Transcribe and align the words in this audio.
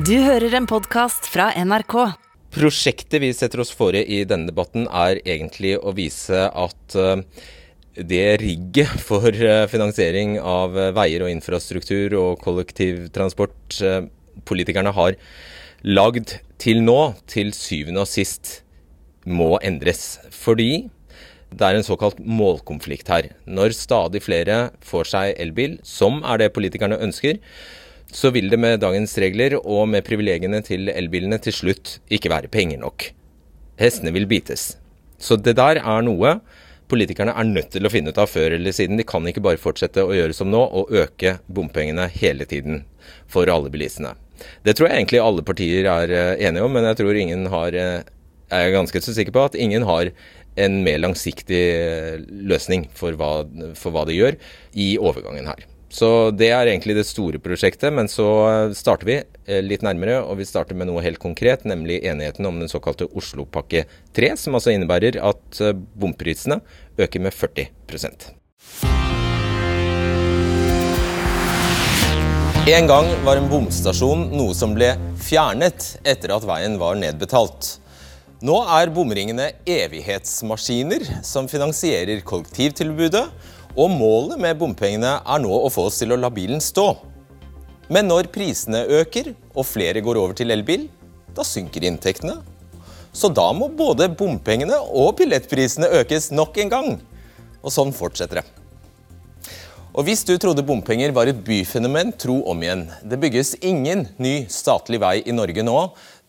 Du 0.00 0.14
hører 0.22 0.54
en 0.56 0.64
podkast 0.70 1.26
fra 1.28 1.50
NRK. 1.60 1.94
Prosjektet 2.54 3.20
vi 3.20 3.28
setter 3.36 3.60
oss 3.60 3.72
fore 3.76 4.00
i 4.00 4.22
denne 4.24 4.48
debatten 4.48 4.86
er 4.86 5.18
egentlig 5.28 5.74
å 5.76 5.92
vise 5.92 6.46
at 6.48 6.94
eh, 6.96 7.20
det 7.98 8.22
rigget 8.40 8.94
for 9.04 9.28
eh, 9.28 9.66
finansiering 9.68 10.38
av 10.40 10.78
eh, 10.78 10.92
veier 10.96 11.26
og 11.26 11.32
infrastruktur 11.34 12.16
og 12.16 12.40
kollektivtransport 12.46 13.76
politikerne 14.48 14.94
har 14.96 15.18
lagd 15.84 16.32
til 16.62 16.80
nå, 16.86 16.96
til 17.28 17.52
syvende 17.56 18.06
og 18.06 18.08
sist 18.08 18.62
må 19.28 19.58
endres. 19.58 20.16
Fordi 20.32 20.86
det 21.50 21.66
er 21.66 21.76
en 21.76 21.84
såkalt 21.84 22.22
målkonflikt 22.24 23.12
her. 23.12 23.34
Når 23.44 23.76
stadig 23.76 24.24
flere 24.24 24.62
får 24.86 25.12
seg 25.12 25.36
elbil, 25.44 25.76
som 25.84 26.22
er 26.24 26.40
det 26.46 26.52
politikerne 26.56 27.02
ønsker, 27.04 27.42
så 28.10 28.32
vil 28.34 28.50
det 28.50 28.58
med 28.60 28.80
dagens 28.82 29.16
regler 29.22 29.56
og 29.60 29.88
med 29.92 30.04
privilegiene 30.06 30.62
til 30.66 30.90
elbilene 30.92 31.38
til 31.42 31.54
slutt 31.54 31.98
ikke 32.10 32.32
være 32.32 32.50
penger 32.52 32.80
nok. 32.82 33.10
Hestene 33.80 34.12
vil 34.14 34.28
bites. 34.30 34.74
Så 35.20 35.36
det 35.36 35.56
der 35.60 35.80
er 35.80 36.02
noe 36.04 36.38
politikerne 36.90 37.34
er 37.38 37.46
nødt 37.46 37.70
til 37.74 37.86
å 37.86 37.92
finne 37.92 38.10
ut 38.10 38.18
av 38.20 38.30
før 38.30 38.56
eller 38.56 38.74
siden. 38.74 38.98
De 38.98 39.06
kan 39.06 39.26
ikke 39.28 39.42
bare 39.44 39.60
fortsette 39.62 40.02
å 40.02 40.14
gjøre 40.16 40.34
som 40.36 40.50
nå 40.50 40.60
og 40.60 40.90
øke 40.90 41.38
bompengene 41.46 42.08
hele 42.16 42.46
tiden 42.50 42.84
for 43.30 43.50
alle 43.52 43.70
bilistene. 43.72 44.16
Det 44.64 44.74
tror 44.76 44.88
jeg 44.88 45.02
egentlig 45.02 45.22
alle 45.22 45.44
partier 45.46 45.86
er 45.92 46.14
eh, 46.16 46.34
enige 46.48 46.64
om, 46.64 46.72
men 46.74 46.86
jeg 46.88 47.00
tror 47.02 47.16
ingen 47.16 47.46
har 47.52 47.76
eh, 47.76 48.00
Jeg 48.50 48.66
er 48.66 48.72
ganske 48.74 49.00
så 49.04 49.12
sikker 49.14 49.34
på 49.36 49.44
at 49.46 49.54
ingen 49.54 49.84
har 49.86 50.08
en 50.58 50.80
mer 50.82 50.98
langsiktig 50.98 51.60
eh, 51.76 52.16
løsning 52.50 52.88
for 52.98 53.14
hva, 53.14 53.44
for 53.78 53.94
hva 53.94 54.02
de 54.08 54.16
gjør 54.16 54.40
i 54.74 54.96
overgangen 54.98 55.46
her. 55.46 55.69
Så 55.90 56.30
det 56.30 56.52
er 56.54 56.68
egentlig 56.70 56.94
det 56.94 57.06
store 57.08 57.40
prosjektet, 57.42 57.90
men 57.90 58.06
så 58.08 58.26
starter 58.78 59.08
vi 59.08 59.16
eh, 59.18 59.58
litt 59.64 59.82
nærmere. 59.82 60.20
Og 60.22 60.38
vi 60.38 60.46
starter 60.46 60.78
med 60.78 60.86
noe 60.86 61.02
helt 61.02 61.18
konkret, 61.18 61.66
nemlig 61.66 61.98
enigheten 62.06 62.46
om 62.46 62.60
den 62.62 62.70
såkalte 62.70 63.10
Oslopakke 63.10 63.84
3, 64.14 64.30
som 64.38 64.54
altså 64.54 64.70
innebærer 64.70 65.18
at 65.18 65.60
eh, 65.60 65.74
bomprisene 65.74 66.60
øker 67.00 67.26
med 67.26 67.34
40% 67.34 68.30
En 72.70 72.86
gang 72.86 73.08
var 73.26 73.40
en 73.40 73.48
bomstasjon 73.50 74.28
noe 74.30 74.54
som 74.54 74.76
ble 74.76 74.92
fjernet 75.18 75.96
etter 76.06 76.30
at 76.36 76.44
veien 76.46 76.76
var 76.78 76.94
nedbetalt. 77.00 77.80
Nå 78.46 78.60
er 78.78 78.92
bomringene 78.94 79.48
evighetsmaskiner 79.66 81.02
som 81.26 81.48
finansierer 81.50 82.22
kollektivtilbudet 82.22 83.24
og 83.76 83.92
målet 83.94 84.40
med 84.40 84.58
bompengene 84.58 85.18
er 85.20 85.42
nå 85.42 85.50
å 85.50 85.70
få 85.72 85.86
oss 85.90 86.00
til 86.02 86.14
å 86.14 86.18
la 86.18 86.30
bilen 86.34 86.62
stå. 86.62 86.88
Men 87.90 88.06
når 88.10 88.30
prisene 88.34 88.84
øker 89.00 89.32
og 89.54 89.66
flere 89.66 90.02
går 90.02 90.18
over 90.18 90.36
til 90.38 90.54
elbil, 90.54 90.88
da 91.34 91.46
synker 91.46 91.86
inntektene. 91.86 92.38
Så 93.12 93.30
da 93.34 93.48
må 93.54 93.66
både 93.74 94.10
bompengene 94.14 94.78
og 94.78 95.16
billettprisene 95.18 95.90
økes 96.00 96.30
nok 96.34 96.58
en 96.62 96.72
gang. 96.72 96.90
Og 97.60 97.74
sånn 97.74 97.94
fortsetter 97.94 98.40
det. 98.40 98.46
Og 99.90 100.06
Hvis 100.06 100.22
du 100.22 100.36
trodde 100.38 100.62
bompenger 100.62 101.10
var 101.10 101.26
et 101.26 101.40
byfenomen, 101.42 102.12
tro 102.14 102.38
om 102.46 102.60
igjen. 102.62 102.84
Det 103.02 103.18
bygges 103.18 103.56
ingen 103.58 104.06
ny 104.22 104.46
statlig 104.46 105.00
vei 105.02 105.16
i 105.26 105.34
Norge 105.34 105.64
nå 105.66 105.78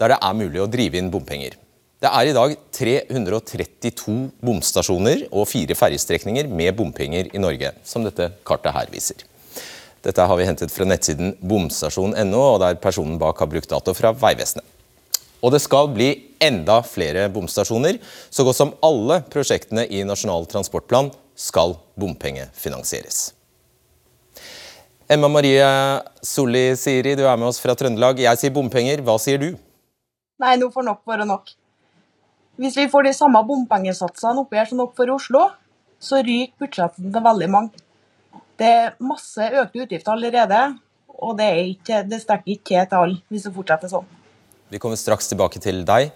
der 0.02 0.16
det 0.16 0.18
er 0.18 0.34
mulig 0.38 0.64
å 0.64 0.70
drive 0.70 0.98
inn 0.98 1.12
bompenger. 1.14 1.54
Det 2.02 2.10
er 2.10 2.32
i 2.32 2.34
dag 2.34 2.56
332 2.74 4.14
bomstasjoner 4.42 5.28
og 5.30 5.44
fire 5.46 5.76
ferjestrekninger 5.78 6.48
med 6.50 6.74
bompenger 6.74 7.28
i 7.30 7.42
Norge, 7.44 7.70
som 7.86 8.02
dette 8.02 8.26
kartet 8.48 8.74
her 8.74 8.90
viser. 8.90 9.22
Dette 10.02 10.26
har 10.26 10.40
vi 10.40 10.48
hentet 10.48 10.74
fra 10.74 10.88
nettsiden 10.90 11.36
bomstasjon.no, 11.46 12.40
og 12.42 12.58
der 12.64 12.80
personen 12.82 13.20
bak 13.22 13.38
har 13.44 13.52
brukt 13.52 13.70
dato 13.70 13.94
fra 13.94 14.16
Vegvesenet. 14.18 14.66
Og 15.46 15.54
det 15.54 15.62
skal 15.62 15.92
bli 15.94 16.10
enda 16.42 16.80
flere 16.86 17.28
bomstasjoner. 17.34 18.02
Så 18.34 18.48
godt 18.50 18.58
som 18.58 18.74
alle 18.82 19.22
prosjektene 19.30 19.86
i 19.86 20.02
Nasjonal 20.02 20.50
transportplan 20.50 21.14
skal 21.38 21.78
bompengefinansieres. 22.02 23.28
Emma 25.06 25.30
Marie 25.30 25.70
Solli 26.26 26.72
Siri, 26.82 27.14
du 27.14 27.28
er 27.28 27.38
med 27.38 27.54
oss 27.54 27.62
fra 27.62 27.78
Trøndelag. 27.78 28.26
Jeg 28.26 28.42
sier 28.42 28.58
bompenger. 28.58 29.06
Hva 29.06 29.22
sier 29.22 29.42
du? 29.42 29.52
Nei, 30.42 30.58
nå 30.58 30.74
får 30.74 30.90
nok 30.90 31.06
være 31.06 31.30
nok. 31.30 31.61
Hvis 32.60 32.76
vi 32.78 32.90
får 32.92 33.08
de 33.08 33.14
samme 33.16 33.40
bompengesatsene 33.48 34.44
oppi 34.44 34.60
her 34.60 34.68
som 34.70 34.82
dere 34.82 34.96
får 34.98 35.10
i 35.10 35.16
Oslo, 35.16 35.48
så 36.02 36.20
ryker 36.26 36.66
budsjettet 36.66 37.08
til 37.14 37.26
veldig 37.28 37.50
mange. 37.52 37.84
Det 38.60 38.68
er 38.68 38.96
masse 39.02 39.48
økte 39.62 39.86
utgifter 39.86 40.14
allerede, 40.14 40.62
og 41.22 41.38
det, 41.40 41.48
er 41.48 41.62
ikke, 41.72 42.04
det 42.10 42.22
strekker 42.22 42.56
ikke 42.58 42.86
til 42.90 42.98
alle 43.00 43.20
hvis 43.32 43.48
det 43.48 43.54
fortsetter 43.56 43.92
sånn. 43.92 44.08
Vi 44.72 44.80
kommer 44.82 45.00
straks 45.00 45.30
tilbake 45.32 45.62
til 45.64 45.84
deg. 45.88 46.12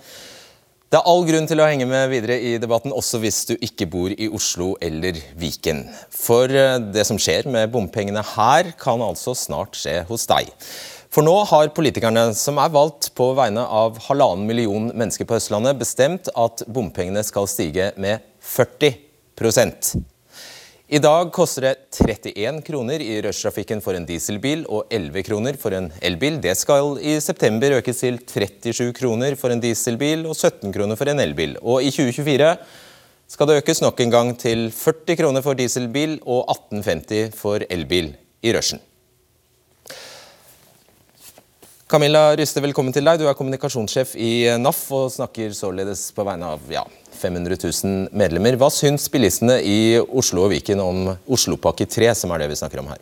Det 0.86 1.00
er 1.00 1.08
all 1.12 1.26
grunn 1.28 1.48
til 1.50 1.60
å 1.60 1.66
henge 1.68 1.88
med 1.90 2.12
videre 2.12 2.38
i 2.40 2.54
debatten, 2.62 2.94
også 2.96 3.20
hvis 3.24 3.42
du 3.50 3.56
ikke 3.58 3.88
bor 3.92 4.14
i 4.14 4.30
Oslo 4.32 4.76
eller 4.86 5.18
Viken. 5.36 5.82
For 6.14 6.48
eh, 6.48 6.78
det 6.94 7.04
som 7.10 7.18
skjer 7.20 7.50
med 7.52 7.74
bompengene 7.74 8.22
her, 8.36 8.70
kan 8.80 9.02
altså 9.04 9.34
snart 9.36 9.76
skje 9.76 10.04
hos 10.08 10.28
deg. 10.30 10.54
For 11.14 11.26
nå 11.26 11.36
har 11.50 11.72
politikerne, 11.76 12.32
som 12.36 12.58
er 12.60 12.74
valgt 12.74 13.12
på 13.18 13.30
vegne 13.38 13.64
av 13.64 14.00
halvannen 14.08 14.48
million 14.48 14.90
mennesker 14.92 15.28
på 15.28 15.38
Østlandet, 15.38 15.78
bestemt 15.80 16.30
at 16.34 16.66
bompengene 16.68 17.24
skal 17.26 17.48
stige 17.50 17.92
med 18.02 18.24
40 18.46 18.94
I 20.88 21.00
dag 21.02 21.32
koster 21.34 21.62
det 21.66 21.76
31 22.06 22.62
kroner 22.66 23.02
i 23.02 23.22
rushtrafikken 23.26 23.82
for 23.82 23.98
en 23.98 24.06
dieselbil 24.06 24.66
og 24.70 24.86
11 24.94 25.24
kroner 25.28 25.58
for 25.60 25.74
en 25.74 25.92
elbil. 26.02 26.40
Det 26.42 26.56
skal 26.58 26.98
i 27.02 27.20
september 27.20 27.78
økes 27.80 28.00
til 28.00 28.20
37 28.22 28.94
kroner 28.94 29.36
for 29.36 29.52
en 29.52 29.62
dieselbil 29.62 30.26
og 30.26 30.36
17 30.36 30.72
kroner 30.74 30.96
for 30.96 31.10
en 31.12 31.20
elbil. 31.20 31.58
Og 31.62 31.84
i 31.84 31.92
2024 31.92 32.56
skal 33.28 33.50
det 33.50 33.62
økes 33.64 33.82
nok 33.82 34.00
en 34.00 34.14
gang 34.14 34.34
til 34.38 34.68
40 34.72 35.18
kroner 35.22 35.46
for 35.46 35.58
dieselbil 35.58 36.20
og 36.24 36.46
18,50 36.74 37.34
for 37.36 37.66
elbil 37.70 38.14
i 38.46 38.54
rushen. 38.54 38.84
Camilla 41.96 42.34
Ryste, 42.36 42.60
velkommen 42.60 42.92
til 42.92 43.06
deg. 43.08 43.22
Du 43.22 43.30
er 43.30 43.38
kommunikasjonssjef 43.40 44.18
i 44.20 44.50
NAF 44.60 44.82
og 44.98 45.14
snakker 45.14 45.54
således 45.56 46.02
på 46.12 46.26
vegne 46.28 46.50
av 46.58 46.66
ja, 46.68 46.82
500 47.22 47.56
000 47.56 48.10
medlemmer. 48.12 48.58
Hva 48.60 48.68
syns 48.68 49.08
bilistene 49.14 49.62
i 49.64 49.78
Oslo 50.04 50.44
og 50.44 50.52
Viken 50.52 50.84
om 50.84 51.14
Oslopakke 51.24 51.88
3, 51.88 52.12
som 52.20 52.36
er 52.36 52.44
det 52.44 52.50
vi 52.52 52.58
snakker 52.60 52.84
om 52.84 52.92
her? 52.92 53.00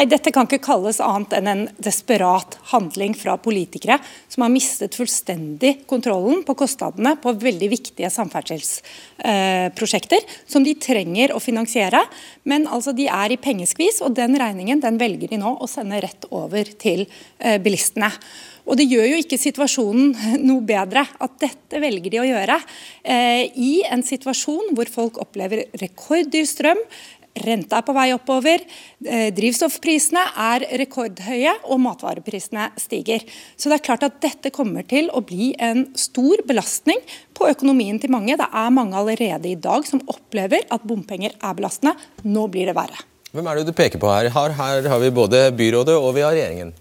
Nei, 0.00 0.06
Dette 0.08 0.32
kan 0.32 0.46
ikke 0.48 0.64
kalles 0.64 0.96
annet 1.04 1.34
enn 1.36 1.48
en 1.50 1.66
desperat 1.84 2.54
handling 2.70 3.12
fra 3.12 3.34
politikere 3.36 3.98
som 4.32 4.46
har 4.46 4.48
mistet 4.48 4.96
fullstendig 4.96 5.84
kontrollen 5.90 6.40
på 6.48 6.54
kostnadene 6.56 7.18
på 7.20 7.34
veldig 7.42 7.68
viktige 7.68 8.08
samferdselsprosjekter 8.14 10.24
eh, 10.24 10.38
som 10.48 10.64
de 10.64 10.72
trenger 10.80 11.36
å 11.36 11.42
finansiere. 11.44 12.00
Men 12.48 12.64
altså 12.64 12.96
de 12.96 13.12
er 13.12 13.36
i 13.36 13.38
pengeskvis, 13.44 14.00
og 14.00 14.16
den 14.16 14.40
regningen 14.40 14.80
den 14.80 14.96
velger 14.96 15.28
de 15.34 15.42
nå 15.44 15.52
å 15.60 15.68
sende 15.68 16.00
rett 16.00 16.24
over 16.32 16.64
til 16.80 17.04
eh, 17.04 17.60
bilistene. 17.60 18.08
Og 18.70 18.76
Det 18.80 18.86
gjør 18.88 19.06
jo 19.10 19.20
ikke 19.20 19.38
situasjonen 19.40 20.16
noe 20.48 20.64
bedre 20.64 21.04
at 21.04 21.40
dette 21.44 21.80
velger 21.82 22.16
de 22.16 22.22
å 22.24 22.28
gjøre 22.28 22.56
eh, 23.04 23.52
i 23.52 23.82
en 23.84 24.02
situasjon 24.06 24.72
hvor 24.72 24.88
folk 24.88 25.20
opplever 25.20 25.66
rekorddyr 25.80 26.46
strøm, 26.48 26.80
Renta 27.38 27.78
er 27.78 27.84
på 27.86 27.94
vei 27.94 28.08
oppover, 28.10 28.64
eh, 29.06 29.28
drivstoffprisene 29.30 30.22
er 30.34 30.64
rekordhøye 30.80 31.52
og 31.70 31.78
matvareprisene 31.80 32.70
stiger. 32.76 33.22
Så 33.56 33.70
det 33.70 33.78
er 33.78 33.86
klart 33.86 34.02
at 34.02 34.20
dette 34.20 34.50
kommer 34.50 34.82
til 34.82 35.08
å 35.14 35.22
bli 35.22 35.54
en 35.58 35.86
stor 35.94 36.42
belastning 36.44 36.98
på 37.32 37.46
økonomien 37.48 38.00
til 38.00 38.10
mange. 38.10 38.36
Det 38.36 38.48
er 38.50 38.74
mange 38.74 38.98
allerede 38.98 39.46
i 39.46 39.54
dag 39.54 39.86
som 39.86 40.02
opplever 40.10 40.66
at 40.70 40.82
bompenger 40.82 41.30
er 41.40 41.54
belastende. 41.54 41.94
Nå 42.24 42.48
blir 42.50 42.66
det 42.66 42.74
verre. 42.74 43.06
Hvem 43.30 43.46
er 43.46 43.60
det 43.60 43.66
du 43.70 43.72
peker 43.78 44.02
på 44.02 44.10
her? 44.10 44.28
Her, 44.34 44.50
her 44.58 44.88
har 44.90 44.98
vi 44.98 45.10
både 45.14 45.52
byrådet 45.54 45.94
og 45.94 46.14
vi 46.16 46.26
har 46.26 46.34
regjeringen. 46.34 46.74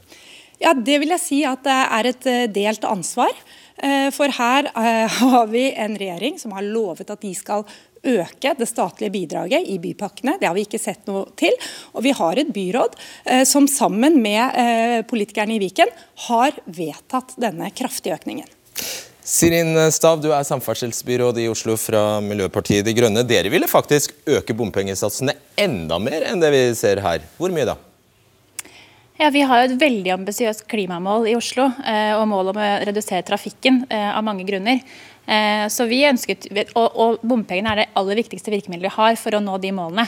Ja, 0.60 0.74
Det 0.74 1.00
vil 1.00 1.14
jeg 1.14 1.24
si 1.24 1.44
at 1.48 1.62
det 1.64 1.80
er 1.86 2.10
et 2.10 2.26
eh, 2.28 2.48
delt 2.52 2.84
ansvar. 2.84 3.32
Eh, 3.80 4.10
for 4.12 4.28
her 4.28 4.68
har 5.22 5.46
vi 5.48 5.70
en 5.72 5.96
regjering 5.96 6.40
som 6.42 6.52
har 6.58 6.66
lovet 6.66 7.10
at 7.14 7.22
de 7.22 7.32
skal 7.38 7.64
øke 8.04 8.54
det 8.58 8.68
statlige 8.70 9.14
bidraget 9.14 9.68
i 9.68 9.80
bypakkene. 9.82 10.38
Det 10.40 10.48
har 10.48 10.56
vi 10.58 10.66
ikke 10.68 10.82
sett 10.82 11.08
noe 11.10 11.26
til. 11.40 11.56
Og 11.94 12.06
vi 12.06 12.14
har 12.16 12.40
et 12.40 12.54
byråd 12.56 12.96
eh, 13.26 13.44
som 13.48 13.68
sammen 13.70 14.22
med 14.24 14.60
eh, 14.60 15.02
politikerne 15.10 15.58
i 15.58 15.62
Viken 15.64 15.92
har 16.30 16.56
vedtatt 16.66 17.36
denne 17.42 17.72
kraftige 17.76 18.16
økningen. 18.20 18.48
Sirin 19.30 19.76
Stav, 19.94 20.18
du 20.24 20.32
er 20.34 20.46
samferdselsbyråd 20.48 21.38
i 21.44 21.50
Oslo 21.52 21.76
fra 21.78 22.18
Miljøpartiet 22.24 22.88
De 22.88 22.96
Grønne. 22.98 23.22
Dere 23.28 23.52
ville 23.54 23.70
faktisk 23.70 24.16
øke 24.26 24.56
bompengesatsene 24.58 25.36
enda 25.60 26.00
mer 26.02 26.26
enn 26.32 26.42
det 26.42 26.50
vi 26.56 26.64
ser 26.80 27.04
her. 27.06 27.22
Hvor 27.38 27.54
mye 27.54 27.68
da? 27.70 27.78
Ja, 29.20 29.30
Vi 29.30 29.42
har 29.44 29.60
jo 29.60 29.68
et 29.68 29.82
veldig 29.82 30.14
ambisiøst 30.14 30.62
klimamål 30.72 31.26
i 31.28 31.36
Oslo, 31.36 31.66
eh, 31.84 32.14
og 32.16 32.24
mål 32.32 32.54
om 32.54 32.60
å 32.64 32.68
redusere 32.88 33.26
trafikken 33.28 33.82
eh, 33.92 34.10
av 34.16 34.24
mange 34.24 34.46
grunner. 34.48 34.80
Eh, 35.30 35.68
så 35.68 35.86
vi 35.86 36.00
ønsket, 36.10 36.48
og, 36.74 37.20
Bompengene 37.22 37.74
er 37.74 37.82
det 37.84 37.88
aller 38.00 38.18
viktigste 38.18 38.50
virkemidlet 38.50 38.88
vi 38.88 38.96
har 38.96 39.18
for 39.20 39.38
å 39.38 39.42
nå 39.44 39.60
de 39.62 39.70
målene. 39.76 40.08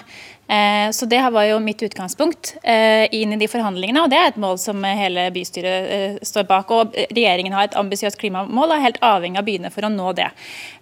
Eh, 0.49 0.89
så 0.95 1.05
Det 1.05 1.19
var 1.21 1.45
jo 1.45 1.59
mitt 1.61 1.83
utgangspunkt 1.85 2.55
eh, 2.63 3.05
inn 3.13 3.35
i 3.35 3.37
de 3.37 3.49
forhandlingene, 3.51 4.01
og 4.01 4.09
det 4.09 4.17
er 4.17 4.31
et 4.31 4.41
mål 4.41 4.57
som 4.57 4.81
hele 4.83 5.27
bystyret 5.35 6.25
står 6.25 6.47
bak. 6.49 6.71
og 6.71 6.97
Regjeringen 7.13 7.53
har 7.53 7.69
et 7.69 7.77
ambisiøst 7.77 8.17
klimamål 8.17 8.71
og 8.71 8.77
er 8.77 8.85
helt 8.87 9.01
avhengig 9.05 9.37
av 9.37 9.45
byene 9.45 9.73
for 9.73 9.85
å 9.85 9.93
nå 9.93 10.09
det. 10.17 10.31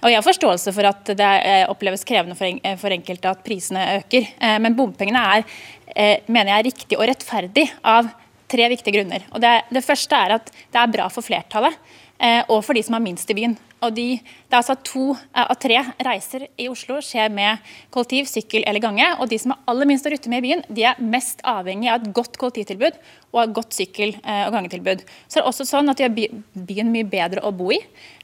Og 0.04 0.10
Jeg 0.10 0.22
har 0.22 0.30
forståelse 0.30 0.74
for 0.74 0.88
at 0.88 1.14
det 1.20 1.34
oppleves 1.68 2.08
krevende 2.08 2.40
for 2.40 2.96
enkelte 2.96 3.30
at 3.30 3.44
prisene 3.44 4.00
øker, 4.00 4.34
men 4.64 4.76
bompengene 4.76 5.20
er 5.36 6.24
mener 6.28 6.54
jeg, 6.54 6.70
riktig 6.70 6.98
og 6.98 7.08
rettferdig 7.10 7.66
av 7.84 8.08
tre 8.50 8.68
viktige 8.72 9.00
grunner. 9.00 9.26
Og 9.34 9.42
det, 9.42 9.66
det 9.74 9.84
første 9.86 10.16
er 10.16 10.38
at 10.38 10.52
det 10.54 10.80
er 10.80 10.94
bra 10.94 11.10
for 11.12 11.26
flertallet 11.26 11.76
og 12.20 12.64
for 12.68 12.76
de 12.76 12.82
som 12.84 12.98
har 12.98 13.04
minst 13.04 13.30
i 13.32 13.36
byen. 13.38 13.54
Og 13.86 13.96
de, 13.96 14.08
det 14.20 14.56
er 14.56 14.60
altså 14.60 14.76
To 14.90 15.04
eh, 15.14 15.46
av 15.46 15.56
tre 15.62 15.80
reiser 16.04 16.48
i 16.60 16.68
Oslo 16.72 17.00
skjer 17.04 17.32
med 17.32 17.64
kollektiv, 17.94 18.28
sykkel 18.28 18.66
eller 18.68 18.84
gange. 18.84 19.08
og 19.20 19.30
De 19.32 19.40
som 19.40 19.54
er 19.56 19.62
aller 19.72 19.90
minst 19.90 20.08
å 20.08 20.12
rutte 20.12 20.32
med 20.32 20.44
i 20.44 20.50
byen, 20.50 20.64
de 20.68 20.86
er 20.90 21.00
mest 21.00 21.44
avhengig 21.48 21.92
av 21.92 22.02
et 22.02 22.14
godt 22.16 22.40
kollektivtilbud 22.42 23.00
og 23.32 23.42
et 23.44 23.56
godt 23.56 23.78
sykkel- 23.78 24.18
eh, 24.20 24.46
og 24.48 24.56
gangetilbud. 24.58 25.06
Så 25.28 25.40
det 25.40 25.44
er 25.46 25.52
også 25.52 25.68
sånn 25.70 25.92
at 25.92 26.00
de 26.00 26.08
gjør 26.08 26.42
byen 26.72 26.92
mye 26.92 27.08
bedre 27.08 27.46
å 27.46 27.54
bo 27.56 27.72
i. 27.76 27.80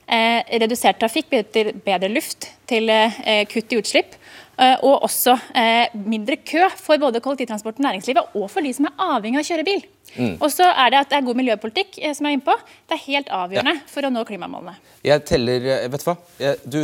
Eh, 0.06 0.42
redusert 0.62 1.00
trafikk 1.02 1.32
bidrar 1.32 1.52
til 1.56 1.72
bedre 1.86 2.12
luft, 2.12 2.52
til 2.68 2.92
eh, 2.92 3.46
kutt 3.50 3.72
i 3.72 3.80
utslipp. 3.80 4.20
Eh, 4.56 4.78
og 4.88 5.04
også 5.04 5.36
eh, 5.58 5.92
mindre 6.08 6.38
kø 6.40 6.64
for 6.80 7.02
både 7.02 7.20
kollektivtransporten, 7.24 7.84
næringslivet 7.84 8.38
og 8.40 8.48
for 8.52 8.64
de 8.64 8.72
som 8.76 8.88
er 8.88 8.96
avhengig 9.04 9.42
av 9.42 9.44
å 9.44 9.50
kjøre 9.50 9.68
bil. 9.68 9.84
Mm. 10.16 10.38
Og 10.40 10.48
så 10.54 10.70
er 10.70 10.94
det 10.94 11.02
at 11.02 11.12
det 11.12 11.18
er 11.18 11.26
god 11.28 11.40
miljøpolitikk 11.42 11.98
som 12.16 12.28
jeg 12.28 12.32
er 12.32 12.38
inne 12.38 12.46
på. 12.46 12.56
Det 12.88 12.96
er 12.96 13.04
helt 13.10 13.32
avgjørende 13.36 13.76
ja. 13.76 13.84
for 13.92 14.08
å 14.08 14.14
nå 14.14 14.24
klimamålene. 14.28 14.78
Jeg 15.04 15.26
teller, 15.28 15.68
vet 15.92 16.06
du 16.06 16.08
hva? 16.08 16.16
Du, 16.64 16.80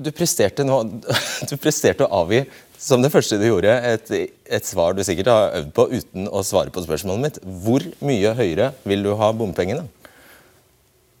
du, 0.00 0.10
presterte 0.16 0.64
nå, 0.64 0.80
du 1.50 1.54
presterte 1.60 2.08
å 2.08 2.22
avgi 2.22 2.44
som 2.80 3.04
det 3.04 3.12
første 3.12 3.36
du 3.36 3.44
gjorde, 3.44 3.74
et, 3.84 4.10
et, 4.48 4.64
svar 4.64 4.96
du 4.96 5.02
sikkert 5.04 5.28
har 5.28 5.58
øvd 5.58 5.72
på 5.76 5.84
uten 5.92 6.30
å 6.32 6.40
svare 6.46 6.72
på 6.72 6.80
spørsmålet 6.86 7.26
mitt. 7.26 7.40
Hvor 7.60 7.84
mye 8.00 8.32
høyere 8.38 8.72
vil 8.88 9.04
du 9.04 9.12
ha 9.20 9.28
bompengene? 9.36 9.84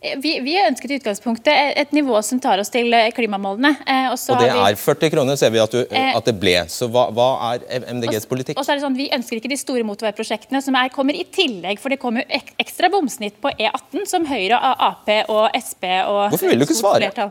Vi, 0.00 0.30
vi 0.40 0.54
ønsket 0.64 0.94
i 0.94 0.96
utgangspunktet 0.96 1.74
et 1.76 1.90
nivå 1.92 2.16
som 2.24 2.38
tar 2.40 2.60
oss 2.62 2.72
til 2.72 2.88
eh, 2.96 3.10
klimamålene. 3.12 3.74
Eh, 3.84 4.06
og 4.08 4.40
det 4.40 4.48
er 4.48 4.78
40 4.80 5.10
kroner, 5.12 5.36
ser 5.36 5.52
vi 5.52 5.60
at, 5.60 5.74
du, 5.76 5.82
eh, 5.92 6.14
at 6.16 6.24
det 6.24 6.32
ble. 6.40 6.54
Så 6.72 6.88
hva, 6.88 7.10
hva 7.12 7.26
er 7.50 7.84
MDGs 7.84 8.24
politikk? 8.30 8.56
Og 8.56 8.64
så 8.64 8.72
er 8.72 8.80
det 8.80 8.86
sånn, 8.86 8.96
Vi 8.96 9.10
ønsker 9.12 9.36
ikke 9.36 9.50
de 9.52 9.58
store 9.60 9.84
motorveiprosjektene 9.84 10.62
som 10.64 10.78
er, 10.80 10.88
kommer 10.94 11.18
i 11.18 11.26
tillegg. 11.28 11.82
For 11.82 11.92
det 11.92 12.00
kommer 12.00 12.24
jo 12.24 12.40
ekstra 12.64 12.88
bomsnitt 12.92 13.36
på 13.44 13.52
E18, 13.52 14.06
som 14.08 14.24
Høyre, 14.30 14.56
Ap 14.56 15.12
og 15.28 15.60
Sp 15.60 15.84
og 16.06 16.22
Hvorfor 16.32 16.48
vil 16.48 16.64
du 16.64 16.68
ikke 16.70 16.78
svare? 16.80 17.28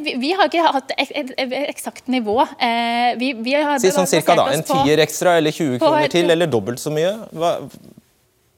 Vi 0.00 0.32
har 0.38 0.48
ikke 0.48 0.72
hatt 0.72 0.96
eksakt 0.96 2.08
nivå. 2.08 2.38
Vi, 3.20 3.34
vi 3.44 3.52
har 3.58 3.76
si 3.82 3.92
sånn 3.92 4.08
cirka 4.08 4.38
da, 4.40 4.48
En 4.56 4.64
tier 4.64 5.04
ekstra 5.04 5.36
eller 5.36 5.52
20 5.52 5.84
kroner 5.84 6.08
til, 6.16 6.32
eller 6.32 6.48
dobbelt 6.48 6.80
så 6.80 6.94
mye? 6.96 7.12
Hva, 7.36 7.58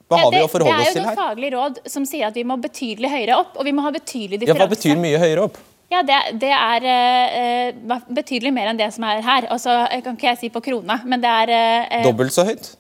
hva 0.08 0.20
har 0.22 0.30
vi 0.32 0.40
å 0.40 0.48
forholde 0.48 0.76
oss 0.80 0.94
til 0.94 0.94
her? 0.94 0.94
Det 0.94 1.00
er 1.00 1.02
jo 1.02 1.08
noe 1.08 1.18
faglig 1.20 1.50
råd 1.52 1.80
som 1.92 2.06
sier 2.08 2.30
at 2.30 2.36
vi 2.38 2.44
må 2.48 2.56
betydelig 2.62 3.10
høyere 3.12 3.36
opp, 3.42 3.58
og 3.60 3.68
vi 3.68 3.74
må 3.76 3.84
ha 3.84 3.92
betydelig 3.92 4.40
differanse. 4.40 4.64
Ja, 4.64 4.68
Hva 4.68 4.72
betyr 4.72 5.02
mye 5.02 5.20
høyere 5.20 5.44
opp? 5.48 5.60
Ja, 5.92 6.02
Det, 6.04 6.16
det 6.40 6.52
er 6.52 6.86
uh, 6.88 7.94
betydelig 8.12 8.52
mer 8.52 8.72
enn 8.72 8.80
det 8.80 8.90
som 8.92 9.04
er 9.08 9.22
her. 9.24 9.48
Altså, 9.52 9.76
kan 10.04 10.16
ikke 10.16 10.30
jeg 10.32 10.40
si 10.42 10.50
på 10.52 10.62
krona, 10.64 11.00
men 11.08 11.24
det 11.24 11.32
er 11.44 11.52
uh, 11.52 12.02
Dobbelt 12.08 12.34
så 12.34 12.44
høyt? 12.48 12.72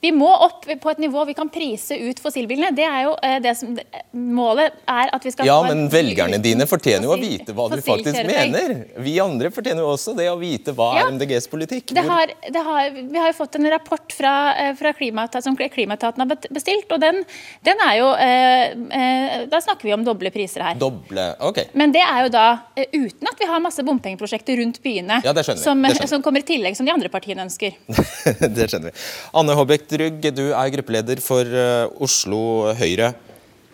Vi 0.00 0.10
må 0.12 0.28
opp 0.28 0.66
på 0.66 0.90
et 0.92 0.98
nivå 1.00 1.24
vi 1.24 1.34
kan 1.34 1.48
prise 1.48 1.96
ut 1.96 2.18
fossilbilene. 2.20 2.68
Det 2.76 2.84
er 2.84 3.06
jo 3.06 3.14
eh, 3.24 3.38
det 3.42 3.54
som, 3.56 3.72
Målet 4.16 4.74
er 4.88 5.10
at 5.16 5.24
vi 5.24 5.32
skal 5.32 5.48
Ja, 5.48 5.56
men 5.64 5.86
velgerne 5.92 6.38
dine 6.42 6.66
fortjener 6.68 7.08
jo 7.08 7.14
å 7.14 7.18
vite 7.20 7.54
hva 7.56 7.68
du 7.72 7.78
faktisk 7.84 8.18
mener. 8.28 8.74
Vi 9.02 9.14
andre 9.22 9.50
fortjener 9.54 9.80
jo 9.84 9.94
også 9.94 10.12
det 10.18 10.28
å 10.28 10.36
vite 10.40 10.74
hva 10.76 10.90
ja, 10.98 11.06
er 11.06 11.14
MDGs 11.16 11.48
politikk. 11.52 11.94
Det 11.96 12.04
har, 12.04 12.32
det 12.52 12.64
har, 12.66 12.90
vi 12.96 13.22
har 13.22 13.32
jo 13.32 13.36
fått 13.38 13.56
en 13.56 13.70
rapport 13.72 14.16
fra, 14.16 14.34
eh, 14.60 14.74
fra 14.76 14.92
klimatat, 14.96 15.44
som 15.44 15.56
Klimaetaten 15.56 16.22
har 16.22 16.52
bestilt, 16.52 16.92
og 16.92 17.00
den, 17.00 17.22
den 17.66 17.80
er 17.82 17.96
jo 17.98 18.10
eh, 18.20 18.76
eh, 19.00 19.34
Da 19.50 19.60
snakker 19.64 19.88
vi 19.88 19.94
om 19.96 20.04
doble 20.06 20.30
priser 20.34 20.64
her. 20.68 20.76
Doble, 20.80 21.30
ok. 21.40 21.62
Men 21.78 21.94
det 21.96 22.04
er 22.04 22.26
jo 22.26 22.32
da 22.36 22.46
uten 22.92 23.32
at 23.32 23.40
vi 23.40 23.48
har 23.48 23.64
masse 23.64 23.84
bompengeprosjekter 23.86 24.60
rundt 24.60 24.82
byene 24.84 25.22
ja, 25.24 25.34
som, 25.42 25.84
som, 25.96 26.22
kommer 26.22 26.44
i 26.44 26.46
tillegg, 26.46 26.76
som 26.76 26.86
de 26.86 26.92
andre 26.92 27.10
partiene 27.12 27.46
ønsker. 27.48 27.78
det 28.56 28.68
skjønner 28.68 28.92
vi. 28.92 29.06
Anne 29.40 29.56
Håbek 29.56 29.85
Rygg, 29.92 30.24
du 30.34 30.48
er 30.50 30.72
gruppeleder 30.74 31.20
for 31.22 31.46
eh, 31.46 31.86
Oslo 32.02 32.72
Høyre. 32.78 33.12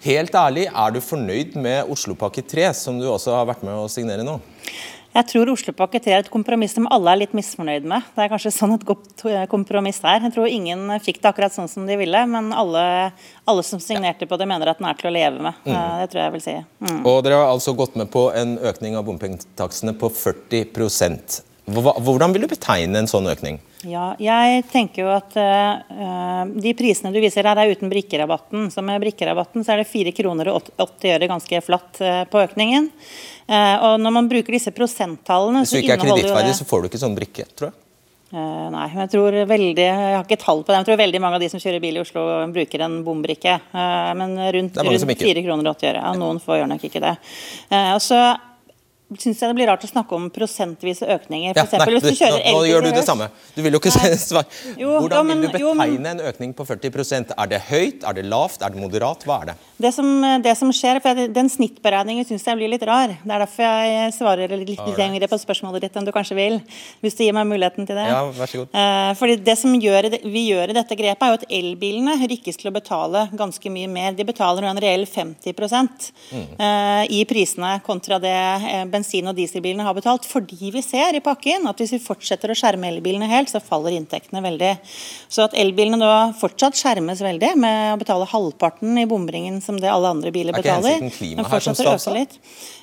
Helt 0.03 0.35
ærlig, 0.35 0.67
er 0.67 0.91
du 0.93 0.99
fornøyd 1.01 1.55
med 1.63 1.91
Oslopakke 1.93 2.43
3, 2.43 2.73
som 2.75 2.99
du 2.99 3.07
også 3.07 3.37
har 3.37 3.47
vært 3.49 3.63
med 3.63 3.77
å 3.79 3.87
signere 3.91 4.27
nå? 4.27 4.41
Jeg 5.13 5.29
tror 5.29 5.51
Oslopakke 5.53 6.01
3 6.01 6.13
er 6.15 6.23
et 6.25 6.31
kompromiss 6.33 6.73
som 6.77 6.89
alle 6.91 7.13
er 7.13 7.21
litt 7.21 7.35
misfornøyd 7.37 7.85
med. 7.89 8.05
Det 8.17 8.25
er 8.25 8.31
kanskje 8.33 8.55
sånn 8.57 8.75
et 8.79 8.87
godt 8.89 9.25
eh, 9.29 9.45
kompromiss 9.53 10.01
er. 10.03 10.25
Jeg 10.25 10.35
tror 10.35 10.49
ingen 10.49 10.89
fikk 11.05 11.21
det 11.23 11.31
akkurat 11.31 11.55
sånn 11.55 11.71
som 11.71 11.87
de 11.89 11.99
ville, 12.01 12.25
men 12.33 12.49
alle, 12.57 12.85
alle 13.49 13.65
som 13.69 13.81
signerte 13.83 14.29
på 14.29 14.41
det, 14.41 14.49
mener 14.49 14.73
at 14.73 14.81
den 14.81 14.89
er 14.89 14.99
til 14.99 15.13
å 15.13 15.15
leve 15.15 15.45
med. 15.45 15.65
Mm. 15.69 15.79
Det 16.03 16.11
tror 16.13 16.23
jeg 16.25 16.37
vil 16.37 16.45
si. 16.49 16.59
Mm. 16.83 17.01
Og 17.05 17.23
Dere 17.25 17.43
har 17.43 17.53
altså 17.53 17.77
gått 17.77 17.97
med 18.01 18.11
på 18.13 18.31
en 18.37 18.57
økning 18.59 18.97
av 18.97 19.07
bompengetakstene 19.09 19.95
på 20.01 20.11
40 20.17 20.73
Hvordan 21.65 22.33
vil 22.35 22.43
du 22.43 22.51
betegne 22.51 22.99
en 22.99 23.09
sånn 23.11 23.29
økning? 23.31 23.61
Ja, 23.87 24.13
jeg 24.19 24.65
tenker 24.71 25.05
jo 25.05 25.11
at 25.11 25.35
uh, 25.39 26.43
De 26.59 26.73
prisene 26.79 27.13
du 27.15 27.21
viser 27.23 27.47
her 27.47 27.59
er 27.59 27.71
uten 27.71 27.91
brikkerabatten. 27.91 28.67
Så 28.75 28.83
med 28.83 28.99
brikkerabatten 29.03 29.63
så 29.63 29.75
er 29.75 29.83
det 29.83 29.91
4 29.91 30.15
kroner 30.17 30.51
og 30.53 30.73
80 30.75 31.15
øre 31.15 31.31
ganske 31.31 31.63
flatt 31.63 32.03
uh, 32.03 32.25
på 32.31 32.43
økningen. 32.43 32.91
Uh, 33.47 33.77
og 33.87 34.03
når 34.03 34.17
man 34.19 34.31
bruker 34.31 34.59
disse 34.59 34.75
prosenttallene 34.75 35.63
Hvis 35.63 35.77
du 35.77 35.81
ikke 35.83 35.97
er 35.99 36.03
kredittverdig, 36.03 36.59
så 36.59 36.67
får 36.67 36.83
du 36.83 36.91
ikke 36.91 37.03
sånn 37.05 37.17
brikke, 37.19 37.49
tror 37.55 37.71
jeg? 37.71 37.79
nei, 38.33 38.87
men 38.95 39.03
jeg 39.03 39.11
tror 39.13 39.35
veldig 39.45 39.85
Jeg 39.85 40.13
har 40.17 40.23
ikke 40.25 40.39
tall 40.41 40.63
på 40.63 40.71
det. 40.71 40.79
men 40.79 40.81
Jeg 40.81 40.87
tror 40.89 41.01
veldig 41.03 41.19
mange 41.21 41.37
av 41.37 41.43
de 41.43 41.51
som 41.53 41.61
kjører 41.61 41.83
bil 41.85 41.99
i 41.99 42.01
Oslo, 42.01 42.23
bruker 42.55 42.85
en 42.87 42.95
bombrikke. 43.05 43.59
men 44.17 44.33
rundt, 44.57 44.79
rundt 44.89 45.21
4 45.21 45.43
kroner 45.45 45.69
og 45.69 45.77
80 45.77 45.91
øre. 45.91 46.05
Ja, 46.07 46.13
noen 46.17 46.41
får 46.41 46.63
gjør 46.63 46.71
nok 46.71 46.87
ikke 46.89 47.03
det. 47.05 47.13
og 47.77 48.01
så 48.01 48.23
syns 49.21 49.41
jeg 49.43 49.51
det 49.51 49.57
blir 49.59 49.69
rart 49.71 49.85
å 49.85 49.91
snakke 49.91 50.17
om 50.17 50.29
prosentvise 50.33 51.07
økninger. 51.07 51.53
For 51.55 51.61
ja, 51.61 51.67
eksempel, 51.69 51.97
nei, 51.99 52.03
du 52.03 52.19
kjører 52.19 52.39
nå, 52.41 52.55
nå 52.57 52.63
gjør 52.69 52.87
du 52.87 52.91
det 52.97 53.05
samme. 53.07 53.29
Du 53.57 53.61
vil 53.65 53.77
jo 53.77 53.81
ikke 53.83 53.93
svare. 54.23 54.47
Hvordan 54.79 55.17
ja, 55.19 55.23
men, 55.29 55.43
vil 55.43 55.45
du 55.45 55.53
betegne 55.53 55.67
jo, 55.67 55.75
men, 55.79 56.09
en 56.13 56.25
økning 56.33 56.55
på 56.57 56.67
40% 56.69 57.35
Er 57.37 57.51
det 57.51 57.61
høyt, 57.69 58.07
er 58.09 58.17
det 58.17 58.25
lavt, 58.27 58.65
er 58.65 58.73
det 58.75 58.81
moderat? 58.81 59.27
Hva 59.29 59.39
er 59.43 59.53
det? 59.53 59.57
Det 59.83 59.93
som, 59.95 60.09
det 60.45 60.55
som 60.59 60.73
skjer, 60.75 61.01
for 61.05 61.23
Den 61.35 61.51
snittberegningen 61.53 62.27
syns 62.29 62.47
jeg 62.47 62.59
blir 62.59 62.73
litt 62.73 62.85
rar. 62.89 63.13
Det 63.13 63.35
er 63.37 63.45
derfor 63.45 63.67
jeg 63.67 64.17
svarer 64.17 64.57
litt 64.57 64.99
lenger 64.99 65.29
på 65.31 65.41
spørsmålet 65.43 65.87
ditt 65.87 65.99
enn 65.99 66.09
du 66.09 66.13
kanskje 66.15 66.39
vil. 66.39 66.59
Hvis 67.05 67.19
du 67.19 67.25
gir 67.27 67.37
meg 67.37 67.49
muligheten 67.51 67.89
til 67.89 67.99
det. 67.99 68.09
Ja, 68.11 68.25
vær 68.37 68.51
så 68.51 68.63
god. 68.63 68.75
Eh, 68.83 69.13
fordi 69.21 69.39
Det 69.43 69.57
som 69.59 69.75
gjør, 69.77 70.11
vi 70.23 70.47
gjør 70.51 70.73
i 70.73 70.79
dette 70.79 70.99
grepet, 70.99 71.27
er 71.27 71.33
jo 71.33 71.41
at 71.41 71.49
elbilene 71.61 72.17
rykkes 72.23 72.61
til 72.61 72.71
å 72.71 72.75
betale 72.75 73.27
ganske 73.39 73.73
mye 73.75 73.91
mer. 73.91 74.17
De 74.17 74.27
betaler 74.27 74.67
en 74.69 74.83
reell 74.83 75.07
50 75.07 75.53
mm. 75.53 76.47
eh, 76.59 77.05
i 77.19 77.25
prisene 77.29 77.75
kontra 77.87 78.19
det 78.23 78.33
eh, 78.33 78.85
bensin- 78.89 79.02
og 79.31 79.37
dieselbilene 79.39 79.87
har 79.87 79.97
betalt. 79.97 80.27
Fordi 80.29 80.71
vi 80.75 80.83
ser 80.85 81.17
i 81.19 81.23
pakken 81.25 81.67
at 81.71 81.81
hvis 81.81 81.95
vi 81.97 82.01
fortsetter 82.03 82.53
å 82.53 82.57
skjerme 82.59 82.91
elbilene 82.93 83.29
helt, 83.31 83.53
så 83.53 83.61
faller 83.63 83.97
inntektene 83.97 84.43
veldig. 84.45 84.73
Så 85.33 85.47
at 85.47 85.57
elbilene 85.59 86.01
da 86.01 86.33
fortsatt 86.39 86.79
skjermes 86.79 87.23
veldig 87.25 87.55
med 87.61 87.95
å 87.95 88.01
betale 88.01 88.29
halvparten 88.31 88.99
i 89.03 89.09
bomringen 89.11 89.61
som 89.65 89.81
det 89.81 89.91
alle 89.93 90.13
andre 90.15 90.33
biler 90.35 90.57
betaler. 90.57 90.97
Er 90.97 91.01
ikke 91.01 91.09
hensikten 91.09 91.19
klima 91.19 91.49
her 91.53 91.67
som 91.67 91.79
statsråd? 91.79 92.39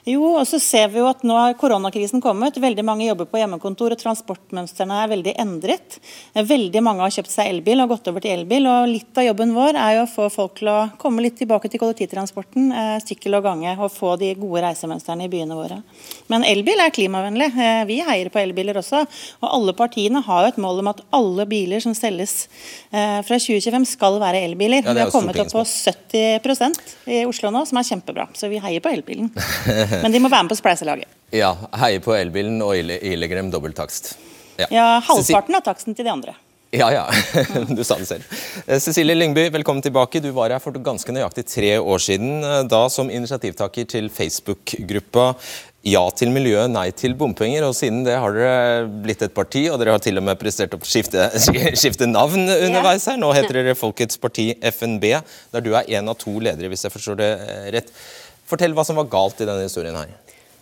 Jo, 0.09 0.23
og 0.39 0.45
så 0.47 0.57
ser 0.63 0.87
vi 0.93 1.01
jo 1.01 1.07
at 1.09 1.21
nå 1.27 1.35
har 1.37 1.57
koronakrisen 1.59 2.21
kommet. 2.23 2.57
Veldig 2.57 2.85
mange 2.87 3.05
jobber 3.05 3.27
på 3.29 3.41
hjemmekontor, 3.41 3.93
og 3.93 4.01
transportmønstrene 4.01 5.01
er 5.03 5.11
veldig 5.11 5.33
endret. 5.43 5.99
Veldig 6.33 6.83
mange 6.85 7.03
har 7.05 7.13
kjøpt 7.13 7.33
seg 7.33 7.51
elbil 7.51 7.83
og 7.83 7.93
gått 7.93 8.09
over 8.11 8.23
til 8.23 8.37
elbil. 8.37 8.67
og 8.69 8.87
Litt 8.89 9.19
av 9.19 9.27
jobben 9.27 9.53
vår 9.57 9.77
er 9.79 9.97
jo 9.97 10.05
å 10.07 10.11
få 10.11 10.29
folk 10.33 10.57
til 10.61 10.71
å 10.71 10.79
komme 11.01 11.25
litt 11.25 11.37
tilbake 11.41 11.69
til 11.69 11.81
kollektivtransporten, 11.83 12.71
eh, 12.71 12.95
sykkel 13.03 13.37
og 13.37 13.45
gange, 13.49 13.75
og 13.77 13.91
få 13.93 14.15
de 14.19 14.33
gode 14.39 14.63
reisemønstrene 14.65 15.27
i 15.27 15.31
byene 15.31 15.57
våre. 15.59 15.81
Men 16.29 16.45
elbil 16.45 16.81
er 16.83 16.91
klimavennlig. 16.93 17.47
Eh, 17.57 17.81
vi 17.89 17.99
heier 18.05 18.29
på 18.33 18.41
elbiler 18.41 18.77
også. 18.81 19.01
Og 19.41 19.47
alle 19.49 19.73
partiene 19.77 20.21
har 20.25 20.45
jo 20.45 20.51
et 20.53 20.59
mål 20.61 20.81
om 20.83 20.91
at 20.91 21.01
alle 21.15 21.45
biler 21.49 21.81
som 21.83 21.95
selges 21.97 22.35
eh, 22.91 23.19
fra 23.25 23.39
2025 23.41 23.87
skal 23.95 24.19
være 24.21 24.43
elbiler. 24.47 24.83
Ja, 24.83 24.93
vi 24.93 25.05
har 25.05 25.13
kommet 25.13 25.39
opp 25.41 25.53
på 25.53 25.63
70% 25.65 26.81
i 27.09 27.23
Oslo 27.29 27.53
nå, 27.53 27.63
som 27.69 27.81
er 27.81 27.87
kjempebra. 27.89 28.29
Så 28.37 28.51
vi 28.51 28.61
heier 28.61 28.83
på 28.83 28.93
elbilen. 28.93 29.31
Men 30.03 30.13
de 30.13 30.21
må 30.21 30.31
være 30.31 30.45
med 30.45 30.53
på 30.53 30.59
spleiselaget. 30.61 31.09
Ja, 31.35 31.53
heier 31.81 32.03
på 32.05 32.13
elbilen 32.17 32.61
og 32.65 32.77
ilegger 32.77 33.41
dem 33.41 33.49
dobbelttakst. 33.53 34.13
Ja. 34.59 34.67
ja, 34.73 34.87
halvparten 35.07 35.55
av 35.55 35.63
taksten 35.63 35.95
til 35.95 36.05
de 36.05 36.11
andre. 36.11 36.35
Ja, 36.71 36.91
ja. 36.93 37.05
Du 37.67 37.83
sa 37.83 37.97
det 37.97 38.05
selv. 38.05 38.25
Eh, 38.67 38.77
Cecilie 38.79 39.15
Lyngby, 39.15 39.47
velkommen 39.49 39.81
tilbake. 39.81 40.19
Du 40.21 40.29
var 40.35 40.53
her 40.53 40.61
for 40.61 40.75
ganske 40.85 41.13
nøyaktig 41.15 41.47
tre 41.49 41.71
år 41.81 42.03
siden, 42.03 42.43
eh, 42.45 42.61
da 42.69 42.83
som 42.93 43.09
initiativtaker 43.09 43.87
til 43.89 44.09
Facebook-gruppa 44.13 45.33
Ja 45.87 46.03
til 46.11 46.29
miljøet, 46.35 46.69
nei 46.69 46.89
til 46.91 47.15
bompenger. 47.17 47.63
Og 47.65 47.73
siden 47.73 48.03
det 48.05 48.19
har 48.19 48.35
dere 48.35 48.83
blitt 49.01 49.23
et 49.25 49.33
parti, 49.33 49.63
og 49.71 49.79
dere 49.79 49.95
har 49.95 50.03
til 50.03 50.19
og 50.19 50.25
med 50.27 50.37
prestert 50.37 50.75
å 50.75 50.79
skifte, 50.83 51.29
skifte 51.81 52.05
navn 52.05 52.45
underveis 52.51 53.07
her. 53.09 53.17
Nå 53.17 53.31
heter 53.33 53.61
dere 53.61 53.77
Folkets 53.79 54.21
parti, 54.21 54.51
FNB, 54.59 55.07
der 55.55 55.65
du 55.65 55.71
er 55.73 55.89
en 55.97 56.13
av 56.13 56.19
to 56.21 56.35
ledere, 56.37 56.69
hvis 56.69 56.85
jeg 56.85 56.93
forstår 56.93 57.19
det 57.23 57.31
eh, 57.47 57.65
rett. 57.79 57.89
Fortell 58.45 58.77
hva 58.77 58.85
som 58.85 58.99
var 58.99 59.09
galt 59.09 59.41
i 59.41 59.49
denne 59.49 59.65
historien 59.65 59.97
her. 59.97 60.13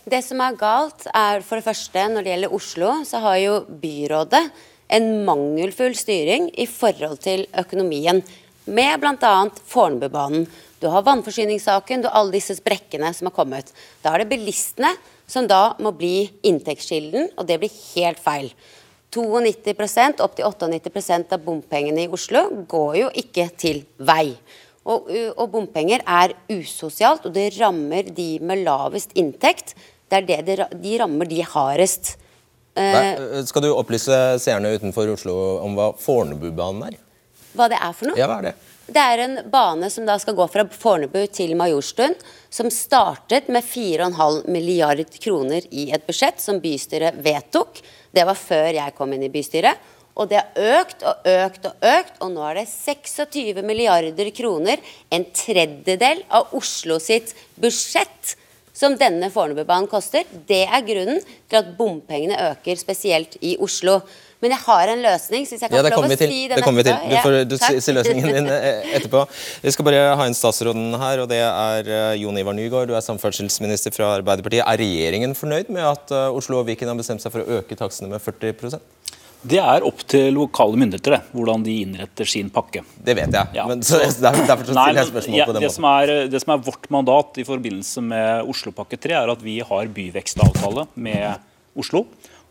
Det 0.08 0.24
som 0.24 0.40
er 0.40 0.56
galt, 0.56 1.10
er 1.12 1.44
for 1.44 1.60
det 1.60 1.68
første 1.68 2.08
når 2.14 2.24
det 2.24 2.36
gjelder 2.36 2.58
Oslo, 2.62 2.96
så 3.04 3.20
har 3.26 3.42
jo 3.44 3.60
byrådet 3.84 4.46
en 4.88 5.26
mangelfull 5.28 5.96
styring 5.98 6.50
i 6.60 6.68
forhold 6.70 7.20
til 7.26 7.46
økonomien, 7.58 8.24
med 8.68 9.00
bl.a. 9.00 9.36
Fornebubanen. 9.68 10.48
Du 10.82 10.90
har 10.92 11.06
vannforsyningssaken, 11.08 12.04
du 12.04 12.10
har 12.10 12.20
alle 12.20 12.36
disse 12.36 12.58
sprekkene 12.60 13.14
som 13.16 13.30
har 13.30 13.36
kommet. 13.36 13.72
Da 14.04 14.12
er 14.14 14.24
det 14.24 14.32
bilistene 14.34 14.92
som 15.28 15.48
da 15.50 15.78
må 15.84 15.94
bli 15.96 16.28
inntektskilden, 16.46 17.32
og 17.40 17.48
det 17.48 17.60
blir 17.62 17.74
helt 17.96 18.22
feil. 18.22 18.52
92% 19.16 20.22
opp 20.22 20.36
til 20.36 20.46
98% 20.46 21.34
av 21.34 21.44
bompengene 21.44 22.06
i 22.06 22.12
Oslo 22.12 22.44
går 22.70 22.98
jo 23.02 23.12
ikke 23.24 23.48
til 23.58 23.82
vei. 23.98 24.36
Og, 24.88 25.10
og, 25.36 25.48
bompenger 25.52 26.04
er 26.08 26.36
usosialt, 26.52 27.26
og 27.28 27.34
det 27.36 27.50
rammer 27.58 28.08
de 28.16 28.38
med 28.40 28.64
lavest 28.68 29.16
inntekt. 29.20 29.74
Det 30.08 30.22
er 30.22 30.28
det 30.28 30.40
de, 30.48 30.68
de 30.84 30.94
rammer 31.02 31.28
de 31.28 31.42
hardest. 31.44 32.14
Eh, 32.78 33.44
skal 33.50 33.66
du 33.66 33.72
opplyse 33.74 34.16
seerne 34.44 34.76
utenfor 34.78 35.10
Oslo 35.16 35.36
om 35.66 35.78
hva 35.78 35.92
Fornebubanen 35.98 36.88
er? 36.92 36.98
Hva 37.58 37.70
det 37.72 37.80
er 37.82 37.94
for 37.98 38.12
noe? 38.12 38.20
Ja, 38.20 38.30
hva 38.30 38.40
er 38.42 38.52
det? 38.52 38.56
Det 38.88 39.04
er 39.04 39.20
en 39.20 39.38
bane 39.52 39.90
som 39.92 40.06
da 40.08 40.16
skal 40.22 40.36
gå 40.38 40.46
fra 40.48 40.64
Fornebu 40.72 41.20
til 41.36 41.52
Majorstuen, 41.60 42.14
som 42.50 42.70
startet 42.72 43.50
med 43.52 43.66
4,5 43.68 44.48
milliard 44.54 45.04
kroner 45.20 45.68
i 45.76 45.90
et 45.92 46.06
budsjett 46.08 46.40
som 46.40 46.62
bystyret 46.64 47.18
vedtok. 47.26 47.82
Det 48.16 48.24
var 48.30 48.40
før 48.40 48.70
jeg 48.78 48.96
kom 48.96 49.12
inn 49.16 49.26
i 49.28 49.32
bystyret. 49.34 49.76
Og 50.18 50.32
det 50.32 50.40
har 50.40 50.80
økt 50.80 51.04
og 51.06 51.28
økt 51.30 51.68
og 51.70 51.84
økt, 51.86 52.16
og 52.24 52.32
nå 52.34 52.46
er 52.48 52.62
det 52.62 52.66
26 52.72 53.60
milliarder 53.68 54.32
kroner, 54.34 54.82
en 55.14 55.28
tredjedel 55.36 56.24
av 56.34 56.56
Oslo 56.58 56.98
sitt 57.04 57.36
budsjett, 57.60 58.38
som 58.78 58.96
denne 59.00 59.32
Fornebubanen 59.34 59.90
koster. 59.90 60.28
Det 60.48 60.64
er 60.68 60.86
grunnen 60.86 61.20
til 61.50 61.60
at 61.60 61.74
bompengene 61.78 62.38
øker, 62.52 62.78
spesielt 62.80 63.40
i 63.42 63.56
Oslo. 63.64 64.00
Men 64.44 64.54
jeg 64.54 64.62
har 64.68 64.92
en 64.92 65.00
løsning. 65.02 65.48
Synes 65.50 65.64
jeg 65.64 65.72
kan 65.72 65.80
ja, 65.80 65.84
det 65.88 65.94
lov 65.96 66.06
å 66.06 66.10
til. 66.14 66.30
si 66.30 66.42
det 66.52 66.60
kommer 66.62 66.84
vi 66.84 66.92
til. 66.92 66.98
Du 67.10 67.16
får 67.24 67.38
du 67.50 67.56
si 67.58 67.96
løsningen 67.96 68.36
din 68.36 68.50
eh, 68.54 68.92
etterpå. 69.00 69.24
Vi 69.64 69.74
skal 69.74 69.88
bare 69.88 70.04
ha 70.20 70.28
inn 70.30 70.38
statsråden 70.38 70.94
her, 71.02 71.24
og 71.24 71.32
det 71.32 71.42
er 71.42 71.90
eh, 71.90 72.20
Jon 72.22 72.38
Ivar 72.38 72.54
Nygaard. 72.58 72.92
Du 72.92 72.94
er 72.98 73.06
samferdselsminister 73.06 73.96
fra 73.96 74.12
Arbeiderpartiet. 74.20 74.62
Er 74.62 74.82
regjeringen 74.84 75.34
fornøyd 75.38 75.74
med 75.74 75.82
at 75.88 76.14
eh, 76.14 76.38
Oslo 76.38 76.62
og 76.62 76.70
Viken 76.70 76.94
har 76.94 77.00
bestemt 77.00 77.26
seg 77.26 77.34
for 77.34 77.42
å 77.42 77.60
øke 77.60 77.80
takstene 77.80 78.14
med 78.14 78.22
40 78.22 78.54
det 79.42 79.60
er 79.62 79.86
opp 79.86 80.02
til 80.10 80.32
lokale 80.36 80.80
myndigheter 80.80 81.14
det, 81.18 81.20
hvordan 81.36 81.66
de 81.66 81.76
innretter 81.84 82.28
sin 82.30 82.50
pakke. 82.54 82.82
Det 82.98 83.16
vet 83.18 83.34
jeg, 83.34 83.54
ja. 83.58 83.68
men 83.70 83.84
så, 83.86 84.00
derfor 84.02 84.72
jeg 84.74 85.10
spørsmål 85.12 85.38
ja, 85.40 85.46
på 85.46 85.56
den 85.56 85.62
det 85.62 85.70
måten. 85.70 85.76
Som 85.76 85.90
er, 85.92 86.14
det 86.32 86.42
som 86.44 86.56
er 86.56 86.64
vårt 86.66 86.90
mandat 86.94 87.38
i 87.44 87.46
forbindelse 87.48 88.04
med 88.08 88.50
Oslopakke 88.50 89.00
3, 89.00 89.20
er 89.22 89.36
at 89.36 89.46
vi 89.46 89.60
har 89.62 89.94
byvekstavtale 89.94 90.88
med 90.96 91.78
Oslo. 91.78 92.08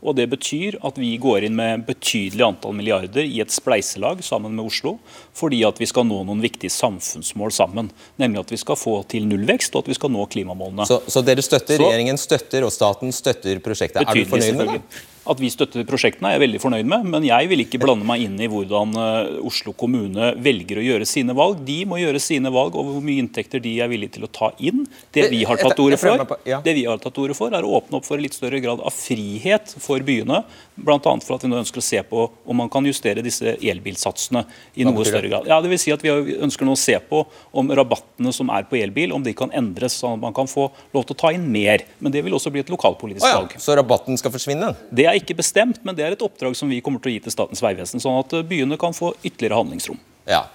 Og 0.06 0.14
Det 0.14 0.26
betyr 0.30 0.76
at 0.86 0.98
vi 1.00 1.14
går 1.18 1.46
inn 1.48 1.56
med 1.56 1.86
betydelig 1.88 2.44
antall 2.44 2.76
milliarder 2.76 3.24
i 3.24 3.40
et 3.42 3.50
spleiselag 3.50 4.20
sammen 4.22 4.52
med 4.54 4.68
Oslo, 4.68 4.98
fordi 5.34 5.62
at 5.66 5.80
vi 5.80 5.88
skal 5.88 6.06
nå 6.06 6.20
noen 6.28 6.44
viktige 6.44 6.70
samfunnsmål 6.70 7.54
sammen. 7.56 7.90
Nemlig 8.20 8.44
at 8.44 8.54
vi 8.54 8.60
skal 8.60 8.78
få 8.78 9.00
til 9.10 9.26
nullvekst 9.26 9.74
og 9.74 9.86
at 9.86 9.90
vi 9.90 9.98
skal 9.98 10.12
nå 10.14 10.28
klimamålene. 10.30 10.86
Så, 10.86 11.00
så 11.10 11.24
dere 11.26 11.42
støtter, 11.42 11.80
så, 11.80 11.88
regjeringen 11.88 12.20
støtter 12.20 12.68
og 12.68 12.74
staten 12.76 13.14
støtter 13.16 13.62
prosjektet. 13.64 14.04
Er 14.04 14.12
du 14.12 14.30
fornøyd 14.30 14.60
med 14.60 14.74
det? 14.76 15.04
At 15.26 15.40
vi 15.42 15.50
støtter 15.50 15.86
prosjektene 15.88 16.30
er 16.30 16.36
jeg 16.36 16.44
veldig 16.44 16.60
fornøyd 16.62 16.88
med, 16.90 17.06
men 17.12 17.26
jeg 17.26 17.48
vil 17.50 17.64
ikke 17.64 17.80
blande 17.82 18.06
meg 18.06 18.22
inn 18.26 18.36
i 18.42 18.48
hvordan 18.50 18.94
eh, 19.02 19.38
Oslo 19.46 19.74
kommune 19.78 20.32
velger 20.42 20.80
å 20.80 20.84
gjøre 20.84 21.08
sine 21.08 21.34
valg. 21.36 21.64
De 21.66 21.80
må 21.88 21.98
gjøre 22.00 22.22
sine 22.22 22.52
valg 22.54 22.76
over 22.78 22.96
hvor 22.96 23.04
mye 23.06 23.24
inntekter 23.24 23.62
de 23.62 23.74
er 23.82 23.90
villige 23.90 24.16
til 24.18 24.28
å 24.28 24.32
ta 24.32 24.52
inn. 24.62 24.84
Det 25.14 25.26
vi 25.32 25.42
har 25.48 25.58
tatt 25.60 25.82
ordet 25.82 25.98
for, 26.02 26.22
det 26.46 26.76
vi 26.76 26.86
har 26.86 27.02
tatt 27.02 27.18
ordet 27.22 27.38
for 27.38 27.54
er 27.56 27.66
å 27.66 27.74
åpne 27.80 27.98
opp 27.98 28.06
for 28.06 28.18
en 28.18 28.26
litt 28.26 28.38
større 28.38 28.62
grad 28.62 28.82
av 28.82 28.94
frihet 28.94 29.74
for 29.82 30.04
byene. 30.06 30.44
Bl.a. 30.76 30.98
for 31.02 31.34
at 31.36 31.44
vi 31.44 31.50
nå 31.50 31.58
ønsker 31.58 31.82
å 31.82 31.84
se 31.84 32.02
på 32.06 32.28
om 32.46 32.60
man 32.62 32.70
kan 32.70 32.86
justere 32.86 33.24
disse 33.24 33.56
elbilsatsene 33.56 34.44
i 34.76 34.86
noe 34.86 35.06
større 35.08 35.30
grad. 35.32 35.50
Ja, 35.50 35.58
det 35.64 35.72
vil 35.72 35.80
si 35.80 35.92
at 35.94 36.04
Vi 36.06 36.36
ønsker 36.44 36.68
nå 36.68 36.76
å 36.76 36.78
se 36.78 36.94
på 37.02 37.24
om 37.56 37.70
rabattene 37.74 38.30
som 38.34 38.52
er 38.54 38.68
på 38.70 38.78
elbil, 38.78 39.14
om 39.16 39.24
de 39.24 39.34
kan 39.34 39.50
endres 39.56 39.98
sånn 39.98 40.20
at 40.20 40.22
man 40.22 40.36
kan 40.36 40.46
få 40.50 40.68
lov 40.94 41.08
til 41.08 41.16
å 41.16 41.20
ta 41.24 41.32
inn 41.34 41.48
mer. 41.50 41.82
Men 41.98 42.14
det 42.14 42.22
vil 42.22 42.36
også 42.36 42.52
bli 42.54 42.62
et 42.62 42.70
lokalpolitisk 42.70 43.26
valg. 43.26 43.56
Så 43.58 43.74
rabatten 43.74 44.20
skal 44.20 44.34
forsvinne? 44.34 44.70
Det 44.94 45.08
er 45.08 45.16
er 45.16 45.24
ikke 45.24 45.40
bestemt, 45.40 45.82
men 45.84 45.96
det 45.96 46.04
er 46.04 46.16
et 46.16 46.24
oppdrag 46.24 46.56
som 46.58 46.70
vi 46.70 46.82
kommer 46.84 47.02
til 47.02 47.12
å 47.12 47.16
gi 47.16 47.24
til 47.26 47.34
Statens 47.34 47.62
vegvesen, 47.64 48.02
sånn 48.02 48.20
at 48.20 48.36
eh, 48.36 48.46
byene 48.46 48.78
kan 48.80 48.96
få 48.96 49.14
ytterligere 49.22 49.60
handlingsrom. 49.62 50.00
Ja, 50.28 50.46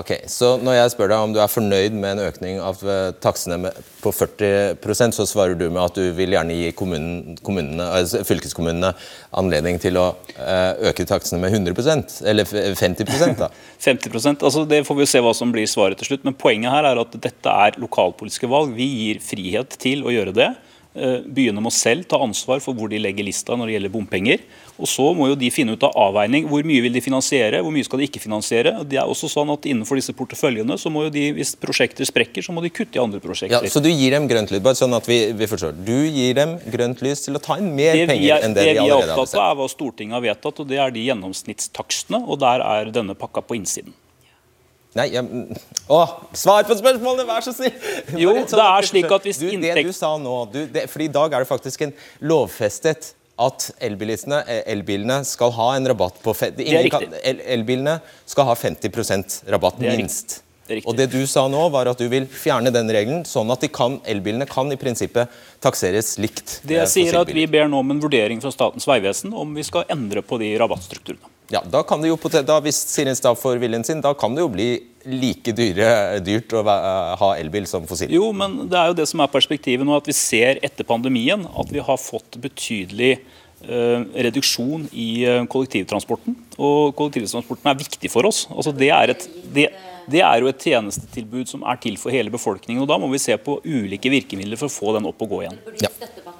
ok. 0.00 0.12
Så 0.30 0.54
når 0.62 0.78
jeg 0.78 0.92
spør 0.94 1.10
deg 1.12 1.24
om 1.26 1.34
du 1.34 1.40
er 1.42 1.50
fornøyd 1.50 1.96
med 1.96 2.16
en 2.16 2.24
økning 2.26 2.60
av 2.62 2.80
eh, 2.82 3.12
taksene 3.22 3.72
på 4.02 4.12
40% 4.12 5.16
så 5.16 5.26
svarer 5.28 5.56
du 5.58 5.66
med 5.68 5.82
at 5.82 5.96
du 5.98 6.10
vil 6.16 6.34
gjerne 6.36 6.56
gi 6.56 6.72
kommunen, 6.76 7.80
altså 7.84 8.24
fylkeskommunene 8.26 8.92
anledning 9.40 9.80
til 9.82 9.98
å 10.00 10.10
eh, 10.34 10.90
øke 10.90 11.06
taksene 11.08 11.40
med 11.42 11.56
100% 11.56 12.20
eller 12.30 12.48
50 12.48 13.38
da? 13.40 13.50
50% 13.88 14.44
altså 14.44 14.64
Det 14.68 14.84
får 14.88 15.00
vi 15.00 15.08
se 15.08 15.22
hva 15.24 15.34
som 15.36 15.54
blir 15.54 15.68
svaret 15.70 16.00
til 16.00 16.12
slutt. 16.12 16.26
Men 16.26 16.38
poenget 16.38 16.74
her 16.74 16.90
er 16.90 17.00
at 17.00 17.16
dette 17.16 17.56
er 17.66 17.80
lokalpolitiske 17.82 18.50
valg. 18.50 18.74
Vi 18.76 18.88
gir 18.90 19.24
frihet 19.24 19.78
til 19.80 20.04
å 20.06 20.14
gjøre 20.14 20.36
det. 20.36 20.52
Eh, 20.94 21.24
byene 21.26 21.58
må 21.58 21.72
selv 21.74 22.06
ta 22.06 22.20
ansvar 22.22 22.60
for 22.62 22.76
hvor 22.78 22.86
de 22.92 23.00
legger 23.02 23.26
lista 23.26 23.56
når 23.58 23.66
det 23.66 23.74
gjelder 23.74 23.92
bompenger. 23.96 24.44
Og 24.78 24.86
Så 24.86 25.06
må 25.14 25.26
jo 25.26 25.34
de 25.38 25.50
finne 25.50 25.74
ut 25.74 25.82
av 25.86 25.94
avveining. 25.98 26.46
Hvor 26.50 26.62
mye 26.66 26.84
vil 26.84 26.94
de 26.94 27.02
finansiere, 27.02 27.62
hvor 27.62 27.74
mye 27.74 27.86
skal 27.86 27.98
de 27.98 28.06
ikke 28.06 28.22
finansiere. 28.22 28.76
Det 28.86 29.00
er 29.00 29.10
også 29.10 29.30
sånn 29.30 29.50
at 29.54 29.66
Innenfor 29.66 29.98
disse 29.98 30.14
porteføljene 30.14 30.76
så 30.78 30.92
må 30.92 31.06
jo 31.06 31.10
de, 31.14 31.24
hvis 31.34 31.54
prosjekter 31.58 32.06
sprekker, 32.06 32.44
så 32.44 32.54
må 32.54 32.62
de 32.62 32.70
kutte 32.70 32.98
i 32.98 33.02
andre 33.02 33.18
prosjekter. 33.22 33.64
Ja, 33.64 33.70
så 33.70 33.82
du 33.82 33.88
gir 33.90 34.14
dem 34.14 34.28
grønt 34.30 34.52
lys, 34.54 34.62
bare 34.62 34.78
sånn 34.78 34.94
at 34.94 35.08
vi, 35.08 35.18
vi 35.34 35.50
forstår. 35.50 35.74
Du 35.86 35.96
gir 36.04 36.38
dem 36.38 36.56
grønt 36.70 37.02
lys 37.02 37.24
til 37.26 37.38
å 37.38 37.42
ta 37.42 37.58
inn 37.58 37.72
mer 37.74 37.96
det 37.96 38.06
penger 38.12 38.36
er, 38.36 38.46
enn 38.46 38.54
det, 38.54 38.68
det 38.68 38.76
de 38.76 38.84
allerede 38.84 39.16
har 39.16 39.18
bestemt. 39.18 39.18
Det 39.18 39.18
vi 39.18 39.18
er 39.18 39.18
opptatt 39.18 39.40
av, 39.40 39.50
er 39.50 39.58
hva 39.58 39.68
Stortinget 39.72 40.18
har 40.18 40.26
vedtatt, 40.28 40.62
og 40.62 40.70
det 40.70 40.80
er 40.84 40.94
de 40.94 41.06
gjennomsnittstakstene. 41.08 42.22
Og 42.28 42.42
der 42.44 42.66
er 42.68 42.94
denne 42.94 43.18
pakka 43.18 43.42
på 43.42 43.58
innsiden. 43.58 43.96
Nei, 44.94 45.08
jeg, 45.10 45.58
å, 45.90 45.98
Svar 46.38 46.66
på 46.68 46.76
spørsmålene, 46.78 47.26
vær 47.26 47.42
så 47.42 47.54
snill! 47.56 47.74
Jo, 48.22 48.30
det 48.36 48.62
er 48.62 48.86
slik 48.86 49.10
at 49.10 49.26
hvis 49.26 49.42
du, 49.42 49.48
Det 49.58 49.74
du 49.82 49.92
sa 49.96 50.14
nå, 50.20 50.36
du, 50.52 50.62
det, 50.70 50.86
for 50.92 51.02
I 51.02 51.10
dag 51.10 51.34
er 51.34 51.44
det 51.44 51.50
faktisk 51.50 51.88
en 51.88 51.94
lovfestet 52.22 53.14
at 53.34 53.66
elbilene, 53.82 54.38
eh, 54.46 54.62
elbilene 54.70 55.18
skal 55.26 55.50
ha 55.56 55.72
en 55.74 55.90
rabatt 55.90 56.20
på 56.22 56.34
Det 56.38 56.62
er 56.62 56.86
riktig. 56.86 57.10
el, 57.26 57.42
Elbilene 57.56 57.98
skal 58.30 58.46
ha 58.46 58.54
50% 58.54 59.40
rabatt, 59.50 59.82
minst. 59.82 60.40
Det 60.64 60.80
og 60.88 60.94
det 60.96 61.10
du 61.12 61.26
sa 61.28 61.42
nå, 61.50 61.66
var 61.74 61.90
at 61.90 61.98
du 62.00 62.06
vil 62.08 62.24
fjerne 62.30 62.70
den 62.72 62.88
regelen, 62.88 63.26
sånn 63.28 63.50
at 63.52 63.66
kan, 63.74 63.98
elbilene 64.08 64.46
kan 64.48 64.70
i 64.72 64.78
prinsippet 64.80 65.28
takseres 65.60 66.14
likt. 66.22 66.60
Det 66.64 66.78
jeg 66.78 66.92
sier 66.92 67.18
at 67.20 67.28
Vi 67.34 67.44
ber 67.50 67.68
nå 67.68 67.82
om 67.84 67.92
en 67.92 68.00
vurdering 68.00 68.40
fra 68.40 68.54
Statens 68.54 68.88
vegvesen 68.88 69.34
om 69.36 69.52
vi 69.58 69.66
skal 69.66 69.84
endre 69.92 70.22
på 70.24 70.38
de 70.40 70.54
rabattstrukturene. 70.62 71.33
Ja, 71.52 71.60
da 71.68 71.82
kan 71.84 72.00
det 72.00 72.08
jo, 72.08 72.16
da, 72.40 72.56
Hvis 72.64 72.78
Sirinstad 72.88 73.36
får 73.36 73.60
viljen 73.62 73.84
sin, 73.84 74.00
da 74.04 74.14
kan 74.16 74.34
det 74.34 74.44
jo 74.44 74.50
bli 74.52 74.68
like 75.04 75.52
dyre, 75.52 76.18
dyrt 76.24 76.54
å 76.56 76.62
ha 76.64 77.30
elbil 77.36 77.66
som 77.68 77.84
fossil. 77.88 78.12
Jo, 78.14 78.30
men 78.32 78.62
det 78.72 78.78
er 78.80 78.90
jo 78.90 78.98
det 79.02 79.08
som 79.10 79.20
er 79.20 79.32
perspektivet 79.32 79.84
nå, 79.84 79.96
at 79.98 80.08
vi 80.08 80.16
ser 80.16 80.62
etter 80.64 80.88
pandemien 80.88 81.44
at 81.44 81.72
vi 81.72 81.82
har 81.84 82.00
fått 82.00 82.38
betydelig 82.40 83.18
uh, 83.68 84.00
reduksjon 84.26 84.88
i 84.96 85.08
uh, 85.28 85.42
kollektivtransporten. 85.52 86.38
Og 86.56 86.94
kollektivtransporten 86.96 87.68
er 87.68 87.82
viktig 87.82 88.12
for 88.12 88.30
oss. 88.30 88.46
Altså, 88.48 88.72
det 88.72 88.88
er 88.96 89.12
et... 89.12 89.28
Det, 89.52 89.68
det 90.10 90.22
er 90.24 90.42
jo 90.42 90.50
et 90.50 90.66
tjenestetilbud 90.68 91.50
som 91.50 91.64
er 91.68 91.80
til 91.82 91.96
for 92.00 92.14
hele 92.14 92.32
befolkningen. 92.34 92.82
og 92.82 92.90
Da 92.90 92.98
må 93.00 93.08
vi 93.12 93.22
se 93.22 93.36
på 93.40 93.58
ulike 93.64 94.12
virkemidler 94.12 94.60
for 94.60 94.70
å 94.70 94.74
få 94.74 94.94
den 94.98 95.08
opp 95.10 95.22
og 95.24 95.36
gå 95.36 95.44
igjen. 95.44 95.58
Ja. 95.82 95.90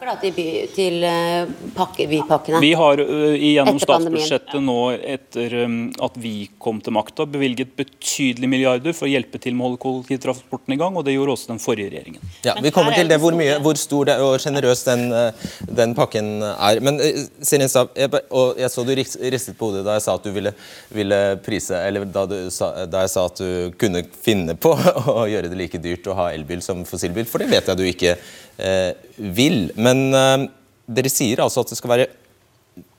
Da, 0.04 0.18
til, 0.21 0.35
by, 0.37 0.44
til 0.75 1.04
uh, 1.06 1.49
pakke, 1.73 2.04
bypakkene? 2.11 2.59
Vi 2.61 2.75
har 2.76 3.00
uh, 3.00 3.33
gjennom 3.40 3.78
statsbudsjettet 3.80 4.61
nå 4.61 4.76
etter 4.99 5.54
um, 5.64 5.78
at 6.04 6.18
vi 6.21 6.50
kom 6.61 6.83
til 6.85 6.92
makta, 6.92 7.25
bevilget 7.30 7.73
betydelige 7.78 8.50
milliarder 8.52 8.92
for 8.97 9.09
å 9.09 9.12
hjelpe 9.14 9.40
til 9.40 9.56
med 9.56 9.64
å 9.64 9.71
holde 9.71 9.80
kollektivtransporten 9.80 10.76
i 10.76 10.78
gang. 10.80 10.99
og 11.00 11.06
Det 11.06 11.14
gjorde 11.14 11.37
også 11.38 11.54
den 11.54 11.62
forrige 11.62 11.94
regjeringen. 11.94 12.35
Ja, 12.44 12.56
Vi 12.61 12.73
kommer 12.75 12.92
til 12.92 13.09
det 13.09 13.16
hvor, 13.23 13.37
mye, 13.38 13.56
hvor 13.64 13.80
stor 13.80 14.11
det, 14.11 14.18
og 14.21 14.37
sjenerøs 14.44 14.85
den, 14.90 15.06
den, 15.73 15.97
pakken 15.97 16.30
er. 16.52 16.83
Men 16.85 17.00
Sirin 17.40 17.73
Stav, 17.73 17.94
jeg, 17.97 18.12
og 18.28 18.61
jeg 18.61 18.73
så 18.75 18.85
du 18.85 18.92
ristet 18.99 19.56
på 19.56 19.71
hodet 19.71 19.87
da 19.88 19.97
jeg 19.97 20.04
sa 20.04 20.18
at 20.18 20.28
du 20.28 20.35
ville, 20.37 20.52
ville 20.92 21.23
prise, 21.47 21.80
eller 21.80 22.04
da, 22.04 22.26
du, 22.28 22.37
da 22.92 23.06
jeg 23.06 23.14
sa 23.14 23.25
at 23.30 23.40
du 23.40 23.53
kunne 23.80 24.04
finne 24.25 24.56
på 24.61 24.73
å 25.14 25.26
gjøre 25.30 25.50
det 25.52 25.58
like 25.61 25.80
dyrt 25.82 26.08
å 26.11 26.16
ha 26.18 26.30
elbil 26.32 26.62
som 26.64 26.84
fossilbil, 26.88 27.28
for 27.30 27.42
det 27.42 27.50
vet 27.52 27.70
jeg 27.70 27.80
du 27.80 27.84
ikke 27.88 28.16
eh, 28.16 28.90
vil. 29.16 29.68
Men 29.76 30.06
eh, 30.14 30.49
dere 30.87 31.12
sier 31.12 31.44
altså 31.44 31.64
at 31.64 31.73
det 31.73 31.80
skal 31.80 31.94
være, 31.94 32.08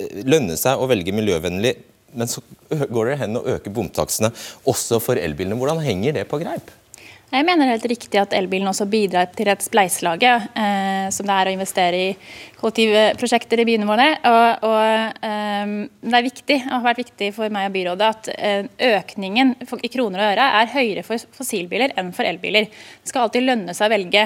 eh, 0.02 0.24
lønne 0.28 0.58
seg 0.60 0.82
å 0.82 0.90
velge 0.92 1.16
miljøvennlig 1.16 1.76
men 2.16 2.30
så 2.32 2.42
går 2.94 3.10
dere 3.10 3.20
hen 3.26 3.40
og 3.40 3.50
øker 3.58 3.74
bomtakstene 3.76 4.32
også 4.72 5.02
for 5.04 5.20
elbilene. 5.20 5.58
Hvordan 5.60 5.84
henger 5.84 6.20
det 6.20 6.28
på 6.32 6.40
greip? 6.42 6.72
Jeg 7.36 7.44
mener 7.44 7.66
det 7.66 7.68
er 7.68 7.76
helt 7.76 7.90
riktig 7.92 8.20
at 8.22 8.34
elbilen 8.38 8.70
også 8.70 8.86
bidrar 8.88 9.28
til 9.36 9.50
et 9.52 9.64
spleiselag, 9.64 10.22
eh, 10.24 11.08
som 11.12 11.28
det 11.28 11.36
er 11.36 11.50
å 11.50 11.56
investere 11.56 11.98
i 12.00 12.12
kollektivprosjekter 12.62 13.60
i 13.60 13.66
byene 13.68 13.88
våre. 13.90 14.06
Og, 14.30 14.64
og 14.70 15.26
eh, 15.28 15.74
Det 16.00 16.16
er 16.16 16.24
viktig, 16.30 16.58
og 16.62 16.78
har 16.78 16.86
vært 16.86 17.02
viktig 17.02 17.30
for 17.36 17.52
meg 17.52 17.68
og 17.68 17.74
byrådet 17.76 18.08
at 18.08 18.30
eh, 18.38 18.70
økningen 18.94 19.52
i 19.60 19.92
kroner 19.92 20.24
og 20.24 20.30
øre 20.30 20.46
er 20.62 20.72
høyere 20.78 21.04
for 21.08 21.36
fossilbiler 21.36 21.98
enn 22.00 22.14
for 22.16 22.30
elbiler. 22.30 22.70
Det 22.72 23.12
skal 23.12 23.26
alltid 23.26 23.50
lønne 23.50 23.76
seg 23.76 23.90
å 23.90 23.96
velge 23.98 24.24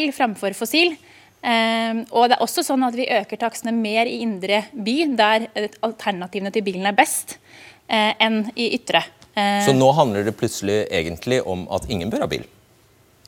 el 0.00 0.10
framfor 0.16 0.58
fossil. 0.58 0.96
Eh, 1.38 2.02
og 2.10 2.26
det 2.26 2.40
er 2.40 2.42
også 2.42 2.66
sånn 2.66 2.82
at 2.88 2.98
Vi 2.98 3.06
øker 3.20 3.38
takstene 3.38 3.76
mer 3.76 4.10
i 4.10 4.18
indre 4.24 4.64
by, 4.74 4.96
der 5.14 5.46
alternativene 5.86 6.50
til 6.50 6.66
bilen 6.66 6.90
er 6.90 6.98
best, 6.98 7.38
eh, 7.86 8.16
enn 8.18 8.48
i 8.58 8.72
ytre. 8.80 9.04
Eh, 9.36 9.64
Så 9.66 9.74
nå 9.76 9.90
handler 9.94 10.24
det 10.24 10.36
plutselig 10.38 10.86
egentlig 10.90 11.42
om 11.46 11.66
at 11.70 11.88
ingen 11.88 12.10
bør 12.10 12.24
ha 12.26 12.30
bil? 12.30 12.46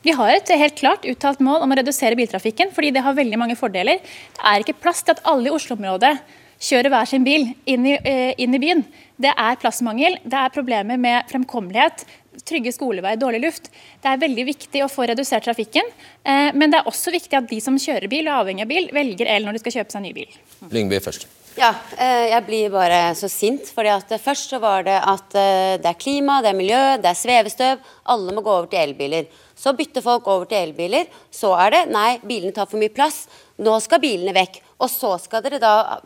Vi 0.01 0.13
har 0.17 0.33
et 0.33 0.49
helt 0.49 0.75
klart 0.79 1.05
uttalt 1.05 1.41
mål 1.45 1.61
om 1.61 1.73
å 1.73 1.77
redusere 1.77 2.17
biltrafikken, 2.17 2.71
fordi 2.73 2.89
det 2.95 3.03
har 3.05 3.13
veldig 3.13 3.37
mange 3.37 3.57
fordeler. 3.57 4.01
Det 4.01 4.41
er 4.43 4.63
ikke 4.63 4.79
plass 4.81 5.03
til 5.05 5.13
at 5.13 5.21
alle 5.29 5.51
i 5.51 5.53
Oslo-området 5.53 6.15
kjører 6.61 6.89
hver 6.93 7.09
sin 7.09 7.25
bil 7.25 7.51
inn 7.69 7.85
i, 7.85 7.93
eh, 7.97 8.33
inn 8.37 8.53
i, 8.53 8.61
byen. 8.61 8.83
Det 9.21 9.33
er 9.37 9.59
plassmangel, 9.61 10.17
det 10.25 10.33
er 10.33 10.49
problemer 10.49 10.97
med 10.97 11.29
fremkommelighet, 11.29 12.05
trygge 12.45 12.73
skoleveier, 12.73 13.19
dårlig 13.21 13.41
luft. 13.43 13.69
Det 14.01 14.09
er 14.09 14.21
veldig 14.21 14.45
viktig 14.45 14.81
å 14.81 14.89
få 14.89 15.07
redusert 15.09 15.45
trafikken, 15.45 15.85
eh, 16.25 16.51
men 16.53 16.71
det 16.71 16.79
er 16.79 16.89
også 16.89 17.11
viktig 17.13 17.37
at 17.37 17.49
de 17.49 17.59
som 17.61 17.77
kjører 17.77 18.09
bil 18.09 18.27
og 18.27 18.33
er 18.33 18.41
avhengig 18.45 18.61
av 18.61 18.67
bil, 18.73 18.89
velger 18.93 19.27
el 19.27 19.45
når 19.45 19.53
de 19.53 19.59
skal 19.59 19.71
kjøpe 19.77 19.91
seg 19.91 20.01
ny 20.01 20.13
bil. 20.13 20.27
Lyngby 20.69 20.99
først. 20.99 21.27
Ja, 21.59 21.73
eh, 21.97 22.29
jeg 22.31 22.45
blir 22.47 22.69
bare 22.71 23.11
så 23.15 23.27
sint. 23.27 23.67
fordi 23.75 23.89
at 23.91 24.11
Først 24.23 24.49
så 24.53 24.59
var 24.59 24.83
det 24.87 24.95
at 24.95 25.35
eh, 25.35 25.77
det 25.81 25.89
er 25.89 25.99
klima, 25.99 26.41
det 26.41 26.53
er 26.53 26.55
miljø, 26.55 26.81
det 26.97 27.09
er 27.09 27.19
svevestøv. 27.19 27.81
Alle 28.05 28.33
må 28.33 28.41
gå 28.41 28.51
over 28.51 28.69
til 28.71 28.79
elbiler. 28.79 29.27
Så 29.55 29.73
bytter 29.75 30.01
folk 30.01 30.27
over 30.27 30.45
til 30.45 30.69
elbiler. 30.69 31.11
Så 31.29 31.51
er 31.59 31.71
det 31.71 31.81
nei, 31.91 32.19
bilene 32.23 32.55
tar 32.55 32.69
for 32.71 32.79
mye 32.79 32.93
plass. 32.95 33.25
Nå 33.59 33.75
skal 33.83 33.99
bilene 33.99 34.33
vekk. 34.33 34.61
Og 34.79 34.89
så 34.89 35.17
skal 35.19 35.43
dere 35.43 35.59
da 35.61 35.99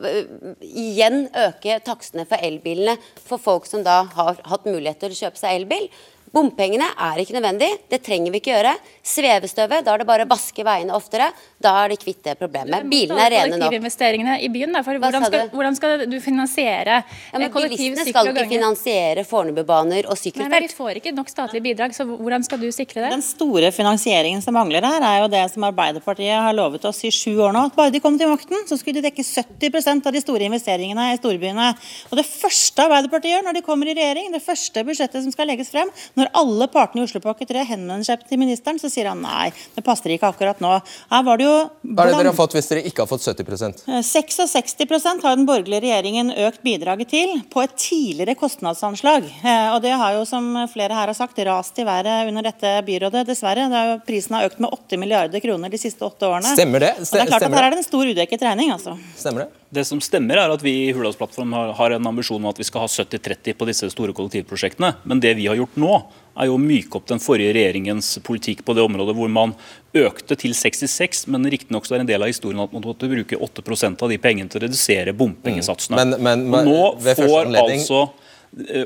igjen 0.66 1.30
øke 1.30 1.78
takstene 1.86 2.26
for 2.26 2.42
elbilene 2.42 2.98
for 3.22 3.38
folk 3.38 3.70
som 3.70 3.86
da 3.86 4.02
har 4.18 4.42
hatt 4.50 4.66
mulighet 4.66 5.00
til 5.00 5.14
å 5.14 5.22
kjøpe 5.22 5.40
seg 5.40 5.62
elbil. 5.62 5.88
Bompengene 6.36 6.90
er 7.00 7.22
ikke 7.22 7.38
nødvendig, 7.38 7.70
det 7.88 8.02
trenger 8.04 8.34
vi 8.34 8.42
ikke 8.42 8.52
gjøre. 8.52 8.74
Svevestøvet, 9.08 9.86
da 9.86 9.94
er 9.94 10.02
det 10.02 10.08
bare 10.10 10.26
å 10.26 10.32
vaske 10.34 10.66
veiene 10.68 10.96
oftere. 10.98 11.30
Da 11.66 11.74
er 11.84 11.94
de 11.94 11.98
kvitt 12.02 12.22
det 12.26 12.36
problemet. 12.40 12.86
Bilene 12.90 13.22
er 13.24 13.34
rene 13.34 13.56
nok. 13.56 13.66
Kollektivinvesteringene 13.66 14.36
i 14.46 14.50
byen, 14.54 14.76
for 14.86 15.00
hvordan, 15.02 15.28
skal, 15.30 15.48
hvordan, 15.54 15.78
skal, 15.78 16.04
du 16.10 16.18
finansiere 16.22 16.98
ja, 17.02 17.40
men 17.40 17.50
kollektiv, 17.54 17.96
Bilistene 17.96 18.12
skal 18.12 18.32
ikke 18.34 18.48
finansiere 18.52 19.24
Fornebubaner 19.28 20.10
og 20.10 20.20
sykkelfelt. 20.20 20.52
Nei, 20.52 20.62
men 20.66 20.70
Vi 20.70 20.78
får 20.78 21.00
ikke 21.02 21.16
nok 21.16 21.32
statlige 21.32 21.66
bidrag, 21.70 21.96
så 21.98 22.06
hvordan 22.10 22.46
skal 22.46 22.62
du 22.62 22.68
sikre 22.76 23.06
det? 23.06 23.14
Den 23.16 23.26
store 23.26 23.72
finansieringen 23.76 24.44
som 24.44 24.58
mangler 24.58 24.86
her, 24.86 25.06
er 25.06 25.24
jo 25.24 25.32
det 25.32 25.46
som 25.54 25.66
Arbeiderpartiet 25.70 26.36
har 26.36 26.58
lovet 26.58 26.86
oss 26.90 27.02
i 27.08 27.14
sju 27.14 27.34
år 27.48 27.56
nå. 27.56 27.66
At 27.72 27.78
bare 27.80 27.94
de 27.96 28.04
kom 28.04 28.20
til 28.20 28.32
makten, 28.32 28.68
så 28.68 28.78
skulle 28.80 29.00
de 29.00 29.08
dekke 29.08 29.24
70% 29.24 30.12
av 30.12 30.16
de 30.16 30.24
store 30.24 30.50
investeringene 30.50 31.08
i 31.14 31.22
storbyene. 31.22 31.72
Og 32.12 32.20
det 32.20 32.28
første 32.28 32.86
Arbeiderpartiet 32.86 33.38
gjør 33.38 33.48
når 33.48 33.60
de 33.60 33.66
kommer 33.66 33.90
i 33.90 33.98
regjering, 33.98 34.32
det 34.36 34.44
første 34.44 34.84
budsjettet 34.86 35.24
som 35.24 35.34
skal 35.34 35.50
legges 35.50 35.72
frem, 35.72 35.92
når 36.20 36.26
når 36.26 36.34
alle 36.42 36.68
partene 36.74 37.04
i 37.04 37.06
Oslopakke 37.06 37.46
3 37.46 37.64
henvender 37.70 38.06
seg 38.08 38.24
til 38.26 38.42
ministeren, 38.42 38.80
så 38.82 38.90
sier 38.90 39.12
han 39.12 39.22
nei, 39.22 39.52
det 39.76 39.84
passer 39.86 40.14
ikke 40.16 40.32
akkurat 40.32 40.62
nå. 40.64 40.74
Her 41.12 41.26
var 41.28 41.40
det 41.40 41.46
jo 41.46 41.55
Hva 41.82 42.06
er 42.06 42.12
det 42.12 42.20
dere 42.20 42.32
har 42.32 42.38
fått 42.38 42.56
hvis 42.56 42.70
dere 42.72 42.84
ikke 42.90 43.04
har 43.04 43.10
fått 43.10 43.26
70% 43.26 43.84
66 44.06 44.76
eh, 44.86 45.06
har 45.24 45.36
den 45.36 45.46
borgerlige 45.48 45.82
regjeringen 45.86 46.32
økt 46.48 46.62
bidraget 46.66 47.12
til 47.12 47.36
på 47.52 47.64
et 47.64 47.76
tidligere 47.80 48.36
kostnadsanslag. 48.40 49.28
Eh, 49.44 49.68
og 49.74 49.82
det 49.86 49.94
har 49.96 50.18
jo, 50.18 50.24
som 50.30 50.52
flere 50.72 50.96
her 50.96 51.12
har 51.12 51.18
sagt, 51.18 51.40
rast 51.46 51.80
i 51.80 51.88
været 51.88 52.30
under 52.30 52.46
dette 52.46 52.72
byrådet, 52.88 53.26
dessverre. 53.28 53.68
Det 53.72 53.84
jo, 53.90 54.00
prisen 54.08 54.38
har 54.38 54.50
økt 54.50 54.62
med 54.64 54.74
8 54.74 55.02
milliarder 55.02 55.44
kroner 55.44 55.74
de 55.74 55.82
siste 55.82 56.06
åtte 56.06 56.30
årene. 56.30 56.56
Stemmer 56.56 56.84
det? 56.88 56.94
Stemmer 57.02 57.06
og 57.06 57.16
det 57.16 57.26
er 57.26 57.34
klart 57.34 57.48
at 57.50 57.60
Her 57.60 57.68
er 57.68 57.76
det 57.76 57.84
en 57.84 57.90
stor 57.90 58.12
udekket 58.12 58.48
regning. 58.50 58.72
altså. 58.76 58.98
Stemmer 59.18 59.46
det? 59.46 59.65
Det 59.76 59.84
som 59.88 60.00
stemmer, 60.04 60.40
er 60.40 60.54
at 60.54 60.64
vi 60.64 60.72
i 60.86 60.92
Hurdalsplattformen 60.96 61.74
har 61.76 61.96
en 61.96 62.12
ambisjon 62.12 62.40
om 62.40 62.52
at 62.52 62.60
vi 62.62 62.68
skal 62.68 62.86
ha 62.86 62.92
70-30 62.92 63.58
på 63.60 63.68
disse 63.68 63.90
store 63.92 64.16
kollektivprosjektene. 64.16 64.94
Men 65.04 65.24
det 65.24 65.34
vi 65.40 65.50
har 65.50 65.60
gjort 65.60 65.76
nå, 65.82 65.98
er 66.36 66.50
jo 66.50 66.58
å 66.58 66.62
myke 66.62 67.00
opp 67.00 67.08
den 67.08 67.22
forrige 67.24 67.54
regjeringens 67.56 68.18
politikk 68.26 68.66
på 68.68 68.76
det 68.76 68.84
området 68.84 69.16
hvor 69.16 69.32
man 69.32 69.54
økte 69.96 70.36
til 70.40 70.56
66, 70.56 71.26
men 71.32 71.48
riktignok 71.52 71.88
er 71.92 72.04
en 72.04 72.10
del 72.10 72.24
av 72.24 72.32
historien 72.32 72.64
at 72.64 72.76
man 72.76 72.84
måtte 72.84 73.10
bruke 73.12 73.40
8% 73.40 74.04
av 74.04 74.12
de 74.12 74.20
pengene 74.22 74.52
til 74.52 74.60
å 74.60 74.66
redusere 74.66 75.16
bompengesatsene. 75.16 75.96
Mm. 75.96 76.16
Men, 76.20 76.46
men, 76.52 76.68
nå 76.68 77.16
får 77.16 77.52
altså 77.56 78.06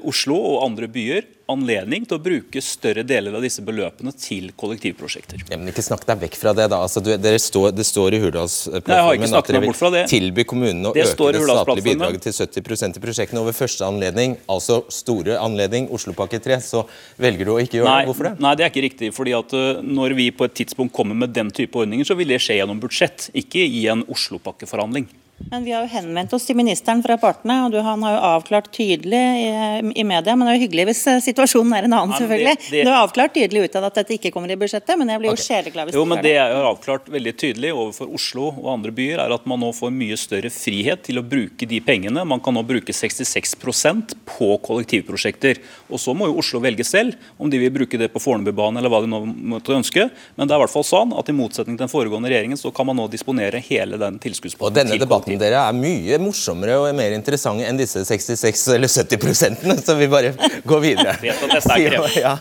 Oslo 0.07 0.37
og 0.37 0.63
andre 0.65 0.87
byer 0.89 1.27
anledning 1.49 2.05
til 2.07 2.17
å 2.17 2.21
bruke 2.21 2.61
større 2.63 3.03
deler 3.07 3.35
av 3.37 3.43
disse 3.45 3.61
beløpene 3.65 4.11
til 4.17 4.49
kollektivprosjekter. 4.59 5.43
Ja, 5.49 5.57
men 5.57 5.71
ikke 5.71 5.83
snakk 5.85 6.05
deg 6.07 6.21
vekk 6.23 6.37
fra 6.39 6.53
det, 6.57 6.67
da. 6.71 6.81
Altså, 6.85 7.01
du, 7.05 7.11
står, 7.41 7.71
det 7.77 7.85
står 7.87 8.17
i 8.17 8.21
Hurdalsplattformen 8.23 9.37
at 9.39 9.49
dere 9.49 9.61
vil 9.63 9.99
tilby 10.09 10.45
kommunene 10.49 10.91
å 10.91 10.93
øke 10.93 11.31
det 11.33 11.43
statlige 11.45 11.85
bidraget 11.87 12.27
til 12.27 12.35
70% 12.37 12.99
i 12.99 13.03
prosjektene 13.03 13.43
over 13.43 13.57
første 13.57 13.87
anledning, 13.87 14.37
altså 14.49 14.81
store 14.93 15.39
anledning, 15.41 15.89
Oslopakke 15.93 16.41
3. 16.43 16.59
Så 16.65 16.85
velger 17.21 17.49
du 17.49 17.55
å 17.55 17.61
ikke 17.61 17.81
gjøre 17.81 17.89
nei, 17.89 18.01
det. 18.03 18.11
Hvorfor 18.11 18.29
det? 18.29 18.35
Nei, 18.45 18.53
det 18.59 18.67
er 18.67 18.73
ikke 18.73 18.85
riktig. 18.89 19.13
fordi 19.15 19.37
at 19.37 19.55
uh, 19.57 19.81
Når 19.85 20.17
vi 20.19 20.29
på 20.35 20.49
et 20.49 20.57
tidspunkt 20.61 20.93
kommer 20.95 21.17
med 21.17 21.33
den 21.35 21.53
type 21.55 21.81
ordninger, 21.81 22.07
så 22.07 22.17
vil 22.19 22.29
det 22.33 22.41
skje 22.43 22.61
gjennom 22.61 22.81
budsjett, 22.81 23.31
ikke 23.37 23.63
i 23.65 23.87
en 23.91 24.05
Oslopakkeforhandling. 24.09 25.09
Men 25.51 25.63
Vi 25.63 25.71
har 25.71 25.85
jo 25.85 25.89
henvendt 25.89 26.33
oss 26.35 26.45
til 26.45 26.57
ministeren 26.59 27.01
fra 27.03 27.15
partene, 27.17 27.55
og 27.65 27.73
du, 27.73 27.79
han 27.83 28.03
har 28.05 28.15
jo 28.15 28.19
avklart 28.29 28.69
tydelig 28.75 29.21
i, 29.39 29.47
i, 29.95 30.03
media. 30.05 30.35
Men 30.35 30.45
det 30.45 30.51
er 30.51 30.57
jo 30.59 30.63
hyggelig 30.65 30.85
hvis 30.91 31.01
eh, 31.09 31.21
situasjonen 31.23 31.73
er 31.77 31.87
en 31.87 31.95
annen, 31.95 32.13
ja, 32.13 32.19
selvfølgelig. 32.21 32.55
Det, 32.59 32.71
det... 32.73 32.83
Du 32.85 32.91
har 32.91 33.05
avklart 33.05 33.33
tydelig 33.37 33.63
utad 33.69 33.87
at 33.87 33.97
dette 34.01 34.17
ikke 34.17 34.31
kommer 34.35 34.51
i 34.51 34.57
budsjettet, 34.59 34.93
men 34.99 35.09
jeg 35.13 35.23
blir 35.23 35.31
okay. 35.31 35.41
jo 35.41 35.47
sjeleglad 35.47 35.89
hvis 35.89 35.97
jo, 35.97 36.05
men 36.09 36.21
det 36.25 36.35
jeg 36.35 36.53
har 36.53 36.67
avklart 36.69 37.09
veldig 37.13 37.33
tydelig 37.39 37.71
overfor 37.73 38.11
Oslo 38.19 38.49
og 38.51 38.69
andre 38.75 38.93
byer, 38.99 39.23
er 39.23 39.35
at 39.39 39.47
man 39.49 39.63
nå 39.63 39.71
får 39.75 39.93
mye 39.95 40.19
større 40.19 40.51
frihet 40.53 41.03
til 41.07 41.21
å 41.21 41.25
bruke 41.25 41.69
de 41.69 41.81
pengene. 41.87 42.25
Man 42.27 42.43
kan 42.43 42.57
nå 42.57 42.63
bruke 42.67 42.93
66% 42.93 44.15
på 44.29 44.51
kollektivprosjekter. 44.67 45.63
Og 45.89 46.03
Så 46.03 46.13
må 46.17 46.29
jo 46.29 46.37
Oslo 46.43 46.61
velge 46.61 46.85
selv 46.85 47.17
om 47.41 47.49
de 47.49 47.61
vil 47.61 47.73
bruke 47.73 47.97
det 47.99 48.11
på 48.13 48.21
Fornebubanen 48.21 48.81
eller 48.81 48.91
hva 48.91 49.01
de 49.05 49.09
nå 49.09 49.23
måtte 49.55 49.73
ønske. 49.75 50.09
Men 50.35 50.45
det 50.45 50.53
er 50.53 50.61
i 50.61 50.65
hvert 50.65 50.75
fall 50.75 50.87
sånn 50.87 51.15
at 51.17 51.31
i 51.31 51.35
motsetning 51.35 51.77
til 51.77 51.87
den 51.87 51.91
foregående 51.91 52.29
regjeringen, 52.29 52.59
så 52.59 52.71
kan 52.75 52.87
man 52.89 52.99
nå 52.99 53.09
disponere 53.11 53.63
hele 53.65 53.97
den 54.01 54.21
tilskuddspotten 54.21 54.89
debatten 55.29 55.43
dere 55.43 55.61
er 55.61 55.77
mye 55.77 56.19
morsommere 56.21 56.77
og 56.79 56.89
mer 56.97 57.13
interessante 57.15 57.67
enn 57.67 57.79
disse 57.79 58.03
66 58.07 58.65
eller 58.75 58.89
70 58.89 59.21
prosentene, 59.21 59.77
så 59.77 59.95
vi 59.99 60.09
bare 60.09 60.33
går 60.65 60.83
videre. 60.83 61.15
ja, 62.23 62.35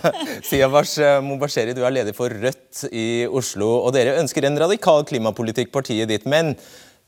Siavash 0.46 0.98
Mubasheri, 1.24 1.74
du 1.76 1.84
er 1.84 1.94
leder 1.94 2.16
for 2.16 2.32
Rødt 2.32 2.86
i 2.92 3.26
Oslo, 3.26 3.68
og 3.84 3.94
dere 3.96 4.18
ønsker 4.22 4.46
en 4.48 4.58
radikal 4.58 5.04
klimapolitikk, 5.08 5.72
partiet 5.72 6.08
ditt. 6.08 6.26
men 6.26 6.56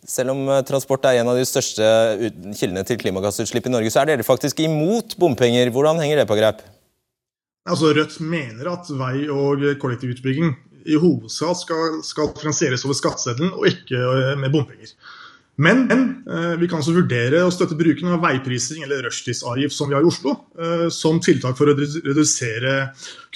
selv 0.09 0.33
om 0.33 0.49
eh, 0.49 0.63
transport 0.65 1.05
er 1.05 1.21
en 1.21 1.29
av 1.29 1.37
de 1.37 1.45
største 1.45 1.85
kildene 2.57 2.85
til 2.89 2.99
klimagassutslipp 3.01 3.69
i 3.69 3.73
Norge, 3.75 3.93
så 3.93 4.03
er 4.03 4.13
dere 4.13 4.27
faktisk 4.27 4.63
imot 4.65 5.17
bompenger. 5.21 5.69
Hvordan 5.75 6.01
henger 6.01 6.23
det 6.23 6.29
på 6.31 6.39
greip? 6.39 6.63
Altså, 7.69 7.93
Rødt 7.93 8.17
mener 8.25 8.73
at 8.73 8.89
vei- 8.97 9.29
og 9.29 9.61
kollektivutbygging 9.83 10.55
i 10.89 10.97
hovedsak 10.97 11.59
skal, 11.61 11.99
skal 12.07 12.31
finansieres 12.39 12.87
over 12.87 12.97
skatteseddelen 12.97 13.53
og 13.53 13.69
ikke 13.69 14.01
eh, 14.01 14.37
med 14.41 14.53
bompenger. 14.55 14.95
Men 15.61 15.91
eh, 15.93 16.55
vi 16.61 16.69
kan 16.71 16.81
også 16.81 16.95
vurdere 16.97 17.43
å 17.45 17.53
støtte 17.53 17.77
bruken 17.77 18.15
av 18.15 18.23
veiprising 18.23 18.85
eller 18.87 19.03
rushtidsavgift 19.05 19.77
som 19.77 19.91
vi 19.91 19.97
har 19.97 20.07
i 20.07 20.09
Oslo, 20.09 20.33
eh, 20.57 20.87
som 20.95 21.21
tiltak 21.21 21.59
for 21.59 21.69
å 21.69 21.77
redusere 21.77 22.75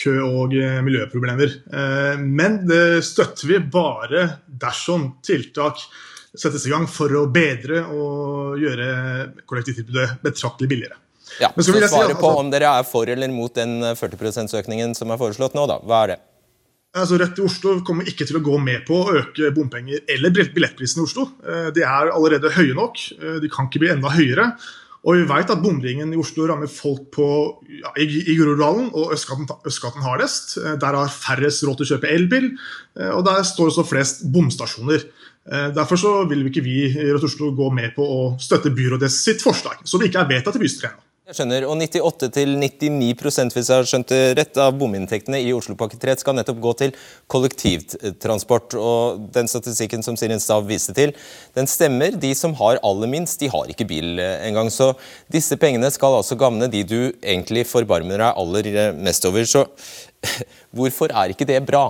kø- 0.01 0.25
og 0.25 0.57
eh, 0.57 0.81
miljøproblemer. 0.87 1.59
Men 2.25 2.63
det 2.69 3.05
støtter 3.05 3.51
vi 3.51 3.61
bare 3.61 4.27
dersom 4.49 5.11
tiltak 5.25 5.83
settes 6.35 6.65
i 6.67 6.73
gang 6.73 6.89
for 6.91 7.13
å 7.15 7.27
bedre 7.31 7.85
og 7.95 8.59
gjøre 8.63 8.89
kollektivtilbudet 9.47 10.21
betraktelig 10.25 10.71
billigere. 10.71 11.01
Ja, 11.41 11.51
så 11.57 11.67
Svaret 11.67 11.91
si, 11.91 11.99
altså, 11.99 12.21
på 12.21 12.31
om 12.41 12.51
dere 12.53 12.73
er 12.79 12.87
for 12.87 13.11
eller 13.11 13.31
mot 13.33 13.53
den 13.57 13.81
40 13.97 14.49
%-økningen 14.49 14.95
som 14.97 15.13
er 15.13 15.21
foreslått 15.21 15.57
nå, 15.57 15.67
da, 15.71 15.81
hva 15.85 16.05
er 16.05 16.15
det? 16.15 16.23
Altså 16.95 17.17
Rødt 17.19 17.41
i 17.41 17.43
Oslo 17.43 17.75
kommer 17.83 18.07
ikke 18.07 18.27
til 18.29 18.39
å 18.39 18.45
gå 18.45 18.55
med 18.63 18.85
på 18.87 19.01
å 19.03 19.17
øke 19.19 19.51
bompenger 19.57 20.05
eller 20.15 20.31
billettprisene 20.31 21.03
i 21.03 21.09
Oslo. 21.09 21.27
Eh, 21.43 21.69
de 21.75 21.83
er 21.83 22.13
allerede 22.15 22.53
høye 22.55 22.77
nok. 22.77 23.01
Eh, 23.19 23.39
de 23.43 23.51
kan 23.51 23.67
ikke 23.67 23.81
bli 23.83 23.91
enda 23.97 24.13
høyere. 24.15 24.53
Og 25.05 25.19
vi 25.19 25.25
vet 25.29 25.51
at 25.51 25.61
bomringen 25.61 26.13
i 26.15 26.21
Oslo 26.21 26.47
rammer 26.49 26.71
folk 26.71 27.09
på, 27.13 27.27
ja, 27.81 27.91
i, 27.99 28.07
i 28.31 28.37
Groruddalen 28.39 28.93
og 28.95 29.11
østgaten, 29.17 30.05
hardest. 30.07 30.55
Eh, 30.63 30.77
der 30.81 30.99
har 31.01 31.11
færrest 31.11 31.67
råd 31.67 31.81
til 31.81 31.89
å 31.89 31.91
kjøpe 31.97 32.13
elbil, 32.15 32.53
og 33.11 33.25
der 33.27 33.43
står 33.45 33.73
også 33.73 33.85
flest 33.89 34.23
bomstasjoner. 34.33 35.03
Derfor 35.77 35.99
så 36.01 36.13
vil 36.31 36.47
vi 36.47 36.53
ikke 36.55 36.63
vi 36.65 36.77
i 36.87 37.11
Rødt 37.11 37.27
Oslo 37.27 37.51
gå 37.59 37.67
med 37.75 37.93
på 37.99 38.07
å 38.07 38.21
støtte 38.41 38.73
byrådet 38.73 39.11
sitt 39.13 39.43
forslag, 39.45 39.83
som 39.85 40.01
ikke 40.07 40.23
er 40.23 40.31
vedtatt 40.31 40.57
i 40.57 40.63
bystyret 40.63 40.95
ennå. 40.95 41.04
Jeg 41.25 41.39
skjønner, 41.39 41.65
og 41.65 41.79
98-99 41.81 43.07
hvis 43.25 43.39
jeg 43.41 43.71
har 43.71 43.87
skjønt 43.89 44.11
det 44.13 44.35
rett, 44.37 44.59
av 44.61 44.75
bominntektene 44.77 45.39
i 45.41 45.55
Oslopakke 45.57 45.97
3 45.97 46.19
skal 46.21 46.37
nettopp 46.37 46.59
gå 46.61 46.73
til 46.83 46.93
kollektivtransport. 47.33 48.77
og 48.77 49.23
Den 49.33 49.49
statistikken 49.49 50.05
som 50.05 50.19
Sirin 50.21 50.43
Stav 50.45 50.69
viste 50.69 50.93
til, 50.93 51.15
den 51.57 51.65
stemmer. 51.65 52.13
De 52.13 52.35
som 52.37 52.53
har 52.61 52.83
aller 52.85 53.09
minst, 53.09 53.41
de 53.41 53.49
har 53.49 53.73
ikke 53.73 53.89
bil 53.89 54.21
eh, 54.21 54.45
engang. 54.51 54.69
Så 54.69 54.91
disse 55.33 55.57
pengene 55.57 55.89
skal 55.97 56.19
altså 56.21 56.37
gagne 56.37 56.69
de 56.69 56.85
du 56.85 57.01
egentlig 57.23 57.65
forbarmer 57.73 58.21
deg 58.21 58.45
aller 58.45 58.73
eh, 58.75 58.93
mest 58.93 59.25
over. 59.25 59.49
Så 59.49 59.65
hvorfor 60.77 61.09
er 61.09 61.33
ikke 61.33 61.49
det 61.49 61.63
bra? 61.65 61.87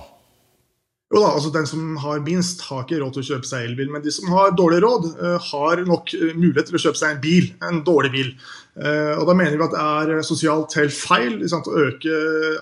Jo 1.15 1.21
da, 1.21 1.35
altså 1.37 1.51
Den 1.55 1.67
som 1.67 1.97
har 2.03 2.23
minst, 2.23 2.63
har 2.71 2.87
ikke 2.87 3.03
råd 3.03 3.15
til 3.15 3.23
å 3.23 3.29
kjøpe 3.35 3.51
seg 3.51 3.67
elbil. 3.67 3.91
Men 3.93 4.03
de 4.03 4.15
som 4.15 4.31
har 4.35 4.55
dårlig 4.55 4.81
råd, 4.83 5.11
uh, 5.19 5.51
har 5.53 5.83
nok 5.87 6.15
mulighet 6.35 6.71
til 6.71 6.79
å 6.79 6.87
kjøpe 6.87 7.03
seg 7.03 7.17
en 7.17 7.21
bil. 7.23 7.51
En 7.67 7.83
dårlig 7.87 8.11
bil. 8.15 8.31
Uh, 8.75 9.15
og 9.21 9.29
Da 9.29 9.37
mener 9.39 9.55
vi 9.55 9.63
at 9.63 9.75
det 9.75 10.17
er 10.19 10.27
sosialt 10.27 10.75
helt 10.79 10.95
feil 10.95 11.37
sant, 11.51 11.69
å 11.71 11.85
øke 11.87 12.15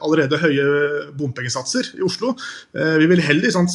allerede 0.05 0.41
høye 0.43 0.67
bompengesatser 1.17 1.95
i 1.97 2.05
Oslo. 2.05 2.35
Uh, 2.77 2.99
vi 3.01 3.09
vil 3.15 3.25
heller 3.25 3.55
sant, 3.55 3.73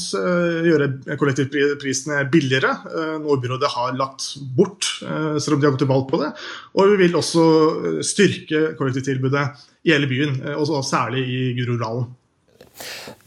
gjøre 0.67 1.17
kollektivprisene 1.17 2.21
billigere, 2.33 2.75
noe 3.23 3.39
byrådet 3.41 3.71
har 3.73 3.97
lagt 3.97 4.29
bort, 4.57 4.85
selv 5.01 5.57
om 5.57 5.61
de 5.61 5.67
har 5.67 5.73
gått 5.73 5.83
til 5.85 5.91
valg 5.91 6.05
på 6.11 6.21
det. 6.21 6.29
Og 6.77 6.93
vi 6.93 7.01
vil 7.05 7.17
også 7.17 7.47
styrke 8.05 8.71
kollektivtilbudet 8.77 9.47
i 9.87 9.95
hele 9.95 10.09
byen, 10.09 10.39
og 10.57 10.85
særlig 10.85 11.25
i 11.25 11.41
Groruddalen. 11.57 12.07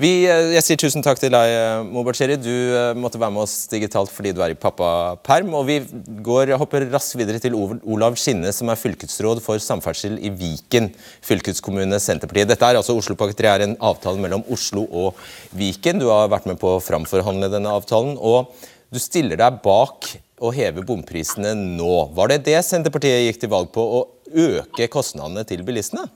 Vi, 0.00 0.24
eh, 0.24 0.54
jeg 0.54 0.64
sier 0.64 0.80
tusen 0.80 1.04
takk 1.04 1.20
til 1.20 1.32
deg, 1.32 1.50
eh, 1.50 2.36
Du 2.40 2.50
eh, 2.50 2.94
måtte 2.94 3.18
være 3.18 3.32
med 3.32 3.42
oss 3.42 3.66
digitalt 3.68 4.10
fordi 4.10 4.32
du 4.32 4.42
er 4.42 4.50
i 4.50 4.58
pappaperm. 4.58 5.54
Og 5.54 5.66
vi 5.66 5.80
går, 6.22 6.56
hopper 6.56 6.88
raskt 6.90 7.16
videre 7.16 7.38
til 7.38 7.54
Olav 7.54 8.16
Skinne, 8.16 8.52
som 8.52 8.68
er 8.68 8.80
fylkesråd 8.80 9.42
for 9.42 9.58
samferdsel 9.58 10.18
i 10.18 10.30
Viken 10.30 10.90
fylkeskommune 11.22 12.00
Senterpartiet. 12.00 12.48
Dette 12.48 12.64
er 12.64 12.76
altså 12.76 12.96
Oslopakke 12.96 13.36
3 13.36 13.54
er 13.54 13.66
en 13.66 13.76
avtale 13.76 14.18
mellom 14.18 14.44
Oslo 14.50 14.86
og 14.90 15.14
Viken. 15.52 16.00
Du 16.00 16.08
har 16.08 16.28
vært 16.28 16.46
med 16.46 16.58
på 16.58 16.76
å 16.76 16.82
framforhandle 16.82 17.50
denne 17.52 17.70
avtalen. 17.70 18.16
og 18.20 18.54
du 18.90 18.98
stiller 18.98 19.38
deg 19.38 19.60
bak 19.62 20.08
å 20.42 20.50
heve 20.50 20.82
bomprisene 20.82 21.52
nå. 21.54 22.10
Var 22.16 22.32
det 22.32 22.40
det 22.48 22.56
Senterpartiet 22.66 23.28
gikk 23.28 23.44
til 23.44 23.52
valg 23.52 23.70
på, 23.70 23.84
å 23.84 24.00
øke 24.34 24.88
kostnadene 24.90 25.44
til 25.46 25.62
bilistene? 25.66 26.08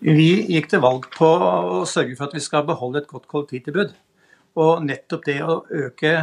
Vi 0.00 0.28
gikk 0.48 0.70
til 0.72 0.80
valg 0.80 1.10
på 1.12 1.28
å 1.28 1.80
sørge 1.88 2.16
for 2.16 2.30
at 2.30 2.36
vi 2.36 2.40
skal 2.44 2.64
beholde 2.68 3.02
et 3.02 3.10
godt 3.10 3.26
kollektivtilbud. 3.28 3.92
Og 4.60 4.84
nettopp 4.84 5.26
det 5.28 5.38
å 5.44 5.60
øke 5.68 6.14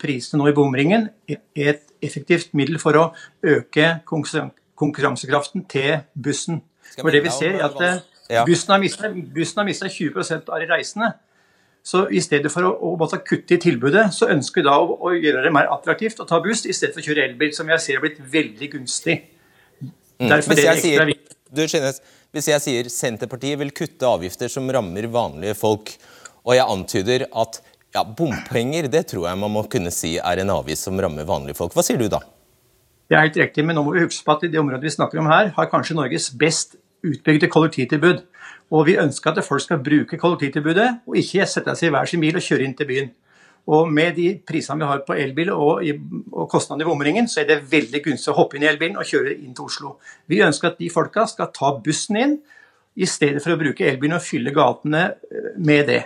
prisene 0.00 0.40
nå 0.40 0.50
i 0.50 0.56
bomringen 0.56 1.08
er 1.30 1.70
et 1.70 1.86
effektivt 2.02 2.54
middel 2.56 2.80
for 2.82 2.96
å 2.98 3.06
øke 3.46 4.00
konkurransekraften 4.08 5.66
til 5.70 6.00
bussen. 6.14 6.62
For 6.98 7.12
det 7.14 7.22
vi 7.24 7.32
ser 7.32 7.60
er 7.60 7.66
at 7.68 7.82
eh, 7.84 8.00
Bussen 8.46 8.72
har 8.72 9.66
mistet 9.66 9.90
20 9.90 10.50
av 10.50 10.60
de 10.62 10.68
reisende. 10.70 11.12
Så 11.82 12.04
i 12.12 12.20
stedet 12.20 12.50
for 12.52 12.66
å, 12.68 12.70
å 12.90 12.92
måtte 13.00 13.18
kutte 13.24 13.56
i 13.56 13.60
tilbudet, 13.62 14.10
så 14.14 14.28
ønsker 14.30 14.60
vi 14.60 14.66
da 14.68 14.76
å, 14.76 14.98
å, 15.00 15.14
gjøre 15.16 15.46
det 15.46 15.52
mer 15.54 15.70
attraktivt 15.72 16.20
å 16.20 16.26
ta 16.28 16.38
buss 16.44 16.66
i 16.68 16.76
stedet 16.76 16.94
for 16.94 17.02
å 17.02 17.06
kjøre 17.08 17.24
elbil, 17.30 17.54
som 17.56 17.70
jeg 17.72 17.82
ser 17.82 17.98
har 17.98 18.04
blitt 18.04 18.20
veldig 18.20 18.68
gunstig. 18.74 19.16
Mm. 19.80 20.28
Derfor 20.28 20.52
mm. 20.52 20.58
er 20.58 20.60
det 20.60 20.74
ekstra 20.74 21.08
viktig. 21.08 21.29
Du, 21.50 21.64
Skinnes, 21.66 21.98
hvis 22.30 22.46
jeg 22.46 22.62
sier 22.62 22.88
Senterpartiet 22.92 23.58
vil 23.58 23.72
kutte 23.74 24.06
avgifter 24.06 24.50
som 24.52 24.68
rammer 24.70 25.08
vanlige 25.10 25.56
folk, 25.58 25.96
og 26.46 26.54
jeg 26.54 26.66
antyder 26.76 27.24
at 27.26 27.58
ja, 27.90 28.04
bompenger 28.04 28.86
det 28.90 29.08
tror 29.10 29.26
jeg 29.26 29.40
man 29.40 29.50
må 29.50 29.64
kunne 29.70 29.90
si 29.90 30.12
er 30.18 30.42
en 30.42 30.52
avgift 30.54 30.84
som 30.84 31.00
rammer 31.02 31.26
vanlige 31.26 31.58
folk. 31.58 31.74
Hva 31.74 31.82
sier 31.82 31.98
du 31.98 32.06
da? 32.12 32.22
Det 33.10 33.18
er 33.18 33.26
helt 33.26 33.40
riktig, 33.42 33.64
men 33.66 33.74
nå 33.74 33.82
må 33.82 33.96
vi 33.96 34.04
huske 34.04 34.22
på 34.22 34.36
at 34.36 34.44
i 34.46 34.52
det 34.52 34.60
området 34.60 34.86
vi 34.86 34.94
snakker 34.94 35.18
om 35.18 35.30
her, 35.32 35.50
har 35.56 35.70
kanskje 35.72 35.96
Norges 35.98 36.28
best 36.38 36.78
utbygde 37.02 37.50
kollektivtilbud. 37.50 38.22
Og 38.70 38.86
vi 38.86 38.94
ønsker 39.02 39.34
at 39.34 39.42
folk 39.42 39.64
skal 39.64 39.82
bruke 39.82 40.20
kollektivtilbudet, 40.20 40.88
og 41.10 41.18
ikke 41.18 41.48
sette 41.50 41.74
seg 41.74 41.90
i 41.90 41.94
hver 41.96 42.06
sin 42.06 42.22
bil 42.22 42.38
og 42.38 42.46
kjøre 42.46 42.68
inn 42.68 42.76
til 42.78 42.86
byen. 42.86 43.10
Og 43.70 43.90
med 43.92 44.16
de 44.16 44.30
prisene 44.46 44.80
vi 44.80 44.88
har 44.88 45.02
på 45.06 45.14
elbil 45.14 45.52
og, 45.52 45.84
og 46.32 46.48
kostnadene 46.50 46.86
i 46.86 46.88
bomringen, 46.88 47.28
så 47.28 47.42
er 47.42 47.50
det 47.50 47.60
veldig 47.70 48.00
gunstig 48.06 48.32
å 48.32 48.38
hoppe 48.38 48.56
inn 48.56 48.64
i 48.64 48.70
elbilen 48.70 48.96
og 48.98 49.06
kjøre 49.06 49.36
inn 49.36 49.52
til 49.54 49.68
Oslo. 49.68 49.92
Vi 50.30 50.40
ønsker 50.42 50.72
at 50.72 50.80
de 50.80 50.88
folka 50.90 51.26
skal 51.30 51.52
ta 51.54 51.74
bussen 51.84 52.18
inn, 52.20 52.40
i 53.00 53.06
stedet 53.06 53.38
for 53.38 53.54
å 53.54 53.60
bruke 53.60 53.86
elbilen 53.86 54.16
og 54.16 54.24
fylle 54.24 54.50
gatene 54.52 55.04
eh, 55.30 55.52
med 55.62 55.86
det. 55.88 56.00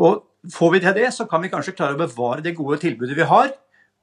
Og 0.00 0.22
Får 0.52 0.72
vi 0.72 0.82
til 0.82 0.94
det, 0.94 1.06
så 1.14 1.26
kan 1.26 1.42
vi 1.42 1.50
kanskje 1.50 1.74
klare 1.74 1.96
å 1.96 2.00
bevare 2.00 2.44
det 2.44 2.54
gode 2.56 2.78
tilbudet 2.82 3.16
vi 3.18 3.26
har, 3.26 3.50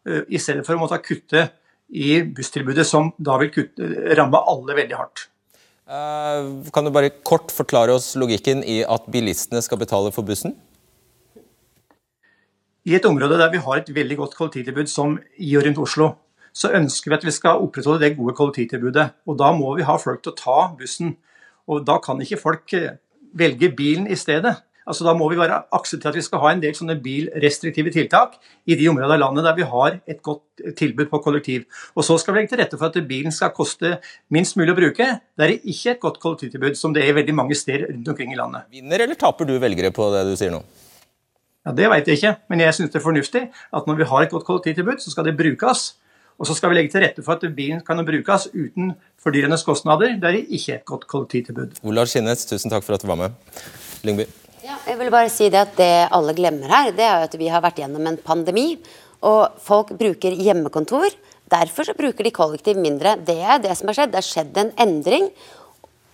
eh, 0.07 0.23
i 0.27 0.39
stedet 0.41 0.65
for 0.65 0.75
å 0.75 0.81
måtte 0.81 0.99
kutte 1.03 1.49
i 1.93 2.21
busstilbudet, 2.23 2.85
som 2.85 3.13
da 3.17 3.37
vil 3.39 3.51
kutte, 3.53 3.87
ramme 4.17 4.41
alle 4.47 4.75
veldig 4.75 4.97
hardt. 4.97 5.27
Uh, 5.83 6.63
kan 6.73 6.85
du 6.85 6.91
bare 6.95 7.11
kort 7.27 7.51
forklare 7.51 7.93
oss 7.93 8.13
logikken 8.15 8.63
i 8.63 8.81
at 8.87 9.07
bilistene 9.11 9.61
skal 9.61 9.77
betale 9.77 10.11
for 10.15 10.23
bussen? 10.23 10.55
I 12.83 12.97
et 12.97 13.05
område 13.07 13.37
der 13.39 13.51
vi 13.51 13.61
har 13.63 13.79
et 13.79 13.89
veldig 13.95 14.17
godt 14.19 14.33
kollektivtilbud 14.35 14.89
som 14.91 15.15
i 15.39 15.53
og 15.55 15.63
rundt 15.63 15.79
Oslo, 15.79 16.09
så 16.51 16.73
ønsker 16.75 17.13
vi 17.13 17.15
at 17.15 17.23
vi 17.23 17.31
skal 17.31 17.63
opprettholde 17.63 18.03
det 18.03 18.17
gode 18.17 18.35
kollektivtilbudet. 18.35 19.05
Og 19.23 19.39
da 19.39 19.53
må 19.55 19.71
vi 19.77 19.87
ha 19.87 19.95
folk 19.97 20.19
til 20.19 20.33
å 20.33 20.37
ta 20.41 20.57
bussen. 20.77 21.15
Og 21.71 21.85
da 21.87 21.95
kan 22.03 22.19
ikke 22.21 22.41
folk 22.41 22.75
eh, 22.75 22.99
velge 23.39 23.71
bilen 23.71 24.09
i 24.11 24.19
stedet. 24.19 24.57
Altså 24.83 25.05
Da 25.07 25.13
må 25.15 25.29
vi 25.31 25.39
være 25.39 25.61
akseptere 25.71 26.11
at 26.11 26.19
vi 26.19 26.25
skal 26.25 26.41
ha 26.43 26.51
en 26.51 26.59
del 26.59 26.75
sånne 26.75 26.97
bilrestriktive 26.99 27.93
tiltak 27.95 28.35
i 28.67 28.75
de 28.75 28.89
områdene 28.91 29.15
av 29.15 29.21
landet 29.21 29.47
der 29.47 29.55
vi 29.61 29.69
har 29.71 29.95
et 30.11 30.19
godt 30.19 30.75
tilbud 30.75 31.07
på 31.07 31.23
kollektiv. 31.23 31.63
Og 31.95 32.03
Så 32.03 32.19
skal 32.19 32.35
vi 32.35 32.41
legge 32.41 32.51
til 32.51 32.59
rette 32.59 32.77
for 32.77 32.91
at 32.91 33.07
bilen 33.07 33.31
skal 33.31 33.55
koste 33.55 33.95
minst 34.27 34.59
mulig 34.59 34.75
å 34.75 34.79
bruke. 34.83 35.07
Det 35.39 35.47
er 35.47 35.55
ikke 35.55 35.95
et 35.95 36.03
godt 36.03 36.19
kollektivtilbud, 36.19 36.75
som 36.75 36.91
det 36.91 37.07
er 37.07 37.15
veldig 37.15 37.39
mange 37.39 37.55
steder 37.55 37.93
rundt 37.93 38.11
omkring 38.11 38.35
i 38.35 38.39
landet. 38.43 38.67
Vinner 38.75 39.07
eller 39.07 39.15
taper 39.15 39.47
du 39.47 39.55
velgere 39.55 39.95
på 39.95 40.11
det 40.11 40.27
du 40.27 40.35
sier 40.35 40.51
nå? 40.51 40.65
Ja, 41.63 41.71
Det 41.71 41.89
vet 41.89 42.07
jeg 42.07 42.19
ikke, 42.19 42.35
men 42.49 42.59
jeg 42.59 42.75
syns 42.75 42.91
det 42.91 42.99
er 42.99 43.05
fornuftig 43.05 43.43
at 43.49 43.85
når 43.87 43.95
vi 44.01 44.07
har 44.09 44.23
et 44.23 44.31
godt 44.31 44.45
kollektivtilbud, 44.45 44.99
så 44.99 45.11
skal 45.11 45.29
det 45.29 45.37
brukes. 45.37 45.93
Og 46.41 46.47
så 46.49 46.55
skal 46.57 46.71
vi 46.71 46.75
legge 46.79 46.91
til 46.91 47.03
rette 47.05 47.23
for 47.23 47.37
at 47.37 47.55
bilen 47.55 47.81
kan 47.85 48.01
brukes 48.05 48.47
uten 48.51 48.93
fordyrende 49.21 49.57
kostnader. 49.63 50.17
Det 50.19 50.29
er 50.29 50.39
ikke 50.41 50.79
et 50.79 50.85
godt 50.85 51.05
kollektivtilbud. 51.07 51.77
Olav 51.87 52.09
Skinnes, 52.09 52.45
tusen 52.49 52.73
takk 52.73 52.83
for 52.83 52.97
at 52.97 53.05
du 53.05 53.07
var 53.07 53.19
med. 53.21 53.37
Lyngby. 54.03 54.25
Ja, 54.63 54.75
jeg 54.87 54.97
vil 54.99 55.11
bare 55.11 55.29
si 55.29 55.49
Det 55.51 55.59
at 55.59 55.77
det 55.77 56.07
alle 56.11 56.33
glemmer 56.33 56.67
her, 56.71 56.91
det 56.91 57.03
er 57.03 57.17
jo 57.19 57.29
at 57.29 57.39
vi 57.39 57.47
har 57.51 57.61
vært 57.63 57.79
gjennom 57.83 58.07
en 58.07 58.17
pandemi. 58.17 58.77
Og 59.23 59.55
folk 59.63 59.93
bruker 59.99 60.35
hjemmekontor. 60.35 61.15
Derfor 61.51 61.87
så 61.87 61.95
bruker 61.95 62.23
de 62.23 62.31
kollektiv 62.31 62.79
mindre. 62.79 63.15
Det 63.15 63.39
er 63.39 63.59
det 63.63 63.77
som 63.77 63.87
har 63.87 64.01
skjedd. 64.01 64.11
Det 64.11 64.19
har 64.19 64.27
skjedd 64.27 64.57
en 64.57 64.71
endring. 64.83 65.29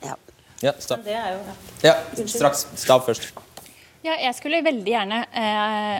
Ja, 0.06 0.18
ja 0.62 0.74
stav. 0.78 1.06
Ja, 1.82 1.96
straks. 2.26 2.68
Stav 2.76 3.06
først. 3.08 3.32
Ja, 4.06 4.16
jeg 4.16 4.36
skulle 4.38 4.64
veldig 4.64 4.94
gjerne 4.94 5.24
eh, 5.36 6.00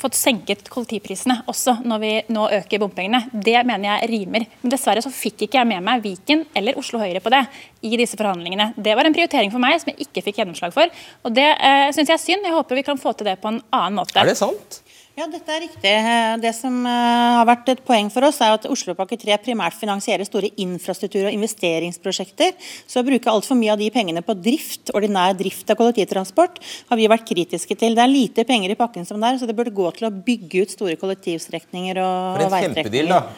fått 0.00 0.16
senket 0.16 0.68
kollektivprisene 0.72 1.42
også 1.50 1.76
når 1.84 2.00
vi 2.02 2.12
nå 2.32 2.46
øker 2.56 2.80
bompengene. 2.82 3.22
Det 3.30 3.58
mener 3.68 3.86
jeg 3.92 4.10
rimer. 4.10 4.46
Men 4.62 4.72
dessverre 4.72 5.02
så 5.04 5.12
fikk 5.12 5.46
ikke 5.46 5.60
jeg 5.60 5.70
med 5.70 5.84
meg 5.86 6.02
Viken 6.04 6.46
eller 6.56 6.78
Oslo 6.80 7.00
Høyre 7.02 7.22
på 7.22 7.32
det 7.32 7.42
i 7.86 7.94
disse 8.00 8.18
forhandlingene. 8.18 8.72
Det 8.76 8.96
var 8.96 9.06
en 9.06 9.16
prioritering 9.16 9.52
for 9.52 9.62
meg 9.62 9.78
som 9.82 9.92
jeg 9.92 10.08
ikke 10.08 10.24
fikk 10.26 10.40
gjennomslag 10.42 10.74
for. 10.74 10.90
Og 11.26 11.36
det 11.36 11.48
eh, 11.52 11.88
syns 11.94 12.08
jeg 12.08 12.16
er 12.16 12.24
synd. 12.24 12.48
Jeg 12.48 12.56
håper 12.56 12.80
vi 12.80 12.86
kan 12.86 13.00
få 13.00 13.14
til 13.14 13.28
det 13.30 13.38
på 13.42 13.52
en 13.52 13.62
annen 13.70 14.00
måte. 14.00 14.16
Er 14.20 14.30
det 14.30 14.38
sant? 14.40 14.80
Ja, 15.18 15.26
dette 15.28 15.52
er 15.52 15.60
riktig. 15.64 15.92
Det 16.40 16.50
som 16.56 16.76
eh, 16.86 17.36
har 17.36 17.46
vært 17.48 17.68
et 17.72 17.82
poeng 17.84 18.08
for 18.12 18.24
oss, 18.28 18.38
er 18.40 18.54
at 18.54 18.66
Oslopakke 18.70 19.18
3 19.20 19.36
primært 19.42 19.76
finansierer 19.76 20.24
store 20.24 20.52
infrastruktur- 20.62 21.26
og 21.28 21.34
investeringsprosjekter. 21.34 22.54
Så 22.88 23.02
å 23.02 23.06
bruke 23.06 23.32
altfor 23.32 23.58
mye 23.58 23.74
av 23.74 23.82
de 23.82 23.90
pengene 23.92 24.22
på 24.24 24.36
drift, 24.38 24.92
ordinær 24.96 25.34
drift 25.36 25.68
av 25.72 25.80
kollektivtransport, 25.80 26.60
har 26.92 27.00
vi 27.00 27.08
vært 27.10 27.26
kritiske 27.28 27.76
til. 27.76 27.98
Det 27.98 28.04
er 28.06 28.12
lite 28.12 28.46
penger 28.48 28.72
i 28.72 28.78
pakken 28.78 29.08
som 29.08 29.20
det 29.20 29.32
er, 29.32 29.40
så 29.42 29.50
det 29.50 29.56
burde 29.58 29.74
gå 29.76 29.90
til 29.98 30.08
å 30.08 30.14
bygge 30.14 30.64
ut 30.64 30.76
store 30.76 30.98
kollektivstrekninger 31.00 32.00
og, 32.00 32.44
veistrekninger. 32.54 33.32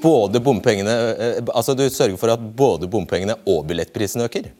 Både 0.00 0.40
bompengene, 0.44 0.94
eh, 1.16 1.42
altså 1.56 1.74
Du 1.76 1.84
sørger 1.90 2.16
for 2.20 2.32
at 2.32 2.40
både 2.40 2.88
bompengene 2.88 3.36
og 3.48 3.66
billettprisen 3.68 4.24
øker? 4.24 4.52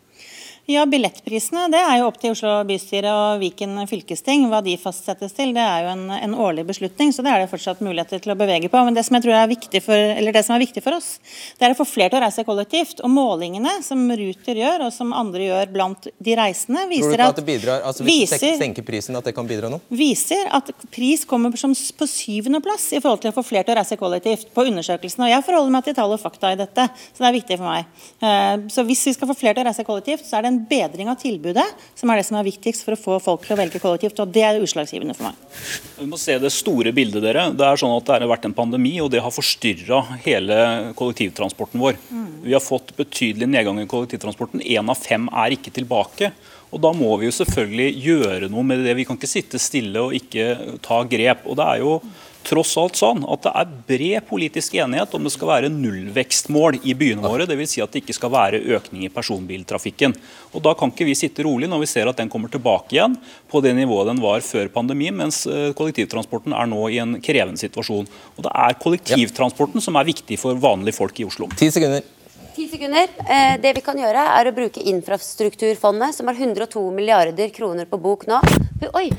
Ja, 0.66 0.82
Billettprisene 0.90 1.68
det 1.70 1.78
er 1.78 2.00
jo 2.00 2.08
opp 2.08 2.16
til 2.18 2.32
Oslo 2.34 2.56
bystyre 2.66 3.10
og 3.14 3.38
Viken 3.38 3.76
fylkesting. 3.86 4.48
Hva 4.50 4.58
de 4.66 4.72
fastsettes 4.82 5.30
til, 5.36 5.52
det 5.54 5.62
er 5.62 5.84
jo 5.84 5.92
en, 5.92 6.08
en, 6.10 6.32
årlig 6.42 6.64
beslutning, 6.66 7.12
så 7.14 7.22
det 7.22 7.30
er 7.30 7.44
det 7.44 7.50
fortsatt 7.52 7.84
muligheter 7.86 8.18
til 8.24 8.32
å 8.34 8.36
bevege 8.38 8.66
på. 8.72 8.80
Men 8.82 8.96
det 8.96 9.04
som 9.06 9.14
jeg 9.14 9.22
tror 9.28 9.36
er 9.38 9.52
viktig 9.52 9.80
for, 9.84 9.94
eller 9.94 10.34
det 10.34 10.42
som 10.42 10.56
er 10.56 10.64
viktig 10.64 10.82
for 10.82 10.98
oss, 10.98 11.12
det 11.60 11.68
er 11.68 11.74
å 11.76 11.78
få 11.78 11.86
flere 11.86 12.10
til 12.10 12.18
å 12.18 12.22
reise 12.24 12.44
kollektivt. 12.48 13.02
Og 13.06 13.12
målingene 13.14 13.76
som 13.86 14.02
Ruter 14.10 14.58
gjør, 14.58 14.88
og 14.88 14.90
som 14.96 15.12
andre 15.14 15.44
gjør 15.46 15.70
blant 15.76 16.08
de 16.10 16.34
reisende, 16.40 16.82
viser 16.90 17.14
tror 17.14 17.22
du 17.22 17.26
at, 17.28 17.36
at 17.36 17.38
det 17.38 17.46
bidrar, 17.46 17.86
altså 17.86 18.08
Hvis 18.08 18.34
viser, 18.34 18.58
du 18.58 18.64
senker 18.64 18.88
prisen, 18.90 19.20
at 19.20 19.30
det 19.30 19.36
kan 19.38 19.46
bidra 19.46 19.70
noe? 19.70 19.86
Viser 20.02 20.50
at 20.50 20.74
pris 20.90 21.22
kommer 21.30 21.54
som 21.62 21.78
på 21.78 22.10
syvendeplass 22.10 22.88
i 22.90 23.02
forhold 23.04 23.22
til 23.22 23.30
å 23.30 23.38
få 23.38 23.46
flere 23.46 23.68
til 23.68 23.76
å 23.76 23.78
reise 23.84 24.00
kollektivt 24.02 24.50
på 24.50 24.66
undersøkelsen. 24.66 25.28
Og 25.28 25.30
jeg 25.30 25.46
forholder 25.46 25.78
meg 25.78 25.86
til 25.86 25.98
tall 26.00 26.18
og 26.18 26.24
fakta 26.26 26.56
i 26.56 26.58
dette, 26.58 26.90
så 26.90 27.22
det 27.22 27.30
er 27.30 27.38
viktig 27.38 27.62
for 27.62 27.70
meg. 27.70 28.04
Eh, 28.18 28.66
så 28.74 28.82
hvis 28.90 29.06
vi 29.12 29.14
skal 29.14 29.30
få 29.30 29.38
flere 29.38 29.60
til 29.60 29.62
å 29.62 29.70
reise 29.70 29.86
kollektivt, 29.86 30.26
så 30.26 30.40
er 30.40 30.48
det 30.48 30.54
en 30.55 30.55
en 30.56 30.64
bedring 30.68 31.10
av 31.12 31.20
tilbudet 31.20 31.66
som 31.94 32.10
er 32.10 32.20
det 32.20 32.26
som 32.28 32.38
er 32.40 32.48
viktigst 32.48 32.84
for 32.86 32.96
å 32.96 33.00
få 33.00 33.18
folk 33.22 33.44
til 33.44 33.56
å 33.56 33.60
velge 33.60 33.80
kollektivt. 33.82 34.18
og 34.22 34.32
Det 34.32 34.44
er 34.46 34.60
utslagsgivende 34.62 35.16
for 35.16 35.28
meg. 35.28 35.38
Vi 36.00 36.08
må 36.08 36.18
se 36.20 36.38
det 36.42 36.52
store 36.54 36.92
bildet. 36.96 37.22
dere. 37.22 37.46
Det 37.56 37.64
er 37.64 37.80
sånn 37.80 37.94
at 37.96 38.04
det 38.08 38.18
har 38.20 38.28
vært 38.28 38.48
en 38.48 38.56
pandemi, 38.56 38.96
og 39.00 39.10
det 39.10 39.22
har 39.22 39.32
forstyrra 39.32 40.02
hele 40.24 40.92
kollektivtransporten 40.98 41.80
vår. 41.80 41.96
Mm. 42.10 42.26
Vi 42.44 42.52
har 42.52 42.64
fått 42.64 42.94
betydelig 42.96 43.48
nedgang 43.48 43.80
i 43.80 43.88
kollektivtransporten. 43.88 44.60
Én 44.60 44.90
av 44.90 45.00
fem 45.00 45.28
er 45.32 45.56
ikke 45.56 45.72
tilbake. 45.72 46.32
Og 46.72 46.80
Da 46.82 46.92
må 46.92 47.16
vi 47.18 47.28
jo 47.28 47.34
selvfølgelig 47.34 48.02
gjøre 48.04 48.50
noe 48.50 48.64
med 48.66 48.84
det. 48.84 48.96
Vi 48.98 49.04
kan 49.08 49.16
ikke 49.16 49.30
sitte 49.30 49.60
stille 49.62 50.02
og 50.02 50.14
ikke 50.16 50.78
ta 50.82 51.02
grep. 51.04 51.46
Og 51.46 51.56
det 51.56 51.66
er 51.66 51.78
jo 51.84 52.00
tross 52.46 52.76
alt 52.78 52.98
sånn 52.98 53.24
at 53.26 53.44
det 53.46 53.52
er 53.58 53.74
bred 53.88 54.26
politisk 54.28 54.76
enighet 54.78 55.14
om 55.16 55.26
det 55.26 55.32
skal 55.34 55.50
være 55.50 55.70
nullvekstmål 55.72 56.80
i 56.86 56.94
byene 56.98 57.24
våre. 57.26 57.46
Dvs. 57.48 57.74
Si 57.76 57.82
at 57.84 57.92
det 57.92 58.04
ikke 58.04 58.16
skal 58.16 58.32
være 58.34 58.62
økning 58.76 59.06
i 59.06 59.12
personbiltrafikken. 59.12 60.16
Og 60.54 60.64
Da 60.66 60.74
kan 60.78 60.92
ikke 60.92 61.06
vi 61.08 61.14
sitte 61.18 61.44
rolig 61.46 61.68
når 61.70 61.84
vi 61.84 61.90
ser 61.90 62.08
at 62.10 62.18
den 62.18 62.30
kommer 62.32 62.50
tilbake 62.52 62.96
igjen 62.96 63.18
på 63.50 63.62
det 63.64 63.74
nivået 63.76 64.10
den 64.10 64.22
var 64.22 64.40
før 64.40 64.70
pandemien, 64.72 65.16
mens 65.16 65.44
eh, 65.46 65.72
kollektivtransporten 65.76 66.54
er 66.56 66.70
nå 66.70 66.82
i 66.88 67.00
en 67.02 67.18
krevende 67.20 67.60
situasjon. 67.60 68.08
Og 68.36 68.46
Det 68.46 68.52
er 68.52 68.80
kollektivtransporten 68.82 69.84
som 69.84 69.98
er 69.98 70.08
viktig 70.08 70.38
for 70.40 70.58
vanlige 70.58 70.96
folk 70.98 71.20
i 71.20 71.28
Oslo. 71.28 71.50
10 71.56 71.74
sekunder. 71.76 72.15
Ti 72.56 72.64
sekunder. 72.72 73.08
Eh, 73.28 73.58
det 73.60 73.74
vi 73.76 73.82
kan 73.84 73.98
gjøre, 74.00 74.22
er 74.38 74.48
å 74.48 74.52
bruke 74.56 74.80
infrastrukturfondet, 74.88 76.16
som 76.16 76.30
har 76.30 76.38
102 76.40 76.86
milliarder 76.88 77.50
kroner 77.52 77.84
på 77.90 77.98
bok 78.00 78.24
nå. 78.30 78.38
Oi! 78.96 79.10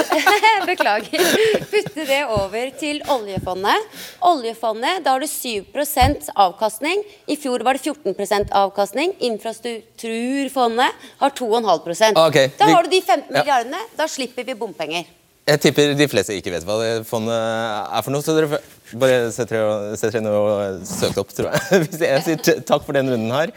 Beklager. 0.66 1.22
Putte 1.70 2.08
det 2.08 2.18
over 2.26 2.74
til 2.80 2.98
oljefondet. 3.14 3.86
Oljefondet, 4.26 4.98
da 5.06 5.14
har 5.14 5.22
du 5.22 5.30
7% 5.30 6.34
avkastning. 6.34 7.06
I 7.30 7.38
fjor 7.38 7.62
var 7.62 7.78
det 7.78 7.86
14% 7.86 8.50
avkastning. 8.64 9.14
Infrastrukturfondet 9.30 11.08
har 11.22 11.38
2,5 11.38 12.18
okay, 12.26 12.50
Da 12.58 12.74
har 12.74 12.82
du 12.82 12.90
de 12.90 12.98
15 12.98 13.30
milliardene. 13.30 13.86
Da 13.94 14.10
slipper 14.10 14.50
vi 14.50 14.58
bompenger. 14.58 15.06
Jeg 15.42 15.58
tipper 15.58 15.96
de 15.98 16.06
fleste 16.06 16.36
ikke 16.38 16.52
vet 16.54 16.64
hva 16.66 16.76
det 16.78 16.90
fondet 17.08 17.34
er 17.34 18.04
for 18.04 18.14
noe, 18.14 18.22
så 18.22 18.34
dere 18.36 18.60
bare 18.94 19.30
setter 19.34 19.56
dere 19.98 20.20
ned 20.22 20.36
og 20.38 20.84
søker 20.86 21.22
opp, 21.24 21.32
tror 21.34 21.48
jeg. 21.50 21.80
Hvis 21.82 22.04
jeg 22.04 22.22
sier 22.26 22.60
takk 22.68 22.84
for 22.86 22.94
den 22.94 23.10
runden 23.10 23.32
her. 23.34 23.50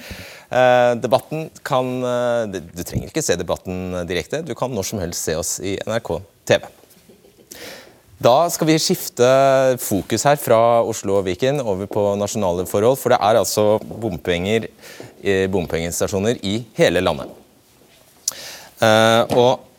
Eh, 0.50 0.94
debatten 1.02 1.50
kan 1.66 1.92
eh, 2.06 2.58
Du 2.74 2.82
trenger 2.82 3.12
ikke 3.12 3.24
se 3.26 3.38
debatten 3.38 4.00
direkte. 4.10 4.42
Du 4.46 4.56
kan 4.58 4.74
når 4.74 4.90
som 4.90 5.04
helst 5.04 5.30
se 5.30 5.38
oss 5.38 5.60
i 5.62 5.76
NRK 5.86 6.10
TV. 6.50 6.66
Da 8.26 8.36
skal 8.50 8.72
vi 8.72 8.80
skifte 8.82 9.30
fokus 9.84 10.26
her 10.26 10.42
fra 10.42 10.60
Oslo 10.88 11.20
og 11.20 11.28
Viken 11.28 11.62
over 11.62 11.86
på 11.92 12.08
nasjonale 12.18 12.66
forhold. 12.70 12.98
For 12.98 13.14
det 13.14 13.22
er 13.22 13.42
altså 13.44 13.68
bompenger, 13.86 14.70
bompengestasjoner 15.54 16.42
i 16.42 16.58
hele 16.80 17.06
landet. 17.06 17.30
Eh, 18.82 19.38
og 19.38 19.75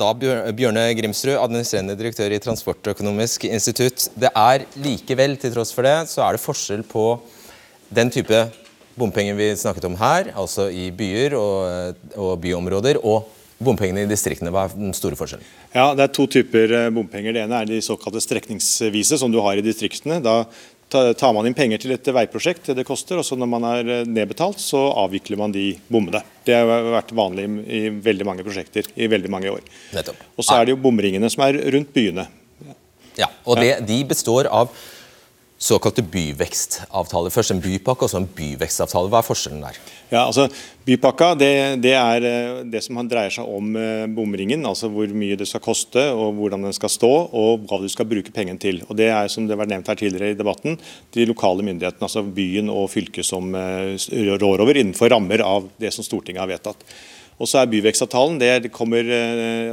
da 0.00 0.08
Bjørne 0.16 0.86
Grimsrud, 0.96 1.36
administrerende 1.36 1.96
direktør 1.98 2.32
i 2.32 2.40
Transportøkonomisk 2.42 3.44
institutt. 3.48 4.08
Det 4.16 4.30
er 4.32 4.64
likevel, 4.80 5.36
til 5.36 5.52
tross 5.54 5.74
for 5.74 5.86
det, 5.86 6.08
så 6.12 6.24
er 6.24 6.36
det 6.36 6.44
forskjell 6.44 6.84
på 6.88 7.06
den 7.92 8.10
type 8.12 8.46
bompenger 8.96 9.36
vi 9.36 9.52
snakket 9.56 9.86
om 9.88 9.96
her, 10.00 10.32
altså 10.36 10.68
i 10.72 10.90
byer 10.96 11.36
og, 11.36 12.00
og 12.16 12.34
byområder, 12.40 13.00
og 13.04 13.28
bompengene 13.62 14.04
i 14.04 14.10
distriktene. 14.10 14.50
Hva 14.52 14.66
er 14.66 14.76
den 14.76 14.94
store 14.96 15.16
forskjellen? 15.18 15.46
Ja, 15.74 15.92
Det 15.94 16.04
er 16.04 16.14
to 16.16 16.26
typer 16.30 16.72
eh, 16.76 16.90
bompenger. 16.94 17.34
Det 17.34 17.44
ene 17.44 17.60
er 17.60 17.68
de 17.68 17.80
såkalte 17.84 18.22
strekningsvise, 18.24 19.18
som 19.20 19.32
du 19.32 19.38
har 19.44 19.58
i 19.58 19.64
distriktene. 19.64 20.18
Da 20.24 20.42
tar 20.92 21.32
man 21.34 21.48
inn 21.48 21.56
penger 21.56 21.80
til 21.82 21.94
et 21.94 22.08
veiprosjekt, 22.14 22.68
det 22.70 22.78
det 22.82 22.86
koster, 22.88 23.20
og 23.20 23.26
så 23.26 23.36
når 23.38 23.50
man 23.50 23.66
er 23.68 23.90
eh, 23.98 24.04
nedbetalt, 24.08 24.60
så 24.62 24.80
avvikler 25.04 25.40
man 25.40 25.54
de 25.54 25.72
bommene. 25.92 26.22
Det 26.46 26.56
har 26.56 26.88
vært 26.92 27.14
vanlig 27.16 27.48
i 27.66 27.82
veldig 28.02 28.28
mange 28.28 28.46
prosjekter 28.46 28.88
i 28.94 29.08
veldig 29.10 29.30
mange 29.32 29.52
år. 29.52 29.62
Og 30.36 30.46
så 30.46 30.58
er 30.58 30.66
det 30.66 30.74
jo 30.74 30.80
bomringene 30.82 31.30
som 31.32 31.44
er 31.46 31.60
rundt 31.74 31.92
byene. 31.94 32.26
Ja, 33.18 33.28
og 33.44 33.60
det, 33.60 33.74
de 33.88 33.98
består 34.08 34.48
av 34.48 34.72
såkalte 35.62 36.02
byvekstavtaler. 36.02 37.30
Først 37.30 37.54
en 37.54 37.62
bypakke 37.62 38.06
og 38.06 38.10
så 38.10 38.18
en 38.18 38.28
byvekstavtale. 38.36 39.10
Hva 39.12 39.20
er 39.20 39.26
forskjellen 39.26 39.62
der? 39.62 39.78
Ja, 40.10 40.26
altså 40.26 40.48
Bypakka 40.82 41.28
det, 41.38 41.52
det, 41.84 41.92
er 41.94 42.24
eh, 42.26 42.56
det 42.66 42.80
som 42.82 42.98
dreier 43.06 43.30
seg 43.30 43.46
om 43.46 43.76
eh, 43.78 44.08
bomringen. 44.10 44.66
altså 44.66 44.90
Hvor 44.90 45.14
mye 45.14 45.38
det 45.38 45.46
skal 45.46 45.62
koste, 45.62 46.02
og 46.10 46.34
hvordan 46.40 46.66
den 46.66 46.74
skal 46.74 46.90
stå, 46.90 47.12
og 47.30 47.68
hva 47.70 47.78
du 47.78 47.86
skal 47.92 48.08
bruke 48.10 48.34
pengene 48.34 48.58
til. 48.58 48.82
Og 48.88 48.98
Det 48.98 49.06
er 49.14 49.30
som 49.30 49.46
det 49.46 49.58
var 49.58 49.70
nevnt 49.70 49.88
her 49.92 50.00
tidligere 50.00 50.34
i 50.34 50.38
debatten, 50.38 50.78
de 51.14 51.28
lokale 51.30 51.62
myndighetene, 51.62 52.08
altså 52.08 52.26
byen 52.26 52.72
og 52.72 52.90
fylket 52.90 53.28
som 53.28 53.54
eh, 53.54 53.94
rår 54.42 54.66
over 54.66 54.82
innenfor 54.82 55.14
rammer 55.14 55.46
av 55.46 55.70
det 55.78 55.94
som 55.94 56.06
Stortinget 56.06 56.42
har 56.42 56.50
vedtatt. 56.50 56.82
Og 57.42 57.50
så 57.50 57.58
er 57.58 57.70
byvekstavtalen 57.72 58.38
det 58.38 58.70
kommer 58.70 59.08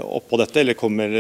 oppå 0.02 0.40
dette, 0.42 0.64
eller 0.64 0.78
kommer, 0.78 1.14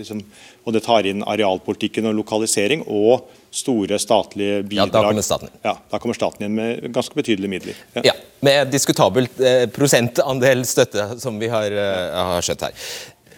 liksom, 0.00 0.24
og 0.66 0.74
det 0.74 0.82
tar 0.82 1.06
inn 1.06 1.22
arealpolitikken 1.22 2.10
og 2.10 2.16
lokalisering. 2.18 2.82
og 2.90 3.28
store 3.54 3.98
statlige 3.98 4.62
bidrag. 4.62 4.86
Ja, 4.86 4.92
Da 4.92 5.02
kommer 5.08 5.22
staten 5.22 5.48
inn. 5.48 5.58
Ja, 5.62 5.74
da 5.90 5.98
kommer 6.02 6.18
staten 6.18 6.46
inn 6.46 6.54
med 6.58 6.86
ganske 6.94 7.14
betydelige 7.14 7.52
midler. 7.52 7.82
Ja, 7.94 8.08
ja 8.10 8.14
Med 8.44 8.72
diskutabelt 8.72 9.40
eh, 9.40 9.64
prosentandel 9.72 10.64
støtte, 10.68 11.06
som 11.22 11.38
vi 11.40 11.48
har, 11.48 11.72
eh, 11.72 12.24
har 12.30 12.44
skjønt 12.44 12.66
her. 12.66 12.88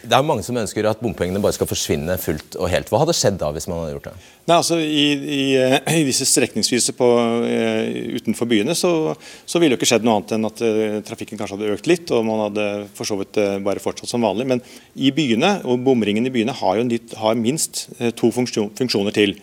Det 0.07 0.14
er 0.14 0.27
mange 0.27 0.45
som 0.47 0.57
ønsker 0.59 0.87
at 0.87 1.01
bompengene 1.03 1.40
bare 1.42 1.57
skal 1.57 1.69
forsvinne 1.69 2.14
fullt 2.23 2.57
og 2.61 2.71
helt. 2.71 2.90
Hva 2.92 3.01
hadde 3.03 3.14
skjedd 3.16 3.40
da, 3.40 3.51
hvis 3.55 3.66
man 3.71 3.83
hadde 3.83 3.97
gjort 3.97 4.09
det? 4.09 4.14
Nei, 4.47 4.57
altså 4.57 4.79
I, 4.79 5.07
i, 5.16 5.40
eh, 5.59 5.77
i 5.99 6.05
disse 6.07 6.29
strekningsvise 6.31 6.95
på, 6.97 7.09
uh, 7.42 8.14
utenfor 8.21 8.49
byene 8.51 8.77
så, 8.79 8.92
så 9.42 9.59
ville 9.59 9.75
det 9.75 9.81
ikke 9.81 9.90
skjedd 9.90 10.07
noe 10.07 10.21
annet 10.21 10.37
enn 10.37 10.49
at 10.49 10.62
uh, 10.62 10.97
trafikken 11.07 11.40
kanskje 11.40 11.59
hadde 11.59 11.75
økt 11.75 11.90
litt, 11.90 12.12
og 12.14 12.23
man 12.29 12.45
hadde 12.47 12.69
for 12.95 13.09
så 13.09 13.19
vidt 13.19 13.40
bare 13.66 13.83
fortsatt 13.83 14.12
som 14.12 14.25
vanlig. 14.27 14.47
Men 14.55 14.62
i 14.95 15.11
byene, 15.16 15.57
og 15.66 15.83
bomringen 15.87 16.29
i 16.29 16.35
byene 16.35 16.55
har 16.57 16.79
jo 16.79 17.03
har 17.21 17.38
minst 17.38 17.88
to 18.19 18.31
funksjoner 18.35 19.14
til. 19.16 19.35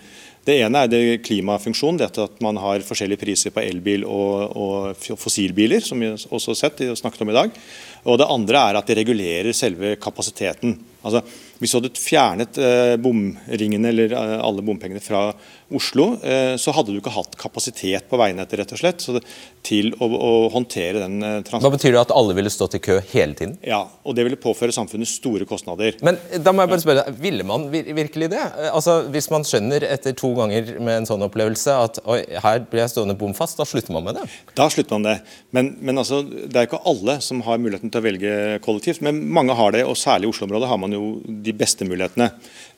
Det 0.43 0.57
ene 0.59 0.81
er 0.83 0.89
det 0.91 1.21
klimafunksjonen, 1.23 2.01
dette 2.01 2.25
at 2.25 2.41
man 2.43 2.57
har 2.59 2.83
forskjellige 2.83 3.21
priser 3.21 3.53
på 3.55 3.63
elbil 3.63 4.03
og, 4.03 4.57
og 4.59 5.05
fossilbiler, 5.19 5.79
som 5.85 6.01
vi 6.03 6.09
også 6.11 6.51
har 6.51 6.59
sett 6.59 6.83
og 6.89 6.99
snakket 6.99 7.23
om 7.23 7.31
i 7.31 7.37
dag. 7.37 7.61
Og 8.03 8.19
Det 8.19 8.27
andre 8.27 8.63
er 8.67 8.79
at 8.79 8.89
det 8.91 8.97
regulerer 8.99 9.55
selve 9.55 9.95
kapasiteten. 10.03 10.75
Altså, 11.03 11.23
hvis 11.63 11.73
du 11.73 11.79
hadde 11.79 11.91
fjernet 11.95 12.59
eh, 12.59 12.93
bomringene 13.01 13.91
eller 13.93 14.13
eh, 14.17 14.37
alle 14.43 14.63
bompengene 14.65 15.01
fra 15.03 15.29
Oslo, 15.73 16.09
eh, 16.21 16.53
så 16.59 16.73
hadde 16.75 16.91
du 16.91 16.99
ikke 16.99 17.13
hatt 17.15 17.37
kapasitet 17.39 18.09
på 18.11 18.19
veinettet 18.19 18.59
rett 18.59 18.73
og 18.75 18.81
slett, 18.81 19.05
det, 19.15 19.21
til 19.63 19.93
å, 19.95 20.09
å, 20.11 20.31
håndtere 20.53 20.99
den 21.05 21.21
transporten. 21.21 21.63
Hva 21.63 21.71
betyr 21.77 21.95
det 21.95 22.01
at 22.01 22.13
alle 22.13 22.35
ville 22.35 22.51
stått 22.51 22.75
i 22.77 22.81
kø 22.83 22.97
hele 23.13 23.37
tiden? 23.39 23.55
Ja, 23.65 23.79
og 24.03 24.17
det 24.17 24.25
ville 24.27 24.39
påføre 24.39 24.75
samfunnet 24.75 25.07
store 25.09 25.47
kostnader. 25.49 25.95
Men 26.03 26.19
da 26.43 26.51
må 26.51 26.65
jeg 26.65 26.73
bare 26.73 26.83
spørre, 26.83 27.05
ville 27.23 27.47
man 27.47 27.69
virkelig 27.71 28.29
det? 28.33 28.43
Altså, 28.73 28.99
Hvis 29.13 29.29
man 29.31 29.47
skjønner 29.47 29.85
etter 29.87 30.15
to 30.19 30.33
ganger 30.35 30.75
med 30.83 30.99
en 30.99 31.09
sånn 31.09 31.23
opplevelse 31.25 31.77
at 31.87 32.01
oi, 32.03 32.19
her 32.43 32.65
blir 32.67 32.83
jeg 32.83 32.93
stående 32.93 33.15
bomfast, 33.19 33.57
da 33.61 33.67
slutter 33.67 33.95
man 33.95 34.09
med 34.09 34.19
det? 34.19 34.27
Da 34.59 34.67
slutter 34.73 34.99
man 34.99 35.07
det. 35.07 35.15
Men, 35.55 35.71
men 35.79 36.03
altså, 36.03 36.21
det 36.27 36.59
er 36.59 36.67
ikke 36.67 36.83
alle 36.91 37.17
som 37.23 37.41
har 37.47 37.61
muligheten 37.63 37.93
til 37.93 38.03
å 38.03 38.07
velge 38.09 38.35
kollektivt, 38.67 39.01
men 39.05 39.23
mange 39.31 39.55
har 39.57 39.73
det, 39.77 39.85
og 39.87 39.97
særlig 39.99 40.27
i 40.27 40.33
Oslo-området 40.33 40.69
har 40.69 40.81
man 40.81 40.95
jo 40.95 41.13
de 41.23 41.52
beste 41.57 41.87
mulighetene. 41.87 42.31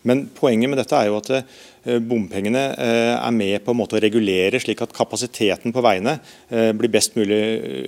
Men 0.06 0.28
poenget 0.38 0.70
med 0.70 0.78
dette 0.78 0.98
er 0.98 1.10
jo 1.10 1.18
at 1.18 1.32
eh, 1.34 1.98
bompengene 2.06 2.62
eh, 2.78 3.14
er 3.16 3.34
med 3.34 3.64
på 3.66 3.74
en 3.74 3.80
måte 3.80 3.98
å 3.98 4.02
regulere 4.04 4.60
slik 4.62 4.84
at 4.86 4.94
kapasiteten 4.94 5.74
på 5.74 5.82
veiene 5.86 6.20
eh, 6.54 6.70
blir 6.78 6.94
best 6.94 7.18
mulig 7.18 7.40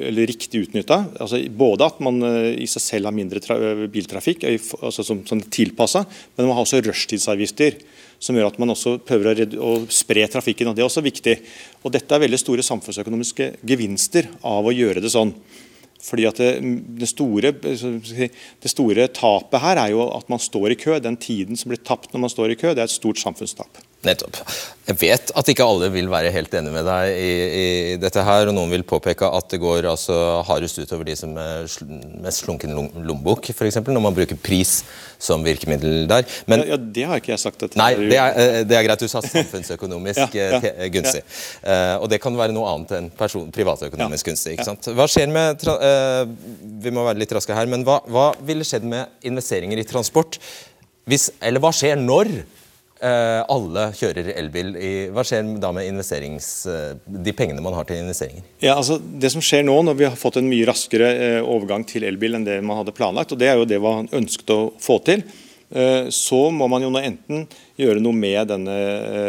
eller 0.09 0.29
riktig 0.29 0.63
utnytta. 0.65 1.03
Altså 1.21 1.43
både 1.53 1.85
at 1.91 2.01
man 2.03 2.17
i 2.57 2.65
seg 2.69 2.83
selv 2.83 3.11
har 3.11 3.17
mindre 3.17 3.87
biltrafikk 3.93 4.47
altså 4.49 5.05
som, 5.05 5.21
som 5.29 5.43
tilpassa, 5.45 6.07
men 6.35 6.49
man 6.49 6.57
har 6.57 6.65
også 6.65 6.81
rushtidsavgifter. 6.87 7.77
Som 8.17 8.33
gjør 8.33 8.47
at 8.49 8.55
man 8.57 8.73
også 8.73 8.95
prøver 9.05 9.43
å, 9.61 9.75
spre 9.93 10.23
trafikken. 10.33 10.71
og 10.71 10.73
Det 10.73 10.81
er 10.81 10.87
også 10.87 11.03
viktig. 11.05 11.35
Og 11.85 11.93
Dette 11.93 12.15
er 12.15 12.23
veldig 12.23 12.39
store 12.41 12.65
samfunnsøkonomiske 12.65 13.51
gevinster 13.61 14.25
av 14.41 14.65
å 14.65 14.73
gjøre 14.73 15.03
det 15.05 15.11
sånn. 15.13 15.35
Fordi 16.03 16.27
at 16.29 16.37
det, 16.37 16.51
det, 16.99 17.09
store, 17.09 17.51
det, 17.51 18.69
store, 18.69 19.07
tapet 19.07 19.61
her 19.63 19.81
er 19.81 19.93
jo 19.93 20.07
at 20.07 20.29
man 20.29 20.39
står 20.39 20.67
i 20.71 20.79
kø. 20.79 20.97
Den 21.03 21.17
tiden 21.17 21.57
som 21.57 21.73
blir 21.73 21.81
tapt 21.83 22.13
når 22.13 22.25
man 22.25 22.33
står 22.33 22.53
i 22.53 22.59
kø, 22.59 22.69
det 22.69 22.83
er 22.83 22.89
et 22.89 22.93
stort 22.93 23.19
samfunnstap. 23.19 23.81
Nettopp. 24.05 24.37
Jeg 24.87 24.95
vet 25.01 25.31
at 25.35 25.49
ikke 25.51 25.65
alle 25.65 25.87
vil 25.91 26.07
være 26.07 26.29
helt 26.31 26.53
enig 26.55 26.69
med 26.71 26.85
deg 26.87 27.15
i, 27.17 27.31
i 27.57 27.95
dette 27.99 28.21
her, 28.23 28.47
og 28.47 28.53
noen 28.55 28.69
vil 28.71 28.85
påpeke 28.87 29.25
at 29.25 29.49
det 29.51 29.59
går 29.59 29.87
altså 29.89 30.15
hardest 30.47 30.77
utover 30.79 31.09
de 31.09 31.15
som 31.17 31.33
er 31.41 31.65
mest 32.23 32.45
slunken 32.45 32.75
lommebok, 32.77 33.49
f.eks. 33.51 33.79
når 33.81 34.03
man 34.05 34.15
bruker 34.15 34.37
pris 34.39 34.77
som 35.19 35.43
virkemiddel 35.43 36.05
der. 36.07 36.23
Men, 36.45 36.63
ja, 36.63 36.75
ja, 36.75 36.77
Det 36.77 37.07
har 37.09 37.23
ikke 37.23 37.33
jeg 37.33 37.41
sagt. 37.41 37.65
nei, 37.81 37.89
det 37.99 38.21
er, 38.21 38.37
eh, 38.37 38.59
det 38.69 38.77
er, 38.77 38.85
greit. 38.85 39.01
Du 39.01 39.11
sa 39.11 39.23
samfunnsøkonomisk 39.25 40.35
ja, 40.39 40.61
ja, 40.61 40.87
gunstig. 40.93 41.25
Uh, 41.65 41.97
og 42.03 42.07
det 42.13 42.21
kan 42.23 42.37
være 42.37 42.55
noe 42.55 42.69
annet 42.69 42.95
enn 42.99 43.11
person, 43.17 43.49
privatøkonomisk 43.51 44.29
gunstig. 44.29 44.55
ikke 44.55 44.69
sant? 44.69 44.91
Hva 44.93 45.09
skjer 45.09 45.33
med 45.33 45.67
uh, 45.67 46.23
Vi 46.85 46.93
må 46.93 47.03
være 47.09 47.25
litt 47.25 47.33
raske 47.35 47.57
her, 47.57 47.67
men 47.67 47.83
hva, 47.87 47.99
hva 48.07 48.29
ville 48.45 48.67
skjedd 48.67 48.87
med 48.87 49.27
investeringer 49.27 49.81
i 49.81 49.89
transport? 49.89 50.39
Hvis, 51.07 51.29
eller 51.41 51.63
hva 51.63 51.71
skjer 51.75 51.99
når 51.99 52.31
eh, 52.35 52.56
alle 53.01 53.87
kjører 53.97 54.31
elbil, 54.33 54.71
hva 55.13 55.23
skjer 55.27 55.51
da 55.61 55.69
med 55.75 56.05
de 57.27 57.33
pengene 57.37 57.61
man 57.61 57.75
har 57.77 57.85
til 57.87 57.99
investeringer? 58.01 58.45
Ja, 58.63 58.75
altså 58.77 58.97
Det 58.97 59.29
som 59.33 59.43
skjer 59.43 59.65
nå, 59.67 59.75
når 59.85 59.99
vi 59.99 60.07
har 60.07 60.17
fått 60.17 60.39
en 60.41 60.49
mye 60.49 60.65
raskere 60.69 61.09
overgang 61.43 61.85
til 61.87 62.07
elbil 62.07 62.39
enn 62.39 62.47
det 62.47 62.57
man 62.65 62.81
hadde 62.81 62.95
planlagt, 62.97 63.33
og 63.33 63.41
det 63.41 63.51
er 63.51 63.59
jo 63.59 63.69
det 63.69 63.81
man 63.83 64.09
ønsket 64.17 64.53
å 64.53 64.61
få 64.81 64.97
til, 65.05 65.23
så 65.67 66.37
må 66.55 66.63
man 66.71 66.79
jo 66.79 66.87
nå 66.93 67.01
enten 67.03 67.41
gjøre 67.75 67.99
noe 67.99 68.15
med 68.15 68.47
denne 68.47 68.75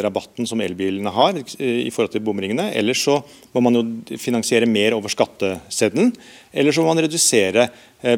rabatten 0.05 0.47
som 0.47 0.61
elbilene 0.63 1.11
har 1.11 1.35
i 1.35 1.91
forhold 1.91 2.13
til 2.13 2.23
bomringene, 2.23 2.69
eller 2.79 2.95
så 2.95 3.17
må 3.57 3.63
man 3.67 3.81
jo 3.81 3.83
finansiere 4.23 4.69
mer 4.71 4.95
over 4.95 5.11
skatteseddelen, 5.11 6.13
eller 6.55 6.75
så 6.75 6.85
må 6.85 6.93
man 6.93 7.03
redusere 7.03 7.67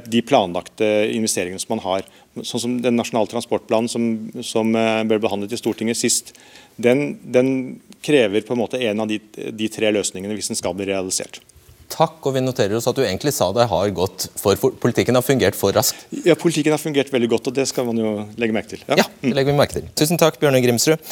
de 0.05 0.21
planlagte 0.29 0.91
investeringene 1.17 1.65
som 1.65 1.73
man 1.79 1.85
har 1.87 2.05
sånn 2.47 2.63
som 2.63 2.75
Den 2.83 2.99
nasjonale 2.99 3.31
transportplanen 3.31 3.91
som, 3.91 4.07
som 4.47 4.75
eh, 4.77 5.03
ble 5.09 5.19
behandlet 5.23 5.55
i 5.55 5.59
Stortinget 5.61 5.99
sist, 5.99 6.35
den, 6.77 7.19
den, 7.23 7.81
krever 8.01 8.41
på 8.47 8.55
en 8.55 8.63
måte 8.63 8.79
en 8.81 9.03
av 9.03 9.11
de, 9.11 9.19
de 9.53 9.67
tre 9.69 9.91
løsningene 9.93 10.33
hvis 10.33 10.49
den 10.49 10.57
skal 10.57 10.73
bli 10.77 10.87
realisert. 10.89 11.43
Takk, 11.91 12.21
og 12.29 12.37
vi 12.37 12.43
noterer 12.45 12.77
oss 12.79 12.87
at 12.91 12.97
du 12.97 13.03
egentlig 13.03 13.33
sa 13.35 13.51
det 13.57 13.67
har 13.71 13.93
gått 13.97 14.29
for, 14.39 14.55
for 14.61 14.75
Politikken 14.81 15.19
har 15.19 15.25
fungert 15.27 15.59
for 15.59 15.75
raskt? 15.75 16.07
Ja, 16.27 16.37
politikken 16.39 16.75
har 16.75 16.81
fungert 16.83 17.11
veldig 17.13 17.31
godt, 17.33 17.51
og 17.51 17.57
det 17.57 17.67
skal 17.71 17.89
man 17.89 17.99
jo 17.99 18.13
legge 18.41 18.55
merke 18.57 18.77
til. 18.77 18.85
Ja, 18.87 19.03
ja 19.03 19.07
det 19.25 19.35
legger 19.35 19.53
vi 19.53 19.59
merke 19.59 19.79
til. 19.81 19.89
Tusen 19.99 20.21
takk, 20.21 20.39
Bjørne 20.41 20.63
Grimsrud. 20.65 21.03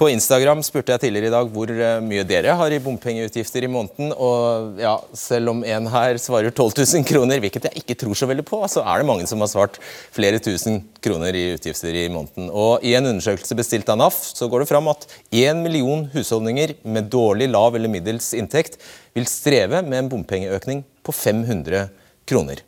På 0.00 0.06
Instagram 0.08 0.62
spurte 0.64 0.94
jeg 0.94 1.02
tidligere 1.02 1.28
i 1.28 1.32
dag 1.34 1.48
hvor 1.52 1.68
eh, 1.68 1.98
mye 2.00 2.22
dere 2.24 2.54
har 2.56 2.72
i 2.72 2.78
bompengeutgifter 2.80 3.66
i 3.66 3.68
måneden. 3.68 4.14
Og 4.16 4.78
ja, 4.80 4.94
selv 5.12 5.52
om 5.52 5.60
en 5.60 5.88
her 5.92 6.16
svarer 6.16 6.48
12 6.48 6.78
000 6.78 7.04
kroner, 7.04 7.42
hvilket 7.42 7.66
jeg 7.68 7.82
ikke 7.82 7.98
tror 8.00 8.16
så 8.16 8.28
veldig 8.30 8.46
på, 8.48 8.62
så 8.72 8.80
er 8.80 9.02
det 9.02 9.08
mange 9.10 9.28
som 9.28 9.44
har 9.44 9.50
svart 9.52 9.76
flere 10.16 10.40
tusen 10.40 10.80
kroner 11.04 11.36
i 11.36 11.44
utgifter 11.58 11.92
i 11.92 12.06
måneden. 12.08 12.48
Og 12.48 12.80
I 12.80 12.94
en 12.96 13.10
undersøkelse 13.12 13.58
bestilt 13.60 13.92
av 13.92 14.00
NAF 14.00 14.22
så 14.30 14.48
går 14.48 14.64
det 14.64 14.70
fram 14.72 14.88
at 14.88 15.04
én 15.36 15.60
million 15.60 16.06
husholdninger 16.14 16.78
med 16.80 17.12
dårlig, 17.12 17.50
lav 17.52 17.76
eller 17.76 17.92
middels 17.92 18.32
inntekt 18.40 18.80
vil 19.12 19.28
streve 19.28 19.84
med 19.84 20.06
en 20.06 20.12
bompengeøkning 20.14 20.80
på 21.04 21.12
500 21.12 21.90
kroner. 22.24 22.64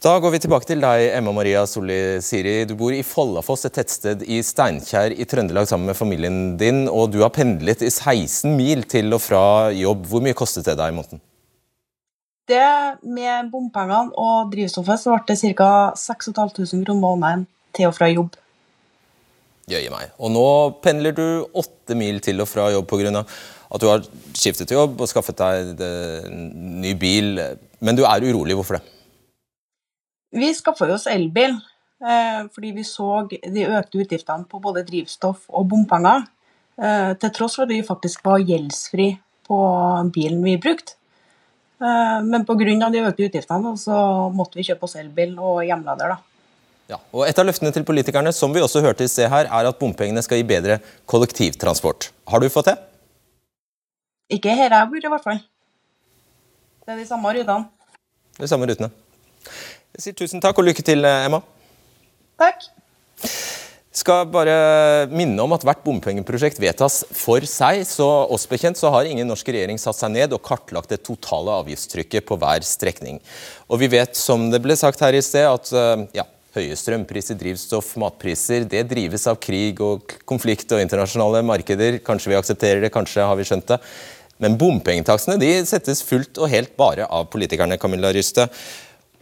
Da 0.00 0.14
går 0.16 0.32
vi 0.32 0.38
tilbake 0.40 0.64
til 0.64 0.80
deg, 0.80 1.10
Emma 1.12 1.32
Maria 1.36 1.66
Solli 1.68 2.22
Siri. 2.24 2.62
Du 2.64 2.72
bor 2.72 2.94
i 2.96 3.02
Follafoss, 3.04 3.66
et 3.68 3.74
tettsted 3.76 4.22
i 4.24 4.38
Steinkjer 4.40 5.12
i 5.12 5.26
Trøndelag 5.28 5.66
sammen 5.68 5.90
med 5.90 5.96
familien 5.98 6.36
din. 6.56 6.86
Og 6.88 7.10
du 7.12 7.18
har 7.20 7.28
pendlet 7.36 7.82
i 7.84 7.90
16 7.92 8.54
mil 8.56 8.86
til 8.88 9.12
og 9.12 9.20
fra 9.20 9.42
jobb. 9.76 10.06
Hvor 10.08 10.22
mye 10.24 10.38
kostet 10.38 10.64
det 10.70 10.78
deg 10.78 10.88
i 10.88 10.94
måneden? 10.96 11.20
Det 12.48 12.62
Med 13.04 13.50
bompengene 13.52 14.16
og 14.16 14.48
drivstoffet 14.54 15.02
så 15.02 15.18
ble 15.18 15.36
det 15.36 15.52
ca. 15.58 15.68
6500 15.92 16.86
kroner 16.86 17.02
måneden 17.02 17.42
til 17.76 17.90
og 17.90 17.92
fra 17.98 18.08
jobb. 18.08 18.38
Jøye 19.68 19.90
meg. 19.92 20.14
Og 20.16 20.32
nå 20.32 20.46
pendler 20.80 21.12
du 21.12 21.26
åtte 21.52 21.98
mil 21.98 22.22
til 22.24 22.40
og 22.40 22.48
fra 22.48 22.70
jobb 22.72 22.88
pga. 22.88 23.20
at 23.20 23.80
du 23.84 23.86
har 23.86 24.08
skiftet 24.32 24.72
jobb 24.72 24.96
og 24.96 25.12
skaffet 25.12 25.36
deg 25.44 25.84
en 25.84 26.80
ny 26.80 26.94
bil. 26.96 27.36
Men 27.84 28.00
du 28.00 28.02
er 28.08 28.24
urolig. 28.24 28.56
Hvorfor 28.56 28.80
det? 28.80 28.99
Vi 30.30 30.52
skaffa 30.54 30.86
oss 30.94 31.08
elbil 31.10 31.56
eh, 31.56 32.46
fordi 32.54 32.70
vi 32.76 32.84
så 32.86 33.24
de 33.30 33.66
økte 33.66 34.04
utgiftene 34.04 34.46
på 34.50 34.60
både 34.62 34.84
drivstoff 34.86 35.48
og 35.48 35.66
bompenger. 35.72 36.24
Eh, 36.80 37.12
til 37.20 37.34
tross 37.34 37.58
for 37.58 37.66
at 37.66 37.74
vi 37.74 37.82
faktisk 37.86 38.24
var 38.24 38.42
gjeldsfri 38.44 39.12
på 39.50 39.60
bilen 40.14 40.42
vi 40.46 40.56
brukte. 40.62 40.94
Eh, 41.82 42.18
men 42.22 42.46
pga. 42.46 42.90
de 42.90 43.04
økte 43.04 43.26
utgiftene 43.26 43.74
så 43.76 44.30
måtte 44.30 44.60
vi 44.60 44.66
kjøpe 44.70 44.86
oss 44.86 44.96
elbil 44.96 45.36
og 45.38 45.64
hjemlader. 45.66 46.14
da. 46.14 46.18
Ja, 46.90 46.98
og 47.12 47.26
Et 47.28 47.38
av 47.38 47.46
løftene 47.46 47.70
til 47.72 47.84
politikerne 47.84 48.32
som 48.32 48.52
vi 48.52 48.60
også 48.60 48.82
hørte 48.82 49.04
i 49.04 49.10
sted 49.10 49.28
her, 49.30 49.46
er 49.46 49.68
at 49.68 49.78
bompengene 49.78 50.22
skal 50.22 50.40
gi 50.40 50.46
bedre 50.46 50.80
kollektivtransport. 51.06 52.10
Har 52.26 52.40
du 52.40 52.48
fått 52.48 52.66
det? 52.66 52.78
Ikke 54.30 54.54
her 54.54 54.70
jeg 54.70 54.88
bor, 54.90 55.04
i 55.04 55.12
hvert 55.12 55.22
fall. 55.22 55.38
Det 56.86 56.94
er 56.94 56.98
de 56.98 57.06
samme 57.06 57.30
rutene. 57.34 57.68
De 58.38 58.48
samme 58.50 58.66
rutene. 58.66 58.90
Jeg 60.00 60.14
sier 60.14 60.16
tusen 60.16 60.40
takk 60.40 60.56
og 60.56 60.64
lykke 60.64 60.80
til, 60.80 61.04
eh, 61.04 61.26
Emma. 61.26 61.42
Takk. 62.40 62.62
Skal 63.92 64.24
bare 64.32 65.06
minne 65.12 65.42
om 65.42 65.52
at 65.52 65.60
hvert 65.60 65.82
bompengeprosjekt 65.84 66.56
vedtas 66.56 67.04
for 67.12 67.40
seg. 67.40 67.84
så 67.84 68.06
oss 68.32 68.46
bekjent 68.46 68.78
så 68.78 68.90
har 68.90 69.04
ingen 69.04 69.28
norsk 69.28 69.44
regjering 69.44 69.76
satt 69.76 69.96
seg 69.96 70.10
ned 70.12 70.32
og 70.32 70.40
kartlagt 70.40 70.88
det 70.88 71.04
totale 71.04 71.50
avgiftstrykket 71.60 72.24
på 72.24 72.38
hver 72.38 72.64
strekning. 72.64 73.20
Og 73.68 73.78
vi 73.78 73.88
vet, 73.88 74.16
som 74.16 74.50
det 74.50 74.62
ble 74.62 74.74
sagt 74.74 75.00
her 75.00 75.12
i 75.12 75.20
sted, 75.20 75.44
at 75.44 75.70
eh, 75.70 76.06
ja, 76.14 76.24
høye 76.56 76.80
strømpriser, 76.80 77.36
drivstoff, 77.36 77.94
matpriser, 78.00 78.64
det 78.64 78.88
drives 78.88 79.26
av 79.26 79.36
krig 79.36 79.82
og 79.82 80.16
konflikt 80.24 80.72
og 80.72 80.80
internasjonale 80.80 81.44
markeder. 81.44 82.00
Kanskje 82.00 82.32
vi 82.32 82.40
aksepterer 82.40 82.80
det, 82.80 82.90
kanskje 82.90 83.20
har 83.20 83.36
vi 83.36 83.44
skjønt 83.44 83.68
det. 83.68 83.82
Men 84.38 84.56
bompengetakstene 84.56 85.36
de 85.36 85.58
settes 85.66 86.00
fullt 86.00 86.38
og 86.40 86.48
helt 86.48 86.74
bare 86.74 87.04
av 87.04 87.28
politikerne, 87.28 87.76
Camilla 87.76 88.08
Ryste. 88.16 88.48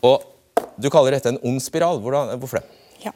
Og 0.06 0.37
du 0.78 0.90
kaller 0.92 1.16
dette 1.16 1.32
en 1.32 1.40
ond 1.46 1.62
spiral. 1.62 2.02
Hvorfor 2.02 2.60
det? 2.60 2.66
Ja. 3.04 3.14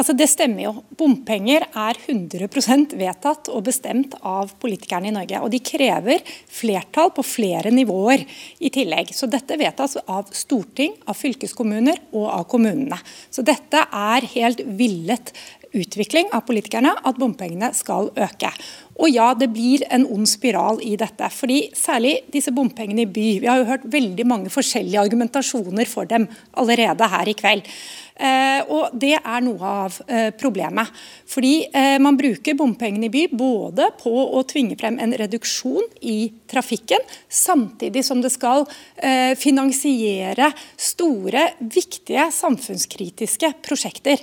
Altså 0.00 0.14
Det 0.16 0.30
stemmer 0.32 0.62
jo. 0.64 0.70
Bompenger 0.96 1.66
er 1.76 1.98
100% 2.08 2.94
vedtatt 2.96 3.50
og 3.52 3.66
bestemt 3.66 4.14
av 4.24 4.54
politikerne 4.62 5.10
i 5.10 5.12
Norge. 5.12 5.42
Og 5.44 5.52
de 5.52 5.60
krever 5.60 6.22
flertall 6.48 7.12
på 7.12 7.24
flere 7.26 7.72
nivåer 7.74 8.24
i 8.64 8.70
tillegg. 8.72 9.12
Så 9.12 9.28
dette 9.28 9.58
vedtas 9.60 9.98
av 10.06 10.32
storting, 10.32 10.94
av 11.04 11.18
fylkeskommuner 11.20 12.00
og 12.14 12.30
av 12.32 12.46
kommunene. 12.48 12.96
Så 13.28 13.44
dette 13.44 13.84
er 13.84 14.28
helt 14.38 14.64
villet 14.64 15.34
utvikling 15.76 16.30
av 16.34 16.44
politikerne 16.48 16.92
at 17.06 17.18
bompengene 17.20 17.72
skal 17.76 18.10
øke. 18.16 18.52
Og 19.00 19.08
ja, 19.08 19.30
det 19.38 19.48
blir 19.54 19.84
en 19.88 20.04
ond 20.12 20.28
spiral 20.28 20.80
i 20.84 20.96
dette. 21.00 21.30
fordi 21.32 21.70
Særlig 21.76 22.20
disse 22.32 22.52
bompengene 22.52 23.06
i 23.06 23.08
by. 23.08 23.28
Vi 23.40 23.48
har 23.48 23.58
jo 23.58 23.70
hørt 23.70 23.88
veldig 23.88 24.26
mange 24.26 24.52
forskjellige 24.52 25.00
argumentasjoner 25.00 25.88
for 25.88 26.04
dem 26.04 26.28
allerede 26.52 27.08
her 27.08 27.28
i 27.28 27.34
kveld. 27.34 27.64
Eh, 28.20 28.60
og 28.68 28.92
Det 28.92 29.14
er 29.16 29.40
noe 29.44 29.70
av 29.86 29.96
eh, 30.04 30.28
problemet. 30.36 30.90
Fordi 31.30 31.54
eh, 31.72 31.96
Man 32.02 32.18
bruker 32.20 32.56
bompengene 32.58 33.08
i 33.08 33.12
by 33.12 33.26
både 33.32 33.88
på 34.00 34.12
å 34.12 34.42
tvinge 34.44 34.76
frem 34.76 34.98
en 35.00 35.14
reduksjon 35.16 35.86
i 36.04 36.32
trafikken, 36.50 37.00
samtidig 37.28 38.02
som 38.04 38.20
det 38.20 38.32
skal 38.34 38.66
finansiere 39.40 40.50
store, 40.76 41.44
viktige 41.72 42.26
samfunnskritiske 42.34 43.52
prosjekter. 43.64 44.20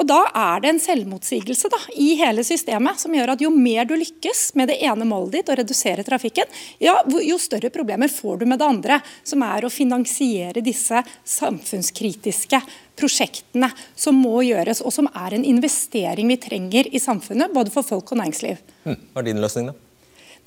Og 0.00 0.06
Da 0.08 0.20
er 0.32 0.62
det 0.62 0.70
en 0.70 0.80
selvmotsigelse 0.80 1.68
da, 1.68 1.78
i 2.00 2.14
hele 2.16 2.44
systemet 2.46 3.02
som 3.02 3.12
gjør 3.14 3.34
at 3.34 3.42
jo 3.44 3.50
mer 3.52 3.84
du 3.84 3.92
lykkes 4.00 4.54
med 4.56 4.70
det 4.72 4.78
ene 4.86 5.04
målet 5.04 5.34
ditt, 5.36 5.50
å 5.52 5.58
redusere 5.60 6.04
trafikken, 6.06 6.48
ja, 6.80 6.96
jo 7.04 7.36
større 7.40 7.68
problemer 7.74 8.08
får 8.08 8.40
du 8.40 8.46
med 8.48 8.62
det 8.62 8.68
andre, 8.70 9.00
som 9.22 9.44
er 9.44 9.66
å 9.66 9.72
finansiere 9.72 10.64
disse 10.64 11.02
samfunnskritiske 11.28 12.62
prosjektene 13.00 13.68
som 13.92 14.16
må 14.16 14.40
gjøres, 14.48 14.80
og 14.80 14.94
som 14.96 15.10
er 15.12 15.36
en 15.36 15.44
investering 15.44 16.32
vi 16.32 16.40
trenger 16.40 16.88
i 16.88 17.02
samfunnet, 17.02 17.52
både 17.52 17.72
for 17.74 17.84
folk 17.84 18.14
og 18.14 18.22
næringsliv. 18.22 18.64
Hm. 18.88 18.98
Hva 19.12 19.20
er 19.20 19.28
din 19.28 19.44
løsning, 19.44 19.68
da? 19.68 19.89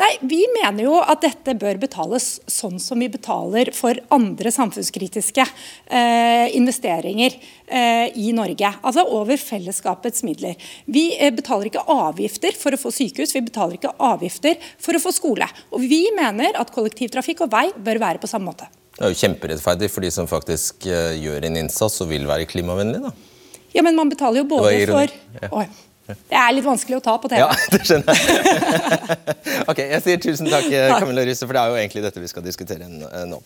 Nei, 0.02 0.18
Vi 0.22 0.42
mener 0.56 0.88
jo 0.88 0.96
at 1.00 1.22
dette 1.22 1.54
bør 1.60 1.78
betales 1.82 2.40
sånn 2.50 2.80
som 2.82 3.02
vi 3.02 3.10
betaler 3.14 3.70
for 3.76 4.00
andre 4.14 4.52
samfunnskritiske 4.54 5.46
eh, 5.46 6.48
investeringer 6.58 7.36
eh, 7.68 8.10
i 8.18 8.32
Norge. 8.36 8.72
Altså 8.82 9.06
over 9.06 9.38
fellesskapets 9.38 10.26
midler. 10.26 10.58
Vi 10.86 11.12
eh, 11.18 11.34
betaler 11.36 11.70
ikke 11.70 11.86
avgifter 11.94 12.58
for 12.58 12.74
å 12.74 12.82
få 12.82 12.94
sykehus, 12.96 13.36
vi 13.38 13.46
betaler 13.46 13.78
ikke 13.78 13.94
avgifter 14.02 14.58
for 14.82 14.98
å 14.98 15.04
få 15.04 15.14
skole. 15.14 15.48
Og 15.72 15.86
Vi 15.94 16.08
mener 16.16 16.58
at 16.58 16.74
kollektivtrafikk 16.74 17.46
og 17.46 17.54
vei 17.54 17.68
bør 17.76 18.02
være 18.02 18.24
på 18.24 18.30
samme 18.32 18.50
måte. 18.50 18.70
Det 18.94 19.06
er 19.06 19.14
jo 19.14 19.22
kjemperettferdig 19.24 19.90
for 19.90 20.06
de 20.06 20.10
som 20.14 20.28
faktisk 20.30 20.86
uh, 20.86 21.16
gjør 21.18 21.48
en 21.48 21.56
innsats 21.64 22.02
og 22.06 22.12
vil 22.12 22.28
være 22.30 22.46
klimavennlige. 22.50 23.10
da. 23.10 23.60
Ja, 23.74 23.82
men 23.82 23.98
man 23.98 24.12
betaler 24.12 24.44
jo 24.44 24.50
både 24.52 24.76
for 24.86 25.10
ja. 25.42 25.66
Det 26.08 26.36
er 26.36 26.50
litt 26.52 26.66
vanskelig 26.66 26.98
å 27.00 27.04
ta 27.04 27.14
på 27.22 27.30
TV. 27.32 27.40
Ja, 27.40 27.50
det 27.74 27.82
skjønner 27.88 28.18
jeg. 28.18 29.18
ok, 29.72 29.80
Jeg 29.80 30.04
sier 30.06 30.24
tusen 30.26 30.50
takk, 30.52 30.68
Camilla 30.98 31.24
Rysse, 31.28 31.48
for 31.48 31.56
det 31.56 31.62
er 31.64 31.72
jo 31.72 31.80
egentlig 31.80 32.04
dette 32.06 32.24
vi 32.24 32.32
skal 32.32 32.46
diskutere 32.46 32.90
eh, 32.90 33.26
nå. 33.30 33.40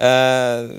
Uh, 0.00 0.74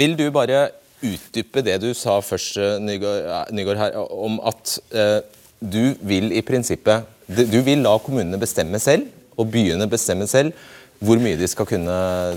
vil 0.00 0.14
du 0.18 0.28
bare 0.34 0.68
utdype 1.02 1.64
det 1.66 1.78
du 1.82 1.90
sa 1.96 2.18
først, 2.22 2.60
Nygaard, 2.84 3.50
Nygaard, 3.56 3.80
her, 3.80 3.96
om 3.98 4.38
at 4.46 4.76
uh, 4.94 5.18
du 5.60 5.96
vil 6.06 6.30
i 6.32 6.40
prinsippet 6.40 7.08
Du 7.28 7.58
vil 7.62 7.82
la 7.84 7.92
kommunene 8.02 8.38
bestemme 8.40 8.78
selv, 8.82 9.08
og 9.38 9.50
byene 9.52 9.86
bestemme 9.90 10.26
selv, 10.30 10.54
hvor 11.00 11.20
mye 11.22 11.38
de 11.40 11.48
skal 11.48 11.68
kunne 11.68 11.96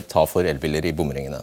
ta 0.10 0.24
for 0.30 0.48
elbiler 0.48 0.86
i 0.88 0.94
bomringene? 0.96 1.42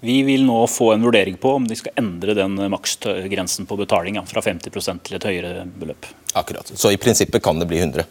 Vi 0.00 0.20
vil 0.22 0.44
nå 0.46 0.60
få 0.70 0.92
en 0.92 1.02
vurdering 1.02 1.36
på 1.42 1.56
om 1.58 1.64
de 1.66 1.74
skal 1.78 1.96
endre 1.98 2.36
den 2.38 2.54
maksgrensen 2.70 3.66
på 3.66 3.78
betaling 3.80 4.20
fra 4.30 4.42
50 4.44 4.70
til 5.02 5.18
et 5.18 5.26
høyere 5.26 5.66
beløp. 5.66 6.06
Akkurat. 6.38 6.70
Så 6.70 6.92
i 6.94 7.00
prinsippet 7.00 7.42
kan 7.42 7.58
det 7.58 7.66
bli 7.66 7.80
100? 7.82 8.06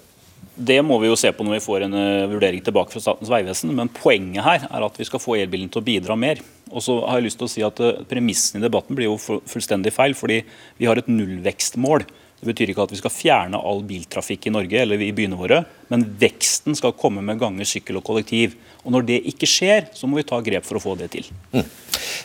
Det 0.58 0.80
må 0.82 0.97
vi 0.97 1.08
jo 1.08 1.15
se 1.17 1.30
på 1.32 1.45
når 1.45 1.60
vi 1.60 1.63
får 1.63 1.84
en 1.86 1.95
eh, 1.95 2.28
vurdering 2.32 2.63
tilbake 2.65 2.89
fra 2.89 3.02
Statens 3.02 3.30
vegvesen. 3.30 3.71
Men 3.78 3.91
poenget 3.93 4.41
her 4.41 4.63
er 4.65 4.86
at 4.88 4.95
vi 4.97 5.06
skal 5.06 5.21
få 5.21 5.36
elbilen 5.38 5.69
til 5.69 5.84
å 5.84 5.86
bidra 5.86 6.17
mer. 6.17 6.41
Og 6.73 6.82
så 6.84 6.95
har 7.06 7.19
jeg 7.19 7.28
lyst 7.28 7.39
til 7.39 7.47
å 7.47 7.52
si 7.52 7.65
at 7.65 7.82
eh, 7.86 8.00
Premissen 8.10 8.58
i 8.58 8.65
debatten 8.65 8.97
blir 8.97 9.08
jo 9.12 9.19
fullstendig 9.21 9.93
feil. 9.93 10.17
fordi 10.17 10.41
vi 10.82 10.89
har 10.89 10.97
et 10.97 11.12
nullvekstmål 11.12 12.08
Det 12.41 12.50
betyr 12.50 12.73
ikke 12.73 12.88
at 12.88 12.91
vi 12.93 13.00
skal 13.00 13.13
fjerne 13.13 13.62
all 13.62 13.84
biltrafikk 13.86 14.50
i 14.50 14.54
Norge 14.54 14.82
eller 14.82 15.02
i 15.02 15.13
byene 15.13 15.38
våre, 15.39 15.63
men 15.89 16.04
veksten 16.21 16.76
skal 16.78 16.93
komme 16.93 17.23
med 17.26 17.39
gange, 17.41 17.65
sykkel 17.65 17.97
og 17.97 18.06
kollektiv. 18.06 18.54
Og 18.88 18.93
Når 18.95 19.04
det 19.04 19.17
ikke 19.28 19.47
skjer, 19.52 19.89
så 19.91 20.08
må 20.08 20.15
vi 20.15 20.23
ta 20.23 20.39
grep 20.39 20.63
for 20.63 20.80
å 20.80 20.82
få 20.82 20.93
det 20.95 21.10
til. 21.12 21.28
Mm. 21.52 21.65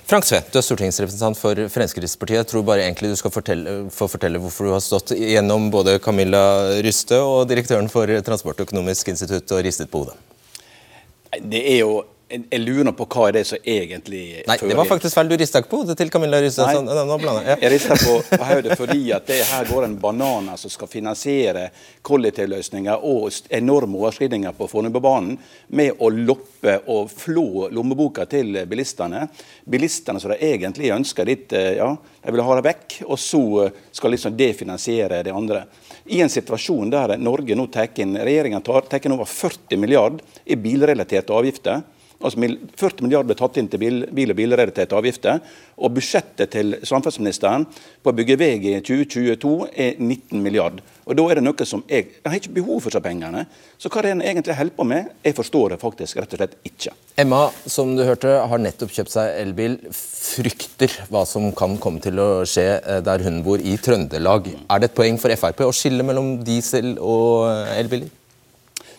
Frank 0.07 0.27
Sve, 0.29 0.39
du 0.47 0.61
er 0.61 0.63
stortingsrepresentant 0.63 1.39
for 1.39 1.59
Fremskrittspartiet. 1.75 2.39
Jeg 2.39 2.49
tror 2.53 2.63
bare 2.69 2.85
egentlig 2.85 3.11
du 3.11 3.19
skal 3.19 3.35
fortelle, 3.35 3.75
få 3.91 4.07
fortelle 4.11 4.39
hvorfor 4.39 4.69
du 4.69 4.75
har 4.77 4.85
stått 4.85 5.11
gjennom 5.19 5.67
både 5.75 5.97
Camilla 6.05 6.45
Ryste 6.87 7.19
og 7.19 7.49
direktøren 7.51 7.91
for 7.91 8.07
Transportøkonomisk 8.29 9.11
institutt 9.11 9.51
og 9.51 9.65
ristet 9.67 9.91
på 9.91 10.05
hodet. 10.05 10.15
Det 11.43 11.65
er 11.73 11.81
jo 11.81 12.03
jeg 12.33 12.61
lurer 12.63 12.95
på 12.97 13.07
hva 13.13 13.27
er 13.29 13.37
det 13.37 13.43
som 13.49 13.61
egentlig 13.69 14.23
Nei, 14.49 14.57
det 14.57 14.77
var 14.79 14.89
faktisk 14.89 15.17
feil. 15.17 15.29
Du 15.29 15.37
rista 15.39 15.61
ikke 15.61 15.71
på 15.73 15.81
hodet 15.83 15.97
til 16.01 16.11
Camilla 16.13 16.41
Rysse. 16.41 16.65
Nei, 16.65 16.75
så, 16.79 17.05
nå 17.09 17.35
jeg. 17.45 17.71
rista 17.75 17.97
på, 18.01 18.15
på 18.31 18.49
hodet 18.49 18.77
fordi 18.79 19.13
at 19.17 19.27
det 19.29 19.39
her 19.51 19.69
går 19.69 19.87
en 19.87 19.97
banan 20.01 20.51
som 20.61 20.73
skal 20.73 20.91
finansiere 20.91 21.69
kollektivløsninger 22.07 23.05
og 23.09 23.29
enorme 23.53 24.01
overskridinger 24.01 24.57
på 24.57 24.69
Fornebubanen 24.71 25.37
med 25.77 26.01
å 26.01 26.11
loppe 26.13 26.79
og 26.93 27.13
flå 27.13 27.69
lommeboka 27.75 28.27
til 28.31 28.63
bilistene. 28.69 29.27
Bilistene 29.65 30.23
som 30.23 30.33
de 30.33 30.41
egentlig 30.53 30.93
ønsker 30.95 31.29
litt, 31.29 31.53
eh, 31.53 31.77
ja, 31.79 31.93
de 32.23 32.35
vil 32.35 32.45
ha 32.47 32.59
det 32.59 32.67
vekk, 32.69 33.01
og 33.07 33.19
så 33.21 33.45
skal 33.93 34.15
liksom 34.17 34.37
det 34.37 34.53
finansiere 34.59 35.23
det 35.27 35.35
andre. 35.37 35.67
I 36.07 36.23
en 36.25 36.33
situasjon 36.33 36.91
der 36.91 37.17
Norge 37.21 37.57
nå 37.59 37.69
tar 37.73 37.93
inn, 38.03 38.17
regjeringa 38.17 38.61
tar, 38.65 38.87
tar 38.89 39.05
inn 39.05 39.17
over 39.17 39.29
40 39.29 39.81
milliard 39.81 40.23
i 40.45 40.57
bilrelaterte 40.57 41.35
avgifter 41.35 41.83
Altså 42.23 42.39
40 42.39 43.05
milliarder 43.07 43.39
tatt 43.39 43.59
inn 43.61 43.69
til 43.71 43.83
bil, 43.83 44.05
bil 44.15 44.33
og 44.35 44.39
bilrelaterte 44.39 44.97
avgifter. 44.99 45.43
Og 45.83 45.95
budsjettet 45.97 46.53
til 46.55 46.77
samferdselsministeren 46.87 47.67
på 48.03 48.13
å 48.13 48.17
bygge 48.17 48.39
vei 48.41 48.55
i 48.57 48.79
2022 48.81 49.55
er 49.73 49.99
19 49.99 50.43
milliarder. 50.43 50.83
Og 51.03 51.17
da 51.19 51.25
er 51.27 51.41
det 51.41 51.45
noe 51.45 51.67
som 51.67 51.83
jeg, 51.91 52.07
jeg 52.21 52.31
har 52.31 52.39
ikke 52.39 52.55
behov 52.61 52.85
for 52.85 52.93
disse 52.93 53.03
pengene. 53.03 53.45
Så 53.81 53.91
hva 53.91 54.05
det 54.05 54.13
er 54.13 54.17
en 54.17 54.25
egentlig 54.25 54.55
holder 54.55 54.77
på 54.77 54.87
med, 54.87 55.11
jeg 55.27 55.35
forstår 55.35 55.75
det 55.75 55.81
faktisk 55.83 56.21
rett 56.21 56.37
og 56.37 56.43
slett 56.43 56.55
ikke. 56.69 56.95
Emma, 57.19 57.43
som 57.67 57.97
du 57.99 58.05
hørte, 58.07 58.31
har 58.49 58.63
nettopp 58.63 58.95
kjøpt 58.95 59.15
seg 59.17 59.35
elbil. 59.43 59.77
Frykter 59.93 60.95
hva 61.11 61.25
som 61.29 61.51
kan 61.59 61.75
komme 61.83 62.03
til 62.05 62.23
å 62.23 62.31
skje 62.49 62.67
eh, 62.79 63.03
der 63.05 63.27
hun 63.27 63.43
bor, 63.45 63.59
i 63.59 63.75
Trøndelag. 63.83 64.49
Er 64.71 64.83
det 64.83 64.93
et 64.93 64.99
poeng 64.99 65.19
for 65.21 65.35
Frp 65.43 65.67
å 65.67 65.75
skille 65.75 66.07
mellom 66.07 66.37
diesel 66.47 66.95
og 67.03 67.51
eh, 67.51 67.79
elbiler? 67.83 68.22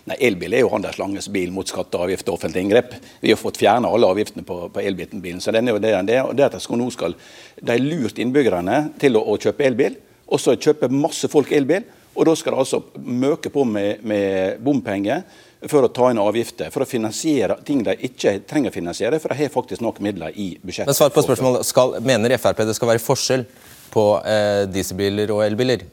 Nei, 0.04 0.18
Elbil 0.28 0.52
er 0.52 0.66
jo 0.66 0.72
Anders 0.76 0.98
Langes 1.00 1.30
bil 1.32 1.52
mot 1.56 1.70
skatte, 1.70 1.96
avgift 1.96 2.28
og 2.28 2.36
offentlig 2.36 2.66
inngrep. 2.66 2.96
Vi 3.24 3.32
har 3.32 3.40
fått 3.40 3.62
fjerna 3.62 3.88
alle 3.88 4.10
avgiftene 4.12 4.44
på, 4.44 4.58
på 4.74 4.84
elbilen. 4.84 5.40
Så 5.40 5.54
den 5.56 5.70
er 5.70 5.78
jo 5.78 5.84
det, 5.84 5.94
det, 6.10 6.18
og 6.26 6.34
det 6.36 6.50
at 6.50 6.58
skal 6.64 6.82
nå 6.82 6.90
skal, 6.92 7.16
De 7.64 7.78
lurt 7.80 8.20
innbyggerne 8.20 8.82
til 9.00 9.16
å, 9.16 9.24
å 9.24 9.38
kjøpe 9.40 9.64
elbil, 9.70 9.96
og 10.28 10.42
så 10.44 10.58
kjøper 10.60 10.92
masse 10.92 11.30
folk 11.32 11.54
elbil. 11.56 11.88
Og 12.14 12.28
da 12.28 12.36
skal 12.38 12.54
de 12.54 12.62
altså 12.62 12.82
møke 13.00 13.50
på 13.50 13.64
med, 13.66 14.04
med 14.06 14.60
bompenger 14.62 15.24
for 15.72 15.88
å 15.88 15.92
ta 15.96 16.12
inn 16.12 16.20
avgifter, 16.20 16.68
for 16.74 16.84
å 16.84 16.90
finansiere 16.90 17.56
ting 17.66 17.80
de 17.86 17.96
ikke 18.10 18.36
trenger 18.48 18.74
å 18.74 18.76
finansiere, 18.76 19.20
for 19.24 19.32
de 19.32 19.40
har 19.40 19.54
faktisk 19.54 19.82
nok 19.82 20.02
midler 20.04 20.36
i 20.36 20.52
budsjettet. 20.60 20.92
Men 20.92 21.00
svar 21.00 21.14
på 21.16 21.24
spørsmålet, 21.24 21.64
skal, 21.66 21.96
Mener 22.04 22.36
Frp 22.44 22.66
det 22.68 22.76
skal 22.76 22.92
være 22.92 23.02
forskjell 23.02 23.48
på 23.94 24.08
eh, 24.28 24.66
dieselbiler 24.68 25.32
og 25.32 25.46
elbiler? 25.48 25.88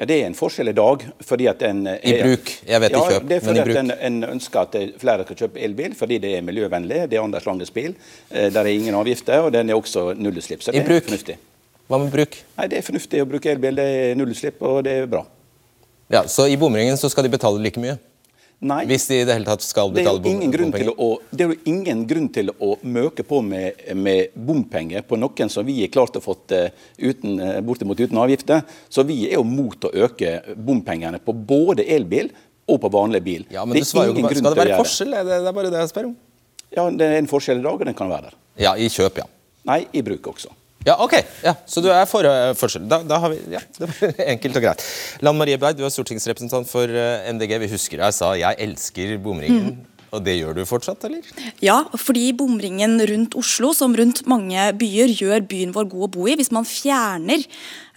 Ja, 0.00 0.06
Det 0.08 0.16
er 0.22 0.26
en 0.30 0.34
forskjell 0.34 0.70
i 0.70 0.72
dag. 0.72 1.02
fordi 1.20 1.46
at 1.50 1.62
en... 1.62 1.82
Er, 1.86 1.98
I 2.02 2.14
bruk, 2.22 2.50
jeg 2.66 2.80
vet 2.80 2.94
ja, 2.96 2.98
i 3.00 3.12
kjøp, 3.12 3.26
det 3.28 3.36
er 3.36 3.40
fordi 3.44 3.60
i 3.60 3.64
bruk. 3.66 3.76
at 3.76 3.80
en, 3.84 3.90
en 4.08 4.24
ønsker 4.30 4.60
at 4.60 4.76
flere 5.02 5.26
skal 5.26 5.36
kjøpe 5.42 5.60
elbil, 5.66 5.94
fordi 5.98 6.18
det 6.22 6.30
er 6.38 6.42
miljøvennlig. 6.46 7.02
Det 7.10 7.18
er 7.18 7.22
Anders 7.22 7.44
Langes 7.46 7.70
bil. 7.70 7.92
Eh, 8.30 8.48
der 8.54 8.60
er 8.64 8.72
ingen 8.72 8.94
avgifter, 8.96 9.44
og 9.44 9.52
den 9.52 9.68
er 9.68 9.76
også 9.76 10.14
nullutslipp. 10.16 10.62
Så 10.64 10.72
I 10.72 10.78
det 10.78 10.86
bruk. 10.88 11.02
er 11.02 11.08
fornuftig. 11.10 11.36
Hva 11.90 11.98
med 12.00 12.10
bruk? 12.14 12.38
Nei, 12.56 12.66
Det 12.72 12.78
er 12.78 12.86
fornuftig 12.86 13.20
å 13.20 13.28
bruke 13.28 13.50
elbil. 13.52 13.76
Det 13.76 13.84
er 13.84 14.14
nullutslipp, 14.16 14.62
og 14.62 14.84
det 14.88 14.92
er 15.02 15.06
bra. 15.10 15.24
Ja, 16.10 16.24
Så 16.26 16.48
i 16.48 16.56
bomringen 16.56 16.96
så 16.96 17.10
skal 17.12 17.24
de 17.28 17.30
betale 17.36 17.60
like 17.60 17.78
mye? 17.78 17.98
Nei. 18.60 18.82
Hvis 18.84 19.06
de 19.08 19.22
i 19.22 19.24
det 19.24 19.32
hele 19.38 19.48
tatt 19.48 19.62
skal 19.64 19.88
Det 19.88 20.02
betale 20.02 20.20
bompenger? 20.20 20.90
å, 21.00 21.06
det 21.32 21.46
er 21.46 21.52
jo 21.54 21.70
ingen 21.70 22.02
grunn 22.08 22.26
til 22.28 22.50
å 22.52 22.74
møke 22.84 23.24
på 23.24 23.40
med, 23.40 23.78
med 23.96 24.34
bompenger 24.36 25.06
på 25.08 25.16
noen 25.16 25.48
som 25.48 25.64
vi 25.64 25.78
er 25.86 25.88
klart 25.92 26.18
å 26.18 26.20
fått 26.20 26.52
eh, 26.52 26.68
uten, 27.00 27.38
eh, 27.40 27.62
bortimot 27.64 28.00
uten 28.02 28.20
avgifter. 28.20 28.60
Så 28.92 29.06
vi 29.08 29.22
er 29.30 29.38
jo 29.38 29.46
mot 29.48 29.88
å 29.88 29.92
øke 30.04 30.34
bompengene 30.60 31.22
på 31.24 31.32
både 31.32 31.88
elbil 31.88 32.28
og 32.68 32.82
på 32.84 32.92
vanlig 32.92 33.22
bil. 33.24 33.48
Ja, 33.48 33.64
men 33.64 33.80
du 33.80 33.88
svarer 33.88 34.12
jo 34.12 34.20
ikke 34.20 34.36
Skal 34.42 34.52
det 34.52 34.60
være 34.66 34.80
forskjell? 34.82 35.16
Det 35.24 35.40
er 35.40 35.56
bare 35.56 35.72
det 35.72 35.80
jeg 35.86 35.92
spør 35.94 36.10
om. 36.12 36.16
Ja, 36.70 36.84
Det 36.90 37.06
er 37.08 37.18
en 37.18 37.32
forskjell 37.32 37.64
i 37.64 37.64
dag, 37.64 37.80
og 37.80 37.88
den 37.88 37.96
kan 37.96 38.12
være 38.12 38.28
der. 38.28 38.40
Ja, 38.60 38.76
i 38.76 38.92
kjøp, 38.92 39.24
ja. 39.24 39.30
Nei, 39.72 39.86
i 39.96 40.04
bruk 40.04 40.28
også. 40.34 40.52
Ja, 40.86 40.96
ok. 41.04 41.18
Ja, 41.44 41.54
så 41.68 41.82
du 41.84 41.90
er 41.92 42.06
for 42.08 42.24
uh, 42.24 42.54
forskjell. 42.56 42.86
Da, 42.88 43.02
da 43.04 43.20
har 43.20 43.34
vi, 43.34 43.40
ja, 43.52 43.60
det 43.76 43.90
var 43.90 44.14
Enkelt 44.32 44.56
og 44.56 44.64
greit. 44.64 44.84
Lan 45.24 45.36
Marie 45.36 45.60
Berg, 45.60 45.76
du 45.76 45.84
er 45.84 45.92
stortingsrepresentant 45.92 46.68
for 46.70 46.88
MDG. 46.88 47.58
Vi 47.66 47.72
husker 47.74 48.00
deg 48.00 48.16
sa 48.16 48.32
'jeg 48.38 48.60
elsker 48.68 49.18
bomringen'. 49.20 49.78
Og 50.10 50.22
det 50.26 50.40
gjør 50.40 50.56
du 50.58 50.64
fortsatt, 50.66 51.04
eller? 51.06 51.26
Ja, 51.62 51.84
fordi 51.98 52.32
bomringen 52.34 52.98
rundt 53.06 53.36
Oslo, 53.38 53.70
som 53.76 53.94
rundt 53.94 54.24
mange 54.30 54.64
byer, 54.78 55.12
gjør 55.14 55.44
byen 55.46 55.74
vår 55.76 55.86
god 55.92 56.06
å 56.08 56.10
bo 56.16 56.26
i. 56.26 56.34
Hvis 56.38 56.50
man 56.54 56.66
fjerner, 56.66 57.44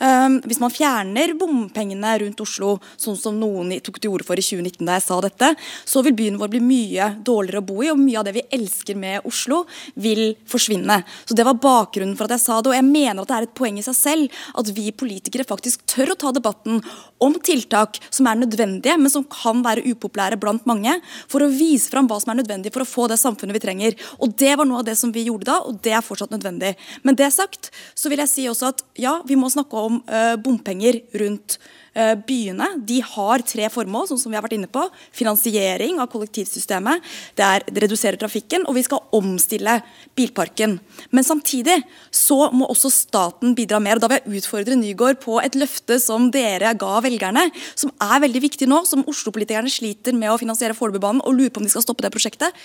um, 0.03 0.37
hvis 0.43 0.59
man 0.61 0.73
fjerner 0.73 1.33
bompengene 1.39 2.11
rundt 2.21 2.43
Oslo, 2.43 2.75
sånn 2.99 3.17
som 3.19 3.39
noen 3.39 3.71
tok 3.83 3.99
til 4.01 4.13
orde 4.13 4.27
for 4.27 4.39
i 4.39 4.43
2019 4.45 4.83
da 4.85 4.97
jeg 4.97 5.05
sa 5.07 5.19
dette, 5.23 5.51
så 5.89 6.03
vil 6.05 6.17
byen 6.17 6.39
vår 6.41 6.51
bli 6.53 6.61
mye 6.63 7.09
dårligere 7.25 7.63
å 7.63 7.67
bo 7.67 7.79
i, 7.83 7.91
og 7.93 8.01
mye 8.01 8.19
av 8.21 8.27
det 8.27 8.35
vi 8.37 8.45
elsker 8.57 8.99
med 8.99 9.27
Oslo, 9.29 9.63
vil 9.95 10.35
forsvinne. 10.49 11.01
Så 11.25 11.37
Det 11.37 11.45
var 11.47 11.59
bakgrunnen 11.61 12.17
for 12.19 12.27
at 12.27 12.37
jeg 12.37 12.45
sa 12.45 12.59
det, 12.61 12.73
og 12.73 12.77
jeg 12.77 12.87
mener 12.87 13.23
at 13.23 13.31
det 13.31 13.37
er 13.37 13.47
et 13.47 13.57
poeng 13.57 13.79
i 13.79 13.85
seg 13.85 13.97
selv 13.97 14.43
at 14.59 14.71
vi 14.75 14.91
politikere 14.91 15.47
faktisk 15.47 15.85
tør 15.89 16.13
å 16.13 16.19
ta 16.19 16.31
debatten 16.35 16.81
om 17.23 17.35
tiltak 17.39 17.99
som 18.09 18.27
er 18.27 18.39
nødvendige, 18.41 18.97
men 18.99 19.11
som 19.11 19.25
kan 19.27 19.61
være 19.63 19.85
upopulære 19.87 20.39
blant 20.41 20.65
mange, 20.69 20.95
for 21.31 21.43
å 21.43 21.51
vise 21.51 21.91
fram 21.91 22.09
hva 22.09 22.19
som 22.21 22.33
er 22.33 22.41
nødvendig 22.41 22.73
for 22.73 22.83
å 22.83 22.89
få 22.89 23.07
det 23.11 23.19
samfunnet 23.21 23.55
vi 23.57 23.63
trenger. 23.63 23.97
Og 24.19 24.35
Det 24.43 24.55
var 24.59 24.67
noe 24.67 24.81
av 24.81 24.87
det 24.87 24.97
som 24.99 25.11
vi 25.13 25.27
gjorde 25.27 25.47
da, 25.47 25.59
og 25.63 25.79
det 25.85 25.93
er 25.95 26.03
fortsatt 26.03 26.33
nødvendig. 26.33 26.73
Men 27.03 27.15
det 27.15 27.31
sagt, 27.33 27.71
så 27.95 28.11
vil 28.11 28.21
jeg 28.23 28.31
si 28.31 28.47
også 28.49 28.73
at 28.73 28.83
ja, 28.99 29.19
vi 29.27 29.37
må 29.39 29.49
snakke 29.51 29.77
om 29.77 29.92
eh, 30.07 30.35
bompenger 30.41 30.99
rundt 31.19 31.57
eh, 31.93 32.13
byene. 32.27 32.69
De 32.87 32.99
har 33.05 33.43
tre 33.47 33.67
formål, 33.73 34.07
sånn 34.09 34.21
som 34.21 34.33
vi 34.33 34.37
har 34.37 34.45
vært 34.45 34.55
inne 34.57 34.69
på. 34.71 34.85
Finansiering 35.15 35.99
av 36.03 36.09
kollektivsystemet, 36.13 37.03
det 37.39 37.47
er 37.47 37.67
det 37.67 37.83
reduserer 37.85 38.19
trafikken, 38.21 38.67
og 38.67 38.77
vi 38.77 38.85
skal 38.85 39.03
omstille 39.15 39.79
bilparken. 40.17 40.77
Men 41.11 41.27
samtidig 41.27 41.79
så 42.13 42.49
må 42.55 42.69
også 42.71 42.91
staten 42.93 43.55
bidra 43.57 43.81
mer. 43.83 43.99
og 43.99 44.05
Da 44.05 44.11
vil 44.13 44.21
jeg 44.21 44.43
utfordre 44.43 44.79
Nygård 44.79 45.21
på 45.23 45.37
et 45.43 45.57
løfte 45.59 45.99
som 46.01 46.31
dere 46.33 46.73
ga 46.79 46.95
velgerne, 47.05 47.49
som 47.75 47.93
er 48.01 48.23
veldig 48.25 48.45
viktig 48.49 48.69
nå, 48.69 48.83
som 48.89 49.05
Oslo-politikerne 49.09 49.71
sliter 49.71 50.17
med 50.17 50.33
å 50.33 50.39
finansiere 50.41 50.77
Fornebubanen 50.77 51.23
og 51.23 51.37
lurer 51.37 51.53
på 51.53 51.61
om 51.61 51.67
de 51.67 51.73
skal 51.73 51.85
stoppe 51.85 52.05
det 52.05 52.13
prosjektet. 52.13 52.57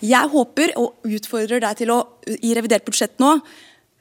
Jeg 0.00 0.32
håper 0.32 0.72
og 0.80 1.04
utfordrer 1.04 1.60
deg 1.60 1.82
til 1.82 1.90
å 1.92 1.98
i 2.40 2.54
revidert 2.56 2.86
budsjett 2.86 3.18
nå 3.20 3.34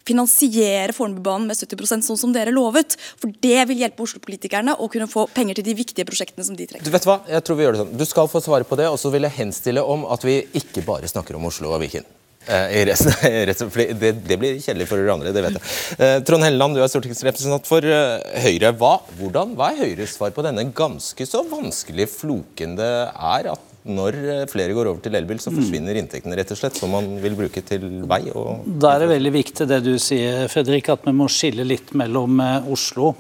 finansiere 0.10 0.96
Fornebubanen 0.96 1.48
med 1.50 1.60
70% 1.60 2.08
sånn 2.10 2.20
som 2.20 2.36
dere 2.36 2.54
lovet. 2.56 2.98
For 3.22 3.32
det 3.46 3.64
vil 3.72 3.84
hjelpe 3.86 4.06
Oslo-politikerne 4.06 4.78
å 4.80 4.90
kunne 4.92 5.10
få 5.12 5.28
penger 5.34 5.60
til 5.60 5.70
de 5.70 5.78
viktige 5.80 6.08
prosjektene 6.10 6.48
som 6.48 6.58
de 6.58 6.68
trenger. 6.70 6.86
Du 6.86 6.94
vet 6.94 7.10
hva? 7.10 7.22
Jeg 7.30 7.46
tror 7.46 7.60
vi 7.60 7.68
gjør 7.68 7.78
det 7.78 7.84
sånn. 7.84 7.98
Du 8.00 8.08
skal 8.10 8.32
få 8.32 8.44
svare 8.44 8.68
på 8.68 8.80
det, 8.80 8.90
og 8.90 9.00
så 9.02 9.12
vil 9.14 9.28
jeg 9.28 9.38
henstille 9.40 9.84
om 9.86 10.08
at 10.10 10.26
vi 10.26 10.42
ikke 10.58 10.86
bare 10.88 11.10
snakker 11.10 11.38
om 11.38 11.48
Oslo 11.50 11.74
og 11.76 11.84
Viken. 11.84 12.08
Eh, 12.50 12.82
I 12.82 12.86
resten, 12.88 13.14
resten, 13.50 13.70
det, 14.00 14.14
det 14.26 14.38
blir 14.42 14.58
kjedelig 14.64 14.88
for 14.90 15.02
dere 15.02 15.14
andre, 15.14 15.34
det 15.36 15.44
vet 15.46 15.58
jeg. 15.60 15.66
Eh, 16.00 16.16
Trond 16.26 16.46
Helleland, 16.46 16.78
du 16.78 16.82
er 16.82 16.90
stortingsrepresentant 16.90 17.68
for 17.70 17.86
eh, 17.86 18.40
Høyre. 18.46 18.72
Hva, 18.80 18.96
hvordan, 19.20 19.54
hva 19.60 19.74
er 19.74 19.84
Høyres 19.84 20.16
svar 20.18 20.34
på 20.34 20.46
denne 20.46 20.66
ganske 20.76 21.28
så 21.30 21.44
vanskelig 21.46 22.10
floken 22.10 22.78
det 22.80 22.94
er 23.12 23.52
at 23.54 23.69
når 23.88 24.18
eh, 24.20 24.42
flere 24.52 24.74
går 24.76 24.90
over 24.92 25.04
til 25.04 25.16
elbil, 25.16 25.40
så 25.40 25.54
forsvinner 25.54 25.96
inntektene 26.00 26.36
rett 26.36 26.52
og 26.52 26.60
slett, 26.60 26.76
som 26.76 26.92
man 26.92 27.08
vil 27.24 27.38
bruke 27.38 27.64
til 27.64 27.86
vei? 28.10 28.26
og... 28.34 28.66
Da 28.68 28.96
er 28.96 29.06
det 29.06 29.14
veldig 29.14 29.32
viktig 29.38 29.70
det 29.70 29.80
du 29.86 29.94
sier, 30.02 30.50
Fredrik, 30.52 30.92
at 30.92 31.08
vi 31.08 31.16
må 31.16 31.30
skille 31.32 31.68
litt 31.68 31.94
mellom 31.98 32.42
eh, 32.44 32.68
Oslo 32.72 33.14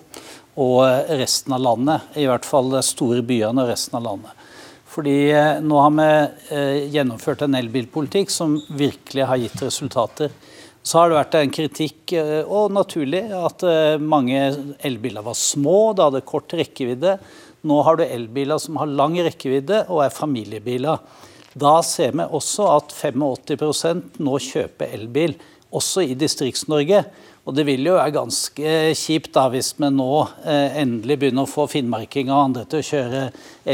og 0.60 0.82
eh, 0.84 1.16
resten 1.22 1.56
av 1.56 1.64
landet. 1.64 2.12
I 2.20 2.28
hvert 2.28 2.48
fall 2.48 2.74
de 2.76 2.84
store 2.84 3.24
byene 3.24 3.64
og 3.64 3.72
resten 3.72 4.00
av 4.02 4.06
landet. 4.10 4.46
Fordi 4.90 5.18
nå 5.62 5.80
har 5.84 5.92
vi 5.94 6.86
gjennomført 6.96 7.44
en 7.46 7.56
elbilpolitikk 7.60 8.32
som 8.34 8.56
virkelig 8.74 9.28
har 9.30 9.38
gitt 9.38 9.62
resultater. 9.62 10.32
Så 10.82 10.98
har 10.98 11.12
det 11.12 11.20
vært 11.20 11.38
en 11.38 11.52
kritikk, 11.54 12.16
og 12.50 12.74
naturlig, 12.74 13.22
at 13.38 13.62
mange 14.02 14.40
elbiler 14.82 15.22
var 15.22 15.38
små, 15.38 15.94
det 15.94 16.08
hadde 16.08 16.24
kort 16.26 16.58
rekkevidde. 16.58 17.20
Nå 17.68 17.82
har 17.84 18.00
du 18.00 18.06
elbiler 18.06 18.60
som 18.62 18.78
har 18.80 18.92
lang 18.92 19.18
rekkevidde 19.20 19.86
og 19.90 20.06
er 20.06 20.16
familiebiler. 20.16 21.02
Da 21.60 21.80
ser 21.84 22.14
vi 22.16 22.24
også 22.24 22.68
at 22.78 22.94
85% 22.96 24.22
nå 24.24 24.38
kjøper 24.46 24.94
elbil, 24.96 25.36
også 25.76 26.06
i 26.08 26.16
Distrikts-Norge. 26.18 27.04
Og 27.50 27.56
Det 27.56 27.66
vil 27.66 27.88
jo 27.88 27.96
være 27.98 28.14
ganske 28.14 28.74
kjipt 28.98 29.32
da 29.34 29.48
hvis 29.50 29.72
vi 29.80 29.90
nå 29.90 30.10
eh, 30.46 30.78
endelig 30.84 31.18
begynner 31.18 31.48
å 31.48 31.50
få 31.50 31.66
finnmarkinger 31.72 32.34
og 32.36 32.44
andre 32.44 32.66
til 32.70 32.82
å 32.82 32.88
kjøre 32.90 33.22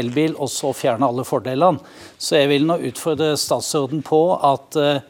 elbil, 0.00 0.36
og 0.40 0.48
så 0.48 0.72
fjerne 0.72 1.08
alle 1.10 1.26
fordelene. 1.28 1.82
Så 2.16 2.40
jeg 2.40 2.50
vil 2.54 2.64
nå 2.68 2.78
utfordre 2.88 3.34
statsråden 3.36 4.00
på 4.06 4.22
at 4.38 4.80
eh, 4.80 5.04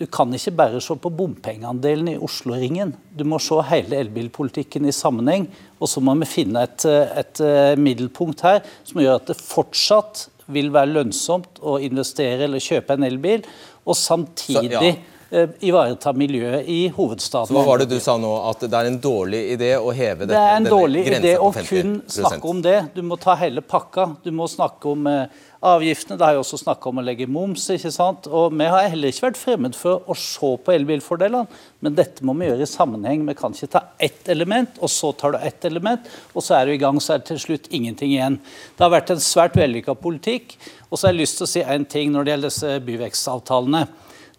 du 0.00 0.06
kan 0.08 0.32
ikke 0.32 0.54
bare 0.56 0.80
se 0.80 0.94
på 0.96 1.10
bompengeandelen 1.12 2.14
i 2.14 2.18
Oslo-ringen. 2.24 2.94
Du 3.12 3.26
må 3.28 3.36
se 3.42 3.58
hele 3.68 3.98
elbilpolitikken 4.00 4.88
i 4.88 4.94
sammenheng. 4.96 5.44
Og 5.76 5.90
så 5.92 6.00
må 6.00 6.14
vi 6.22 6.28
finne 6.28 6.62
et, 6.64 6.86
et 6.88 7.42
eh, 7.44 7.76
middelpunkt 7.76 8.40
her 8.46 8.62
som 8.80 9.02
gjør 9.02 9.18
at 9.20 9.28
det 9.28 9.36
fortsatt 9.36 10.24
vil 10.54 10.72
være 10.72 10.94
lønnsomt 10.96 11.60
å 11.60 11.76
investere 11.84 12.46
eller 12.48 12.62
kjøpe 12.64 12.96
en 12.96 13.06
elbil, 13.06 13.44
og 13.84 13.96
samtidig 13.96 14.72
Så, 14.72 14.82
ja. 14.88 14.94
eh, 15.30 15.52
ivareta 15.68 16.12
miljøet 16.16 16.68
i 16.68 16.80
hovedstaden. 16.96 17.52
Så 17.52 17.56
hva 17.58 17.66
var 17.68 17.82
det 17.82 17.90
du 17.92 17.98
sa 18.02 18.16
nå? 18.20 18.32
At 18.50 18.64
det 18.64 18.80
er 18.80 18.90
en 18.90 18.98
dårlig 19.04 19.42
idé 19.54 19.70
å 19.78 19.92
heve 19.94 20.28
Det 20.30 20.40
er 20.40 20.56
en 20.56 20.68
dårlig 20.68 21.04
idé 21.12 21.36
å 21.36 21.50
på 21.50 21.60
50 21.60 21.70
kun 21.70 21.94
snakke 22.16 22.52
om 22.54 22.64
det. 22.64 22.78
Du 22.96 23.04
må 23.06 23.20
ta 23.20 23.36
hele 23.40 23.62
pakka. 23.62 24.10
Du 24.24 24.32
må 24.34 24.48
snakke 24.50 24.96
om 24.96 25.12
eh, 25.12 25.46
avgiftene. 25.60 26.16
Det 26.16 26.24
har 26.24 26.36
jo 26.36 26.42
også 26.42 26.58
snakka 26.62 26.88
om 26.88 27.00
å 27.00 27.04
legge 27.04 27.28
moms. 27.28 27.68
ikke 27.70 27.92
sant? 27.92 28.26
Og 28.26 28.52
Vi 28.52 28.64
har 28.64 28.88
heller 28.88 29.08
ikke 29.08 29.28
vært 29.28 29.40
fremmed 29.40 29.74
for 29.76 30.02
å 30.06 30.16
se 30.16 30.56
på 30.64 30.72
elbilfordelene, 30.72 31.46
men 31.80 31.94
dette 31.94 32.24
må 32.24 32.34
vi 32.38 32.46
gjøre 32.46 32.62
i 32.62 32.70
sammenheng. 32.70 33.26
Vi 33.26 33.34
kan 33.34 33.52
ikke 33.52 33.70
ta 33.70 33.82
ett 33.98 34.28
element, 34.28 34.70
og 34.80 34.88
så 34.88 35.12
tar 35.16 35.32
du 35.32 35.38
ett 35.38 35.64
element, 35.64 36.00
og 36.34 36.42
så 36.42 36.60
er 36.60 36.66
du 36.66 36.72
i 36.72 36.78
gang, 36.80 37.00
så 37.00 37.14
er 37.14 37.18
det 37.18 37.26
til 37.26 37.38
slutt 37.38 37.68
ingenting 37.70 38.12
igjen. 38.12 38.40
Det 38.76 38.84
har 38.84 38.90
vært 38.90 39.10
en 39.10 39.20
svært 39.20 39.56
vellykka 39.56 39.94
politikk. 39.94 40.56
Og 40.90 40.98
så 40.98 41.06
har 41.06 41.14
jeg 41.14 41.20
lyst 41.20 41.36
til 41.38 41.44
å 41.44 41.52
si 41.52 41.62
en 41.62 41.84
ting 41.84 42.12
når 42.12 42.24
det 42.24 42.32
gjelder 42.32 42.48
disse 42.48 42.78
byvekstavtalene. 42.86 43.88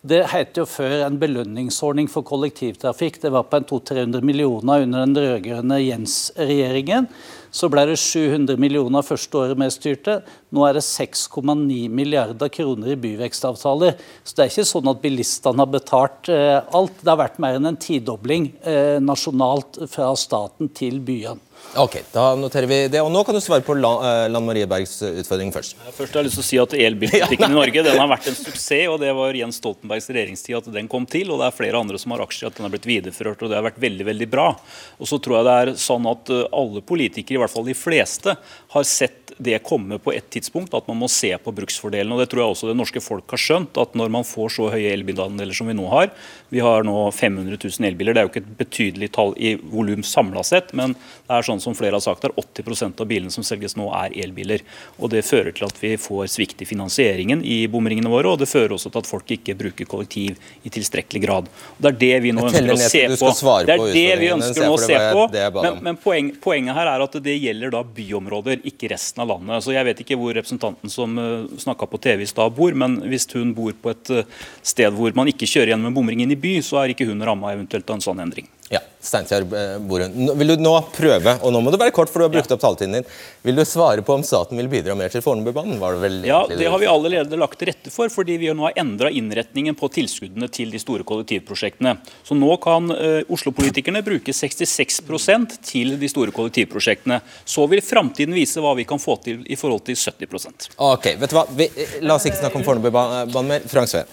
Det 0.02 0.24
het 0.32 0.58
jo 0.58 0.64
før 0.66 1.04
en 1.06 1.20
belønningsordning 1.22 2.08
for 2.10 2.26
kollektivtrafikk. 2.26 3.20
Det 3.22 3.30
var 3.30 3.46
på 3.46 3.60
en 3.60 3.68
200-300 3.70 4.26
millioner 4.26 4.82
under 4.82 5.06
den 5.06 5.14
rød-grønne 5.14 5.78
Jens-regjeringen. 5.78 7.06
Så 7.52 7.68
ble 7.72 7.84
det 7.90 7.98
700 8.00 8.56
millioner 8.62 9.04
første 9.04 9.38
året 9.38 9.60
vi 9.60 9.68
styrte. 9.74 10.22
Nå 10.56 10.64
er 10.68 10.78
det 10.78 10.86
6,9 10.88 11.90
milliarder 11.92 12.52
kroner 12.54 12.94
i 12.94 13.00
byvekstavtaler. 13.00 13.98
Så 14.24 14.38
det 14.38 14.46
er 14.46 14.54
ikke 14.54 14.68
sånn 14.72 14.92
at 14.92 15.04
bilistene 15.04 15.60
har 15.60 15.72
betalt 15.72 16.32
eh, 16.32 16.60
alt. 16.64 17.04
Det 17.04 17.12
har 17.12 17.20
vært 17.20 17.42
mer 17.44 17.60
enn 17.60 17.74
en 17.74 17.80
tidobling 17.80 18.54
eh, 18.64 18.98
nasjonalt 19.04 19.84
fra 19.92 20.14
staten 20.20 20.72
til 20.76 21.04
byene. 21.04 21.51
Ok, 21.80 22.02
da 22.12 22.34
noterer 22.36 22.68
vi 22.68 22.78
det. 22.92 23.00
Og 23.00 23.08
nå 23.14 23.22
kan 23.24 23.36
du 23.36 23.40
svare 23.40 23.64
på 23.64 23.78
Lan, 23.80 24.04
eh, 24.28 24.40
Marie 24.44 24.68
Bergs 24.68 24.98
eh, 25.08 25.22
utfordring 25.22 25.54
først. 25.56 25.78
Først 25.96 26.12
har 26.12 26.20
jeg 26.20 26.28
lyst 26.28 26.36
til 26.36 26.44
å 26.44 26.48
si 26.50 26.60
at 26.60 26.74
Elbilpolitikken 26.88 27.48
i 27.48 27.56
Norge 27.56 27.84
den 27.86 28.00
har 28.02 28.10
vært 28.12 28.28
en 28.28 28.36
suksess. 28.36 28.90
og 28.92 29.00
Det 29.00 29.14
var 29.16 29.40
Jens 29.40 29.62
Stoltenbergs 29.62 30.10
regjeringstid 30.12 30.58
at 30.60 30.68
den 30.76 30.90
kom 30.92 31.08
til. 31.08 31.32
og 31.32 31.40
Det 31.40 31.48
er 31.48 31.56
flere 31.56 31.80
andre 31.80 32.02
som 32.02 32.12
har 32.12 32.26
aksjer 32.26 32.52
at 32.52 32.60
den 32.60 32.68
har 32.68 32.74
blitt 32.76 32.90
videreført. 32.90 33.40
og 33.40 33.54
Det 33.54 33.56
har 33.56 33.64
vært 33.70 33.80
veldig 33.80 34.10
veldig 34.10 34.28
bra. 34.34 34.50
Og 35.00 35.08
så 35.08 35.22
tror 35.24 35.40
jeg 35.40 35.48
det 35.48 35.56
er 35.62 35.74
sånn 35.86 36.12
at 36.12 36.34
eh, 36.36 36.44
alle 36.60 36.84
politikere, 36.84 37.40
i 37.40 37.44
hvert 37.46 37.56
fall 37.56 37.70
de 37.70 37.78
fleste, 37.78 38.36
har 38.76 38.88
sett 38.92 39.21
det 39.42 39.64
komme 39.66 39.98
på 40.02 40.14
et 40.14 40.28
tidspunkt, 40.34 40.74
at 40.78 40.88
man 40.90 41.00
må 41.02 41.10
se 41.12 41.32
på 41.42 41.54
bruksfordelen. 41.56 42.12
og 42.14 42.22
Det 42.22 42.30
tror 42.32 42.44
jeg 42.44 42.54
også 42.54 42.70
det 42.70 42.78
norske 42.78 43.02
folk 43.02 43.34
har 43.34 43.42
skjønt. 43.42 43.78
at 43.82 43.96
Når 43.98 44.12
man 44.14 44.24
får 44.28 44.50
så 44.58 44.70
høye 44.70 44.94
elbilandeler 44.94 45.56
som 45.58 45.68
vi 45.68 45.74
nå 45.74 45.88
har, 45.90 46.12
vi 46.50 46.60
har 46.60 46.84
nå 46.84 47.12
500 47.12 47.58
000 47.58 47.88
elbiler, 47.88 48.14
det 48.14 48.22
er 48.22 48.28
jo 48.28 48.32
ikke 48.34 48.44
et 48.44 48.58
betydelig 48.60 49.12
tall 49.16 49.34
i 49.38 49.56
volum 49.56 50.04
samla 50.04 50.44
sett, 50.46 50.74
men 50.78 50.94
det 50.94 51.38
er 51.38 51.48
sånn 51.48 51.62
som 51.64 51.76
flere 51.78 51.98
har 51.98 52.04
sagt, 52.04 52.26
er 52.28 52.36
80% 52.38 53.02
av 53.02 53.10
bilene 53.10 53.34
som 53.34 53.46
selges 53.48 53.78
nå 53.80 53.90
er 53.96 54.14
elbiler. 54.24 54.62
og 55.00 55.10
Det 55.10 55.24
fører 55.26 55.56
til 55.56 55.66
at 55.66 55.82
vi 55.82 55.96
får 55.98 56.30
svikt 56.36 56.62
i 56.62 56.70
finansieringen 56.70 57.44
i 57.44 57.66
bomringene 57.72 58.12
våre, 58.12 58.36
og 58.36 58.40
det 58.40 58.50
fører 58.52 58.76
også 58.78 58.92
til 58.92 59.02
at 59.02 59.10
folk 59.10 59.32
ikke 59.38 59.58
bruker 59.58 59.90
kollektiv 59.90 60.38
i 60.64 60.70
tilstrekkelig 60.70 61.24
grad. 61.26 61.50
Og 61.78 61.82
Det 61.82 61.94
er 61.94 62.00
det 62.06 62.22
vi 62.28 62.36
nå 62.36 62.46
ønsker 62.46 62.74
å 62.74 62.78
se 62.78 63.06
på. 63.18 63.34
Det 63.66 63.78
er 63.78 63.86
det 63.96 64.20
vi 64.22 64.32
ønsker 64.36 64.68
nå 64.68 64.76
å 64.76 64.82
se 64.82 65.02
på. 65.12 65.28
det 65.34 65.48
Men, 65.56 65.82
men 65.82 65.98
poeng, 65.98 66.34
poenget 66.42 66.78
her 66.78 66.94
er 66.94 67.08
at 67.08 67.20
det 67.24 67.38
gjelder 67.40 67.74
da 67.74 67.84
byområder, 67.84 68.62
ikke 68.68 68.92
resten 68.92 69.24
av 69.24 69.28
landet. 69.28 69.31
Så 69.62 69.76
Jeg 69.76 69.88
vet 69.88 70.02
ikke 70.04 70.18
hvor 70.20 70.34
representanten 70.36 70.92
som 70.92 71.18
uh, 71.18 71.50
snakka 71.62 71.88
på 71.90 72.00
TV 72.02 72.26
i 72.26 72.30
stad 72.30 72.56
bor, 72.58 72.74
men 72.74 73.00
hvis 73.12 73.28
hun 73.36 73.54
bor 73.56 73.74
på 73.74 73.94
et 73.94 74.12
eh, 74.14 74.40
sted 74.64 74.94
hvor 74.96 75.14
man 75.16 75.30
ikke 75.32 75.50
kjører 75.50 75.74
gjennom 75.74 75.92
en 75.92 75.96
bomring 75.96 76.24
inn 76.24 76.34
i 76.34 76.40
by, 76.40 76.58
så 76.66 76.82
er 76.82 76.94
ikke 76.94 77.08
hun 77.10 77.24
ramma 77.26 77.54
eventuelt 77.56 77.90
av 77.90 78.00
en 78.00 78.06
sånn 78.06 78.22
endring. 78.24 78.50
Ja, 78.72 78.80
Steinkjer 79.04 79.42
eh, 79.42 79.80
Borund. 79.84 80.16
Vil 80.40 80.48
du 80.48 80.62
nå 80.64 80.72
prøve, 80.96 81.34
og 81.44 81.52
nå 81.52 81.60
må 81.60 81.74
du 81.74 81.78
være 81.82 81.92
kort, 81.92 82.08
for 82.12 82.22
du 82.22 82.28
har 82.28 82.32
brukt 82.32 82.54
opp 82.56 82.62
taletiden 82.62 83.00
din, 83.00 83.08
vil 83.44 83.58
du 83.58 83.64
svare 83.68 84.04
på 84.06 84.16
om 84.16 84.24
staten 84.24 84.60
vil 84.62 84.70
bidra 84.72 84.96
mer 84.96 85.12
til 85.12 85.24
Fornebubanen? 85.26 85.76
Var 85.82 85.98
det 85.98 86.02
vel 86.06 86.16
Ja, 86.30 86.40
Det 86.48 86.70
har 86.72 86.80
vi 86.80 86.88
allerede 86.88 87.40
lagt 87.40 87.60
til 87.60 87.68
rette 87.68 87.92
for, 87.92 88.08
fordi 88.14 88.38
vi 88.40 88.54
nå 88.56 88.70
har 88.70 88.78
endra 88.80 89.12
innretningen 89.12 89.76
på 89.76 89.90
tilskuddene 89.92 90.48
til 90.54 90.72
de 90.72 90.80
store 90.80 91.04
kollektivprosjektene. 91.08 91.98
Så 92.24 92.38
nå 92.38 92.56
kan 92.64 92.88
uh, 92.94 93.20
Oslo-politikerne 93.28 94.04
bruke 94.06 94.32
66% 94.32 95.58
til 95.68 95.98
de 96.00 96.12
store 96.12 96.32
kollektivprosjektene. 96.36 97.20
Så 97.44 97.68
vil 97.72 97.84
framtiden 97.84 98.38
vise 98.38 98.64
hva 98.64 98.72
vi 98.80 98.88
kan 98.88 99.02
få 99.04 99.18
til 99.26 99.44
i 99.52 99.60
forhold 99.60 99.84
til 99.90 100.00
70% 100.00 100.78
Ok, 100.78 101.12
vet 101.20 101.28
du 101.34 101.36
hva? 101.36 101.44
Vi, 101.58 101.68
eh, 101.76 101.98
la 102.06 102.16
oss 102.16 102.30
ikke 102.30 102.40
snakke 102.40 102.62
om 102.62 102.68
Fornebubanen 102.68 103.52
mer. 103.52 103.68
Frank 103.68 103.92
Sve. 103.92 104.06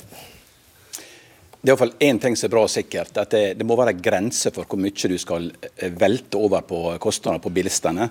Det 1.58 1.72
er 1.72 1.72
i 1.72 1.74
hvert 1.74 1.80
fall 1.80 2.06
én 2.06 2.18
ting 2.22 2.36
som 2.38 2.46
er 2.46 2.52
bra 2.52 2.60
sikkert. 2.70 3.16
at 3.18 3.32
det, 3.34 3.56
det 3.58 3.66
må 3.66 3.74
være 3.74 3.96
grenser 3.98 4.52
for 4.54 4.62
hvor 4.62 4.78
mye 4.78 5.08
du 5.10 5.16
skal 5.18 5.48
eh, 5.50 5.90
velte 5.90 6.38
over 6.38 6.62
på 6.62 6.82
kostnader 7.02 7.42
på 7.42 7.50
bilistene. 7.50 8.06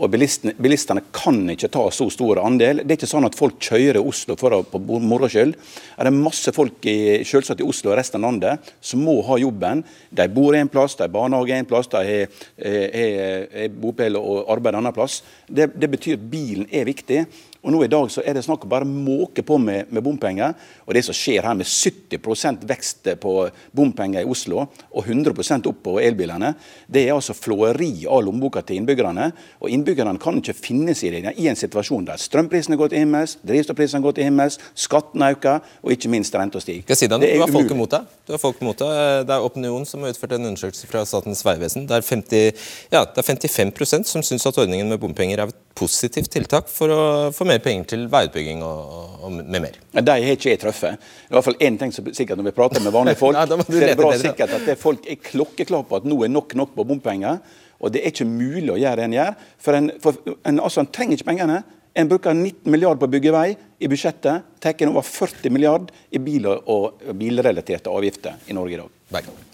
Og 0.00 0.08
bilistene, 0.12 0.54
bilistene 0.60 1.02
kan 1.12 1.42
ikke 1.52 1.68
ta 1.72 1.82
så 1.92 2.06
stor 2.12 2.40
andel. 2.40 2.80
Det 2.82 2.94
er 2.94 2.98
ikke 2.98 3.08
sånn 3.08 3.28
at 3.28 3.36
folk 3.36 3.58
kjører 3.60 4.00
Oslo 4.00 4.36
for 4.40 4.56
å, 4.56 4.62
på 4.64 4.80
moro 4.80 5.28
skyld. 5.28 5.52
Er 5.96 6.08
det 6.08 6.12
masse 6.16 6.52
folk 6.56 6.88
i, 6.88 7.20
selvsagt 7.28 7.60
i 7.60 7.68
Oslo 7.68 7.92
og 7.92 7.98
resten 8.00 8.20
av 8.20 8.30
landet 8.30 8.72
som 8.80 9.04
må 9.04 9.18
ha 9.28 9.36
jobben. 9.40 9.84
De 10.08 10.28
bor 10.32 10.56
en 10.56 10.72
plass, 10.72 10.96
de 10.96 11.04
har 11.04 11.12
barnehage 11.12 11.56
en 11.56 11.68
plass, 11.68 11.88
de 11.92 12.00
har, 12.00 12.40
har, 12.64 13.46
har 13.56 13.76
bopel 13.76 14.16
og 14.20 14.52
arbeid 14.56 14.72
en 14.72 14.82
annen 14.82 14.96
plass. 14.96 15.20
Det, 15.48 15.68
det 15.76 15.92
betyr 15.92 16.16
at 16.16 16.28
bilen 16.32 16.68
er 16.72 16.88
viktig. 16.88 17.26
Og 17.66 17.74
nå 17.74 17.80
i 17.82 17.90
dag 17.90 18.06
så 18.14 18.22
er 18.22 18.36
det 18.36 18.44
snakk 18.46 18.62
om 18.62 18.70
bare 18.70 18.86
måke 18.86 19.42
på 19.42 19.58
med, 19.58 19.90
med 19.90 20.04
bompenger. 20.06 20.54
Og 20.86 20.94
det 20.94 21.02
som 21.02 21.16
skjer 21.16 21.42
her 21.48 21.56
med 21.58 21.66
70% 21.66 22.62
vekst 22.68 23.10
på 23.18 23.32
bompenger 23.74 24.22
i 24.22 24.28
Oslo 24.30 24.60
og 24.62 25.00
100% 25.02 25.66
opp 25.66 25.80
på 25.88 25.96
elbilene, 25.98 26.52
det 26.86 27.02
er 27.08 27.16
altså 27.16 27.34
flåeri 27.34 28.06
av 28.06 28.22
lommeboka 28.22 28.62
til 28.62 28.78
innbyggerne. 28.78 29.32
Og 29.58 29.74
innbyggerne 29.74 30.14
kan 30.22 30.38
ikke 30.38 30.54
finne 30.54 30.94
seg 30.94 31.10
i 31.10 31.24
det 31.26 31.34
i 31.42 31.50
en 31.50 31.58
situasjon 31.58 32.06
der 32.06 32.22
strømprisene 32.22 32.78
går 32.78 32.94
til 32.94 33.02
himmels, 33.02 33.36
drivstoffprisene 33.42 34.04
går 34.06 34.14
til 34.20 34.30
himmels, 34.30 34.60
skatten 34.78 35.26
øker, 35.26 35.66
og 35.82 35.94
ikke 35.96 36.14
minst 36.14 36.38
renta 36.38 36.62
stiger. 36.62 36.86
Skal 36.86 36.94
jeg 36.94 37.02
si? 37.02 37.10
Det 37.10 37.18
er 37.18 37.34
Du 37.34 37.46
har 37.48 37.54
folk 37.58 37.74
imot 37.74 37.98
deg. 37.98 38.16
Du 38.26 38.36
har 38.36 38.42
folk 38.46 38.62
imot 38.62 38.86
deg. 38.86 39.26
Det 39.26 39.34
er 39.34 39.50
Opinion 39.50 39.86
som 39.90 40.06
har 40.06 40.14
utført 40.14 40.38
en 40.38 40.52
undersøkelse 40.52 40.86
fra 40.86 41.02
Statens 41.08 41.42
vegvesen. 41.46 41.90
Det 41.90 41.98
er, 41.98 42.06
50, 42.14 42.66
ja, 42.94 43.02
det 43.10 43.22
er 43.24 43.26
55% 43.34 44.06
som 44.14 44.22
syns 44.22 44.46
at 44.46 44.62
ordningen 44.62 44.94
med 44.94 45.02
bompenger 45.02 45.42
er 45.42 45.50
positivt 45.76 46.30
tiltak 46.32 46.70
for 46.72 46.92
å 46.92 47.02
få 47.36 47.46
mer 47.48 47.60
penger 47.64 47.90
til 47.92 48.06
veiutbygging 48.12 48.62
og, 48.64 49.20
og 49.26 49.36
med 49.36 49.60
mer. 49.66 49.78
De 49.92 50.14
har 50.14 50.32
ikke 50.32 50.54
jeg 50.54 50.62
truffet. 50.62 50.96
Det 50.96 51.28
er 51.28 51.34
i 51.34 51.38
hvert 51.38 51.48
fall 51.50 51.60
én 51.68 51.78
ting 51.80 51.94
som 51.94 52.08
er 52.08 52.16
sikkert 52.16 52.40
når 52.40 52.50
vi 52.50 52.56
prater 52.56 52.84
med 52.84 52.94
vanlige 52.94 53.20
folk. 53.20 53.36
Nei, 53.38 53.46
så 53.60 53.78
er 53.78 53.92
det 53.92 54.00
bra 54.00 54.12
sikkert 54.20 54.56
at 54.58 54.66
det 54.68 54.78
folk 54.80 55.08
er 55.10 55.20
klokkeklare 55.22 55.88
på 55.88 56.00
at 56.00 56.08
nå 56.08 56.20
er 56.24 56.32
nok 56.32 56.56
nok 56.58 56.74
på 56.76 56.86
bompenger. 56.88 57.40
Og 57.76 57.92
det 57.92 58.02
er 58.02 58.14
ikke 58.14 58.28
mulig 58.28 58.70
å 58.72 58.78
gjøre 58.80 59.02
det 59.02 59.08
en 59.08 59.16
gjør. 59.18 59.34
For 59.60 59.78
en, 59.78 59.90
for 60.02 60.36
en, 60.36 60.60
altså, 60.64 60.82
en 60.82 60.92
trenger 60.92 61.18
ikke 61.18 61.28
pengene. 61.28 61.58
En 61.96 62.08
bruker 62.10 62.36
19 62.36 62.72
milliarder 62.72 63.00
på 63.00 63.08
å 63.08 63.12
bygge 63.12 63.34
vei 63.36 63.48
i 63.56 63.90
budsjettet. 63.92 64.48
Tar 64.64 64.88
over 64.88 65.04
40 65.04 65.52
milliarder 65.52 66.06
i 66.10 66.20
bil- 66.20 66.48
og 66.52 67.04
bilrelaterte 67.16 67.92
avgifter 67.92 68.48
i 68.48 68.56
Norge 68.56 68.80
i 68.80 68.80
dag. 68.80 69.45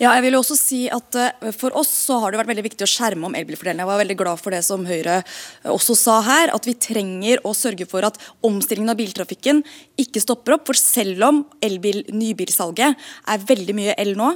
Ja, 0.00 0.14
jeg 0.16 0.22
vil 0.24 0.32
jo 0.32 0.38
også 0.40 0.54
si 0.56 0.78
at 0.88 1.16
eh, 1.20 1.50
For 1.52 1.74
oss 1.76 1.90
så 2.06 2.16
har 2.22 2.32
det 2.32 2.38
vært 2.40 2.48
veldig 2.54 2.64
viktig 2.70 2.86
å 2.86 2.88
skjerme 2.88 3.26
om 3.28 3.34
elbilfordelene. 3.36 3.82
Jeg 3.84 3.90
var 3.90 4.00
veldig 4.00 4.16
glad 4.16 4.40
for 4.40 4.54
det 4.54 4.62
som 4.64 4.86
Høyre 4.88 5.18
eh, 5.20 5.68
også 5.68 5.96
sa 5.98 6.14
her, 6.24 6.52
at 6.56 6.64
vi 6.64 6.72
trenger 6.80 7.42
å 7.44 7.52
sørge 7.56 7.84
for 7.90 8.06
at 8.08 8.16
omstillingen 8.46 8.94
av 8.94 8.96
biltrafikken 8.96 9.60
ikke 10.00 10.22
stopper 10.24 10.56
opp. 10.56 10.64
For 10.70 10.80
selv 10.80 11.20
om 11.28 11.42
nybilsalget 11.60 12.96
er 13.28 13.44
veldig 13.52 13.76
mye 13.76 13.98
el 14.00 14.14
nå, 14.16 14.30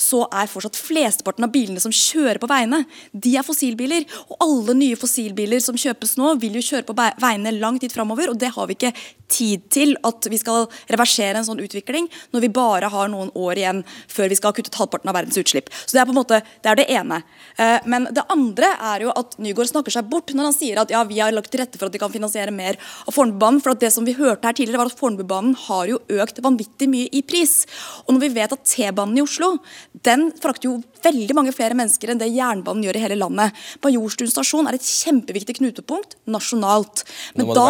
så 0.00 0.22
er 0.32 0.48
fortsatt 0.48 0.80
flesteparten 0.80 1.44
av 1.44 1.52
bilene 1.52 1.84
som 1.84 1.92
kjører 1.92 2.40
på 2.40 2.48
veiene, 2.48 2.86
de 3.12 3.36
er 3.36 3.44
fossilbiler. 3.44 4.08
Og 4.32 4.40
alle 4.46 4.78
nye 4.80 4.98
fossilbiler 5.00 5.60
som 5.60 5.76
kjøpes 5.76 6.16
nå, 6.16 6.32
vil 6.40 6.56
jo 6.56 6.64
kjøre 6.64 6.88
på 6.88 6.96
veiene 6.96 7.58
lang 7.58 7.76
tid 7.82 7.92
framover, 7.92 8.32
og 8.32 8.40
det 8.40 8.54
har 8.56 8.72
vi 8.72 8.78
ikke 8.78 8.96
tid 9.30 9.68
til 9.72 9.94
at 10.06 10.26
vi 10.30 10.38
skal 10.40 10.66
reversere 10.90 11.38
en 11.38 11.46
sånn 11.46 11.62
utvikling 11.62 12.08
når 12.34 12.44
vi 12.44 12.52
bare 12.54 12.90
har 12.92 13.10
noen 13.12 13.30
år 13.38 13.60
igjen 13.60 13.82
før 14.10 14.30
vi 14.30 14.38
skal 14.38 14.50
ha 14.50 14.56
kuttet 14.58 14.78
halvparten 14.80 15.09
av 15.10 15.18
verdens 15.18 15.38
utslipp. 15.40 15.70
Så 15.84 15.96
Det 15.96 16.02
er 16.02 16.08
på 16.08 16.14
en 16.14 16.20
måte, 16.20 16.40
det 16.62 16.70
er 16.70 16.78
det 16.80 16.88
ene. 16.90 17.22
Eh, 17.58 17.78
Men 17.86 18.08
det 18.10 18.24
andre 18.30 18.72
er 18.94 19.06
jo 19.06 19.12
at 19.16 19.36
Nygaard 19.38 19.70
snakker 19.70 19.92
seg 19.92 20.08
bort 20.10 20.32
når 20.34 20.50
han 20.50 20.56
sier 20.56 20.80
at 20.80 20.90
ja, 20.90 21.02
vi 21.04 21.18
har 21.20 21.32
lagt 21.34 21.50
til 21.50 21.60
rette 21.60 21.78
for 21.78 21.90
at 21.90 21.92
de 21.92 21.98
kan 21.98 22.12
finansiere 22.12 22.54
mer 22.54 22.78
av 23.06 23.14
Fornebubanen. 23.14 23.60
For 23.60 23.74
at 23.74 23.80
det 23.80 23.92
som 23.92 24.06
vi 24.06 24.16
hørte 24.16 24.46
her 24.46 24.56
tidligere 24.56 24.82
var 24.82 24.92
at 24.92 24.98
Fornebubanen 24.98 25.56
har 25.66 25.90
jo 25.90 26.00
økt 26.20 26.40
vanvittig 26.42 26.88
mye 26.88 27.10
i 27.12 27.22
pris. 27.22 27.66
Og 28.06 28.14
når 28.14 28.20
vi 28.24 28.34
vet 28.40 28.52
at 28.56 28.64
T-banen 28.64 29.18
i 29.18 29.24
Oslo 29.24 29.58
den 30.06 30.30
frakter 30.40 30.70
jo 30.70 30.82
veldig 31.04 31.36
mange 31.36 31.54
flere 31.56 31.76
mennesker 31.78 32.12
enn 32.12 32.20
det 32.20 32.30
jernbanen 32.32 32.84
gjør 32.86 32.98
i 32.98 33.04
hele 33.04 33.18
landet. 33.20 33.56
Majorstuen 33.84 34.30
stasjon 34.30 34.68
er 34.70 34.78
et 34.78 34.86
kjempeviktig 34.86 35.58
knutepunkt 35.60 36.16
nasjonalt. 36.30 37.04
Men 37.38 37.50
da 37.56 37.68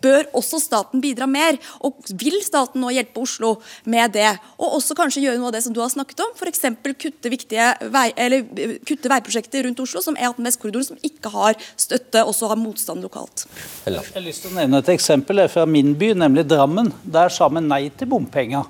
bør 0.00 0.28
også 0.38 0.60
staten 0.62 1.02
bidra 1.02 1.28
mer. 1.30 1.58
Og 1.86 1.98
vil 2.20 2.38
staten 2.44 2.82
nå 2.82 2.92
hjelpe 2.94 3.22
Oslo 3.22 3.56
med 3.90 4.14
det? 4.16 4.30
Og 4.58 4.78
også 4.80 4.96
kanskje 4.98 5.24
gjøre 5.24 5.40
noe 5.40 5.50
av 5.50 5.56
det 5.56 5.64
som 5.66 5.76
du 5.76 5.82
har 5.82 5.92
snakket 5.92 6.24
om, 6.24 6.32
f.eks. 6.36 6.64
Kutte, 7.00 7.30
viktige 7.32 7.70
vei, 7.92 8.08
eller, 8.16 8.44
eh, 8.56 8.74
kutte 8.86 9.10
veiprosjekter 9.12 9.64
rundt 9.66 9.80
Oslo, 9.84 10.02
som 10.04 10.16
E18 10.16 10.48
Vestkorridoren, 10.48 10.88
som 10.90 11.00
ikke 11.06 11.32
har 11.32 11.56
støtte, 11.80 12.24
også 12.24 12.50
har 12.50 12.60
motstand 12.60 13.04
lokalt. 13.04 13.46
Jeg 13.86 14.00
har 14.14 14.24
lyst 14.24 14.44
til 14.44 14.52
å 14.52 14.58
nevne 14.58 14.82
et 14.82 14.92
eksempel 14.96 15.44
fra 15.52 15.66
min 15.66 15.94
by, 15.98 16.12
nemlig 16.24 16.46
Drammen. 16.50 16.92
Der 17.04 17.32
sa 17.32 17.48
vi 17.48 17.62
nei 17.64 17.88
til 17.96 18.10
bompenger. 18.10 18.68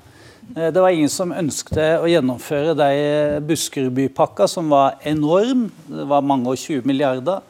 Eh, 0.56 0.72
Det 0.72 0.80
var 0.80 0.90
ingen 0.90 1.10
som 1.12 1.32
ønsket 1.32 2.00
å 2.00 2.08
gjennomføre 2.08 2.74
de 2.74 3.40
Buskerudbypakka, 3.46 4.48
som 4.48 4.70
var 4.70 4.98
enorm. 5.04 5.70
Det 5.86 6.06
var 6.08 6.22
mange 6.26 6.50
og 6.50 6.58
20 6.58 6.86
milliarder. 6.86 7.40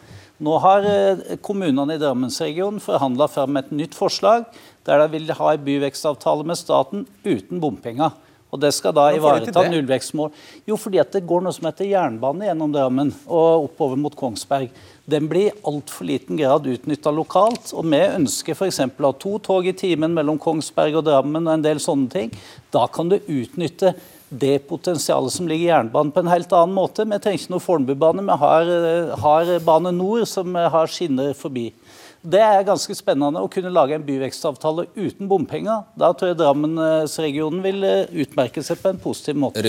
Nå 0.40 0.56
har 0.60 0.86
eh, 0.88 1.36
kommunene 1.44 1.96
i 1.96 2.00
Drammensregionen 2.00 2.80
forhandla 2.80 3.28
fram 3.28 3.56
et 3.60 3.70
nytt 3.72 3.94
forslag 3.94 4.46
der 4.88 5.02
de 5.02 5.12
vil 5.12 5.32
ha 5.36 5.52
en 5.52 5.64
byvekstavtale 5.64 6.46
med 6.48 6.56
staten 6.56 7.06
uten 7.24 7.60
bompenger. 7.60 8.14
Og 8.50 8.60
det 8.62 8.72
skal 8.74 8.94
da 8.96 9.08
ivareta 9.14 9.62
nullvekstmål. 9.70 10.30
Jo, 10.66 10.78
fordi 10.80 11.00
at 11.02 11.12
det 11.14 11.26
går 11.28 11.44
noe 11.44 11.54
som 11.54 11.68
heter 11.68 11.86
jernbane 11.86 12.48
gjennom 12.48 12.72
Drammen 12.74 13.12
og 13.26 13.68
oppover 13.68 14.00
mot 14.00 14.16
Kongsberg. 14.18 14.70
Den 15.10 15.26
blir 15.30 15.50
i 15.50 15.58
altfor 15.66 16.06
liten 16.06 16.38
grad 16.38 16.66
utnytta 16.70 17.12
lokalt. 17.14 17.72
Og 17.74 17.86
vi 17.90 18.00
ønsker 18.04 18.58
f.eks. 18.58 18.80
å 18.82 19.06
ha 19.06 19.12
to 19.22 19.36
tog 19.46 19.66
i 19.70 19.76
timen 19.76 20.14
mellom 20.16 20.38
Kongsberg 20.42 20.98
og 20.98 21.06
Drammen 21.06 21.46
og 21.46 21.56
en 21.56 21.66
del 21.66 21.82
sånne 21.82 22.10
ting. 22.10 22.34
Da 22.74 22.86
kan 22.90 23.10
du 23.10 23.20
utnytte 23.20 23.94
det 24.30 24.60
potensialet 24.68 25.34
som 25.34 25.48
ligger 25.50 25.66
i 25.66 25.70
jernbanen 25.72 26.12
på 26.14 26.22
en 26.22 26.30
helt 26.30 26.52
annen 26.54 26.74
måte. 26.76 27.06
Vi 27.06 27.18
trenger 27.18 27.40
ikke 27.40 27.54
noe 27.54 27.64
Fornebubane, 27.64 28.22
vi 28.26 28.36
har, 28.42 28.70
eh, 28.70 29.16
har 29.18 29.50
Bane 29.66 29.90
Nor 29.90 30.24
som 30.24 30.54
eh, 30.54 30.70
har 30.70 30.86
skinner 30.86 31.34
forbi. 31.34 31.72
Det 32.20 32.40
er 32.44 32.66
ganske 32.68 32.92
spennende 32.92 33.40
å 33.40 33.48
kunne 33.48 33.70
lage 33.72 33.94
en 33.96 34.02
byvekstavtale 34.04 34.90
uten 34.92 35.28
bompenger. 35.28 35.86
Da 35.96 36.10
tror 36.12 36.34
jeg 36.34 36.36
Drammensregionen 36.36 37.62
vil 37.64 37.84
eh, 37.86 38.10
utmerke 38.24 38.60
seg 38.64 38.76
på 38.82 38.90
en 38.92 38.98
positiv 39.00 39.38
måte. 39.40 39.62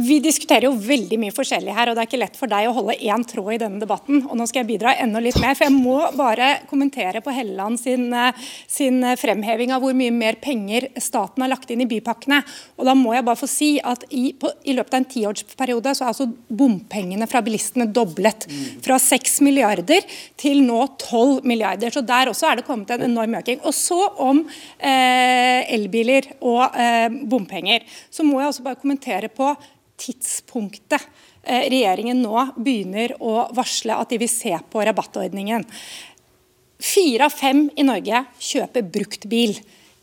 Vi 0.00 0.16
diskuterer 0.24 0.70
jo 0.70 0.72
veldig 0.72 1.18
mye 1.20 1.34
forskjellig 1.36 1.74
her, 1.76 1.90
og 1.90 1.98
det 1.98 2.04
er 2.04 2.08
ikke 2.08 2.20
lett 2.22 2.38
for 2.40 2.48
deg 2.48 2.70
å 2.70 2.72
holde 2.78 2.96
én 2.96 3.26
tråd 3.28 3.50
i 3.52 3.58
denne 3.60 3.82
debatten. 3.82 4.22
Og 4.24 4.38
nå 4.40 4.46
skal 4.48 4.62
jeg 4.62 4.70
bidra 4.70 4.94
enda 5.02 5.20
litt 5.20 5.36
mer, 5.42 5.52
for 5.58 5.68
jeg 5.68 5.74
må 5.76 5.98
bare 6.16 6.48
kommentere 6.70 7.20
på 7.24 7.34
Helleland 7.36 7.76
sin, 7.82 8.08
eh, 8.16 8.48
sin 8.64 9.04
fremheving 9.20 9.74
av 9.76 9.84
hvor 9.84 9.96
mye 9.98 10.14
mer 10.14 10.40
penger 10.40 10.88
staten 10.96 11.44
har 11.44 11.52
lagt 11.52 11.68
inn 11.74 11.84
i 11.84 11.90
bypakkene. 11.92 12.40
Og 12.80 12.88
da 12.88 12.96
må 12.96 13.12
jeg 13.18 13.28
bare 13.28 13.42
få 13.42 13.50
si 13.52 13.70
at 13.84 14.08
i, 14.08 14.30
på, 14.32 14.54
i 14.64 14.78
løpet 14.78 14.96
av 14.96 15.02
en 15.02 15.10
tiårsperiode 15.12 15.92
så 15.92 16.06
er 16.06 16.14
altså 16.14 16.30
bompengene 16.48 17.28
fra 17.28 17.44
bilistene 17.44 17.90
doblet. 17.92 18.48
Fra 18.80 18.96
6 18.96 19.42
milliarder 19.44 20.08
til 20.40 20.64
nå 20.64 20.80
12 20.96 21.44
milliarder. 21.44 21.97
Så 21.98 22.04
der 22.06 22.30
også 22.30 22.46
er 22.46 22.60
det 22.60 22.66
kommet 22.68 22.92
en 22.94 23.08
enorm 23.08 23.34
øking. 23.40 23.58
Og 23.66 23.74
så 23.74 23.98
om 24.22 24.44
eh, 24.78 25.66
elbiler 25.74 26.28
og 26.38 26.76
eh, 26.78 27.08
bompenger. 27.26 27.82
Så 28.10 28.22
må 28.22 28.38
jeg 28.38 28.52
også 28.52 28.66
bare 28.66 28.78
kommentere 28.78 29.30
på 29.34 29.50
tidspunktet 29.98 31.02
eh, 31.42 31.66
regjeringen 31.66 32.20
nå 32.22 32.44
begynner 32.54 33.16
å 33.18 33.48
varsle 33.56 33.96
at 33.98 34.14
de 34.14 34.20
vil 34.22 34.30
se 34.30 34.54
på 34.70 34.84
rabattordningen. 34.86 35.66
Fire 36.78 37.26
av 37.26 37.34
fem 37.34 37.66
i 37.74 37.88
Norge 37.88 38.22
kjøper 38.38 38.86
brukt 38.94 39.26
bil. 39.26 39.58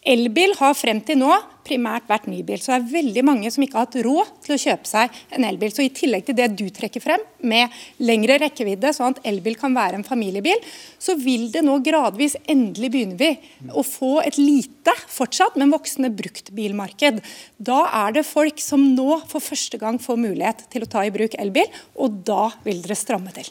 Elbil 0.05 0.53
har 0.59 0.75
frem 0.77 0.99
til 1.01 1.17
nå 1.17 1.33
primært 1.65 2.05
vært 2.05 2.27
nybil. 2.29 2.59
Så 2.61 2.71
det 2.71 2.75
er 2.77 2.91
veldig 2.91 3.23
mange 3.25 3.49
som 3.49 3.63
ikke 3.65 3.79
har 3.79 3.87
hatt 3.87 3.97
råd 4.05 4.33
til 4.45 4.53
å 4.53 4.59
kjøpe 4.61 4.89
seg 4.89 5.15
en 5.33 5.47
elbil. 5.47 5.73
Så 5.73 5.81
i 5.81 5.89
tillegg 5.97 6.27
til 6.27 6.37
det 6.37 6.51
du 6.59 6.67
trekker 6.73 7.01
frem, 7.01 7.23
med 7.41 7.73
lengre 8.05 8.37
rekkevidde, 8.43 8.93
sånn 8.93 9.15
at 9.15 9.25
elbil 9.25 9.57
kan 9.57 9.73
være 9.73 9.97
en 9.97 10.05
familiebil, 10.05 10.61
så 11.01 11.17
vil 11.17 11.47
det 11.53 11.65
nå 11.65 11.79
gradvis, 11.85 12.37
endelig 12.45 12.91
begynner 12.93 13.17
vi, 13.19 13.31
å 13.73 13.81
få 13.85 14.19
et 14.21 14.37
lite, 14.37 14.93
fortsatt, 15.09 15.57
men 15.57 15.73
voksende 15.73 16.13
bruktbilmarked. 16.13 17.21
Da 17.57 17.81
er 18.05 18.19
det 18.19 18.27
folk 18.29 18.61
som 18.61 18.91
nå 18.93 19.23
for 19.25 19.41
første 19.41 19.81
gang 19.81 19.97
får 20.01 20.21
mulighet 20.21 20.67
til 20.73 20.85
å 20.85 20.91
ta 20.91 21.05
i 21.05 21.13
bruk 21.13 21.37
elbil, 21.41 21.81
og 21.97 22.21
da 22.29 22.51
vil 22.65 22.85
dere 22.85 22.99
stramme 22.99 23.33
til. 23.33 23.49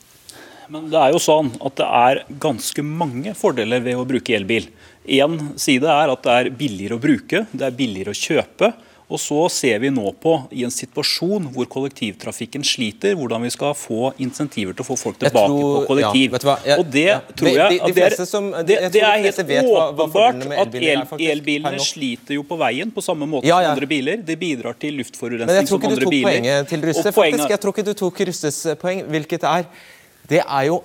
Men 0.73 0.87
det 0.89 0.97
er 0.97 1.13
jo 1.13 1.21
sånn 1.21 1.51
at 1.61 1.77
det 1.77 1.87
er 1.87 2.23
ganske 2.41 2.85
mange 2.87 3.35
fordeler 3.37 3.83
ved 3.85 3.99
å 4.01 4.07
bruke 4.09 4.33
elbil. 4.37 4.71
Én 5.07 5.39
side 5.61 5.85
er 5.85 6.11
at 6.15 6.23
det 6.23 6.33
er 6.33 6.51
billigere 6.51 6.97
å 6.97 7.01
bruke, 7.03 7.47
det 7.53 7.63
er 7.67 7.71
billigere 7.77 8.15
å 8.15 8.17
kjøpe. 8.17 8.73
Og 9.13 9.19
så 9.21 9.37
ser 9.53 9.79
vi 9.83 9.91
nå 9.93 10.15
på, 10.17 10.49
i 10.57 10.63
en 10.65 10.73
situasjon 10.73 11.51
hvor 11.53 11.67
kollektivtrafikken 11.69 12.65
sliter, 12.65 13.13
hvordan 13.15 13.43
vi 13.45 13.51
skal 13.53 13.75
få 13.77 14.15
insentiver 14.25 14.73
til 14.73 14.81
å 14.81 14.87
få 14.89 14.97
folk 14.97 15.19
tilbake 15.21 15.45
tror- 15.53 15.85
på 15.85 15.87
kollektiv. 15.91 16.33
ja, 16.43 16.57
jeg- 16.65 16.79
og 16.81 16.91
det 16.91 17.05
ja. 17.05 17.19
tror 17.37 17.49
jeg 17.53 17.69
de- 17.71 17.79
de 17.79 17.85
at 17.85 17.95
det 17.95 18.19
er, 18.21 18.25
som- 18.25 18.51
det, 18.51 18.81
jeg 18.81 18.93
det 18.93 19.03
er 19.03 19.19
helt 19.23 19.37
vet 19.47 19.65
hva- 19.67 19.93
hva 19.93 20.07
åpenbart 20.09 20.59
at 20.59 20.75
el, 20.75 21.29
elbilene 21.31 21.79
sliter 21.85 22.35
jo 22.35 22.43
på 22.45 22.57
veien 22.59 22.91
på 22.91 23.03
samme 23.05 23.29
måte 23.29 23.45
Ja, 23.45 23.61
som 23.61 23.73
andre 23.77 23.87
biler. 23.87 24.17
Det 24.25 24.39
bidrar 24.41 24.75
til 24.81 24.97
Men 24.97 25.05
luftforurensning 25.05 25.49
jeg 25.61 25.67
tror 25.67 25.69
som 25.69 25.81
ikke 25.81 25.89
du 25.89 25.95
andre 25.95 26.05
tok 26.05 26.11
biler. 26.11 26.31
poenget 26.33 26.69
til 26.69 26.81
Russe. 26.81 27.13
Faktisk. 27.13 27.49
Jeg 27.51 27.61
tror 27.61 27.73
ikke 27.75 27.85
du 27.85 27.95
tok 27.95 28.21
Russes 28.27 28.67
eh, 28.67 28.75
poeng, 28.75 29.05
hvilket 29.07 29.45
er 29.45 29.67
Det 30.27 30.41
er 30.41 30.65
jo 30.67 30.83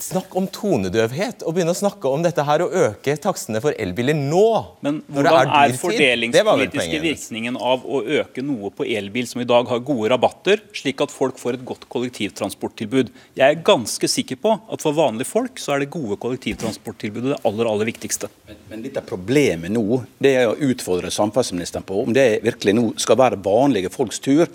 Snakk 0.00 0.32
om 0.36 0.46
tonedøvhet. 0.48 1.42
og 1.44 1.54
begynne 1.54 1.74
å 1.74 1.76
snakke 1.76 2.08
om 2.08 2.22
dette 2.24 2.44
her 2.46 2.64
og 2.64 2.72
øke 2.72 3.16
takstene 3.20 3.60
for 3.60 3.76
elbiler 3.76 4.16
nå. 4.16 4.76
Men 4.84 5.00
hvordan 5.12 5.50
er 5.50 5.74
dyrtid. 5.74 6.32
Det 6.32 6.44
var 6.46 6.58
vel 6.58 6.70
fordelingspolitiske 6.70 7.00
virkningen 7.04 7.58
av 7.60 7.84
å 7.84 8.00
øke 8.20 8.44
noe 8.44 8.72
på 8.74 8.86
elbil 8.88 9.28
som 9.28 9.42
i 9.42 9.48
dag 9.48 9.68
har 9.68 9.82
gode 9.84 10.10
rabatter, 10.12 10.62
slik 10.76 11.02
at 11.04 11.12
folk 11.12 11.38
får 11.40 11.58
et 11.58 11.66
godt 11.68 11.86
kollektivtransporttilbud? 11.92 13.12
Jeg 13.38 13.46
er 13.46 13.64
ganske 13.66 14.10
sikker 14.10 14.40
på 14.40 14.56
at 14.56 14.84
for 14.84 14.96
vanlige 14.96 15.28
folk 15.28 15.60
så 15.60 15.76
er 15.76 15.84
det 15.84 15.92
gode 15.92 16.16
kollektivtransporttilbudet 16.22 17.34
det 17.34 17.40
aller, 17.44 17.68
aller 17.68 17.90
viktigste. 17.92 18.30
Men 18.70 18.84
litt 18.86 18.96
av 18.96 19.06
problemet 19.08 19.72
nå 19.74 20.02
det 20.22 20.36
er 20.42 20.50
å 20.50 20.58
utfordre 20.70 21.12
samferdselsministeren 21.12 21.86
på 21.86 22.00
om 22.04 22.14
det 22.16 22.40
virkelig 22.46 22.76
nå 22.76 22.86
skal 23.00 23.18
være 23.20 23.40
vanlige 23.44 23.92
folks 23.92 24.22
tur 24.22 24.46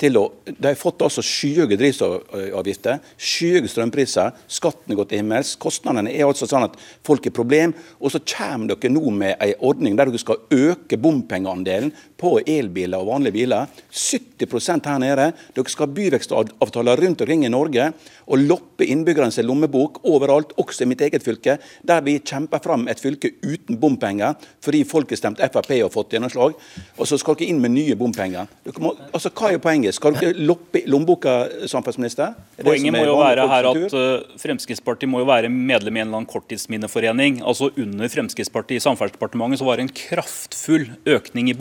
til 0.00 0.18
å 0.18 0.24
De 0.44 0.68
har 0.68 0.78
fått 0.78 1.02
altså 1.04 1.22
skyhøye 1.24 1.76
drivstoffavgifter, 1.78 3.00
skyhøye 3.16 3.70
strømpriser, 3.70 4.32
skatten 4.50 4.92
er 4.92 4.98
gått 4.98 5.12
til 5.12 5.22
himmels. 5.22 5.54
Kostnadene 5.60 6.12
er 6.12 6.26
altså 6.26 6.48
sånn 6.50 6.66
at 6.66 6.76
folk 7.06 7.26
har 7.26 7.34
problem. 7.34 7.74
Og 8.00 8.12
så 8.12 8.20
kommer 8.34 8.72
dere 8.72 8.92
nå 8.92 9.12
med 9.14 9.36
en 9.36 9.66
ordning 9.68 9.96
der 9.98 10.10
dere 10.10 10.22
skal 10.22 10.42
øke 10.52 10.98
bompengeandelen 11.00 11.92
på 12.22 12.36
elbiler 12.46 13.02
og 13.02 13.10
vanlige 13.10 13.36
biler. 13.40 13.70
70 13.92 14.86
her 14.86 14.98
nede. 15.02 15.28
Dere 15.54 15.70
skal 15.70 15.88
ha 15.88 15.94
byvekstavtaler 15.96 17.02
rundt 17.02 17.22
omkring 17.22 17.44
i 17.46 17.52
Norge 17.52 17.90
og 18.32 18.42
loppe 18.46 18.86
innbyggerne 18.86 19.34
sin 19.34 19.46
lommebok 19.46 20.00
overalt, 20.08 20.54
også 20.60 20.84
i 20.84 20.90
mitt 20.90 21.02
eget 21.02 21.24
fylke, 21.24 21.58
der 21.82 22.02
vi 22.06 22.18
kjemper 22.18 22.62
fram 22.62 22.86
et 22.90 23.00
fylke 23.02 23.32
uten 23.42 23.78
bompenger 23.80 24.38
fordi 24.62 24.84
folk 24.88 25.10
har 25.10 25.18
stemt 25.18 25.42
Frp 25.42 25.72
og 25.82 25.90
fått 25.92 26.14
gjennomslag. 26.14 26.54
Og 26.96 27.08
så 27.08 27.18
skal 27.20 27.36
dere 27.38 27.52
inn 27.52 27.60
med 27.62 27.74
nye 27.74 27.96
bompenger. 27.98 28.50
Må, 28.82 28.94
altså, 29.10 29.32
hva 29.34 29.50
er 29.52 29.62
poenget? 29.62 29.96
Skal 29.96 30.16
dere 30.18 30.36
loppe 30.38 30.84
lommeboka, 30.86 31.34
samferdselsminister? 31.66 32.36
Er 32.58 32.66
Poenget 32.66 32.94
må 32.94 33.04
jo 33.06 33.18
være 33.18 33.46
her 33.50 33.68
at 33.72 33.96
uh, 33.96 34.38
Fremskrittspartiet 34.40 35.10
må 35.10 35.22
jo 35.22 35.28
være 35.28 35.50
medlem 35.52 35.98
i 35.98 36.02
en 36.02 36.08
eller 36.08 36.22
annen 36.22 36.30
korttidsminneforening. 36.30 37.40
Altså 37.46 37.72
Under 37.74 38.10
Fremskrittspartiet 38.12 38.80
i 38.80 38.84
Samferdselsdepartementet 38.84 39.60
så 39.60 39.68
var 39.68 39.80
det 39.80 39.88
en 39.88 39.94
kraftfull 40.02 40.88
økning 41.16 41.50
i 41.50 41.56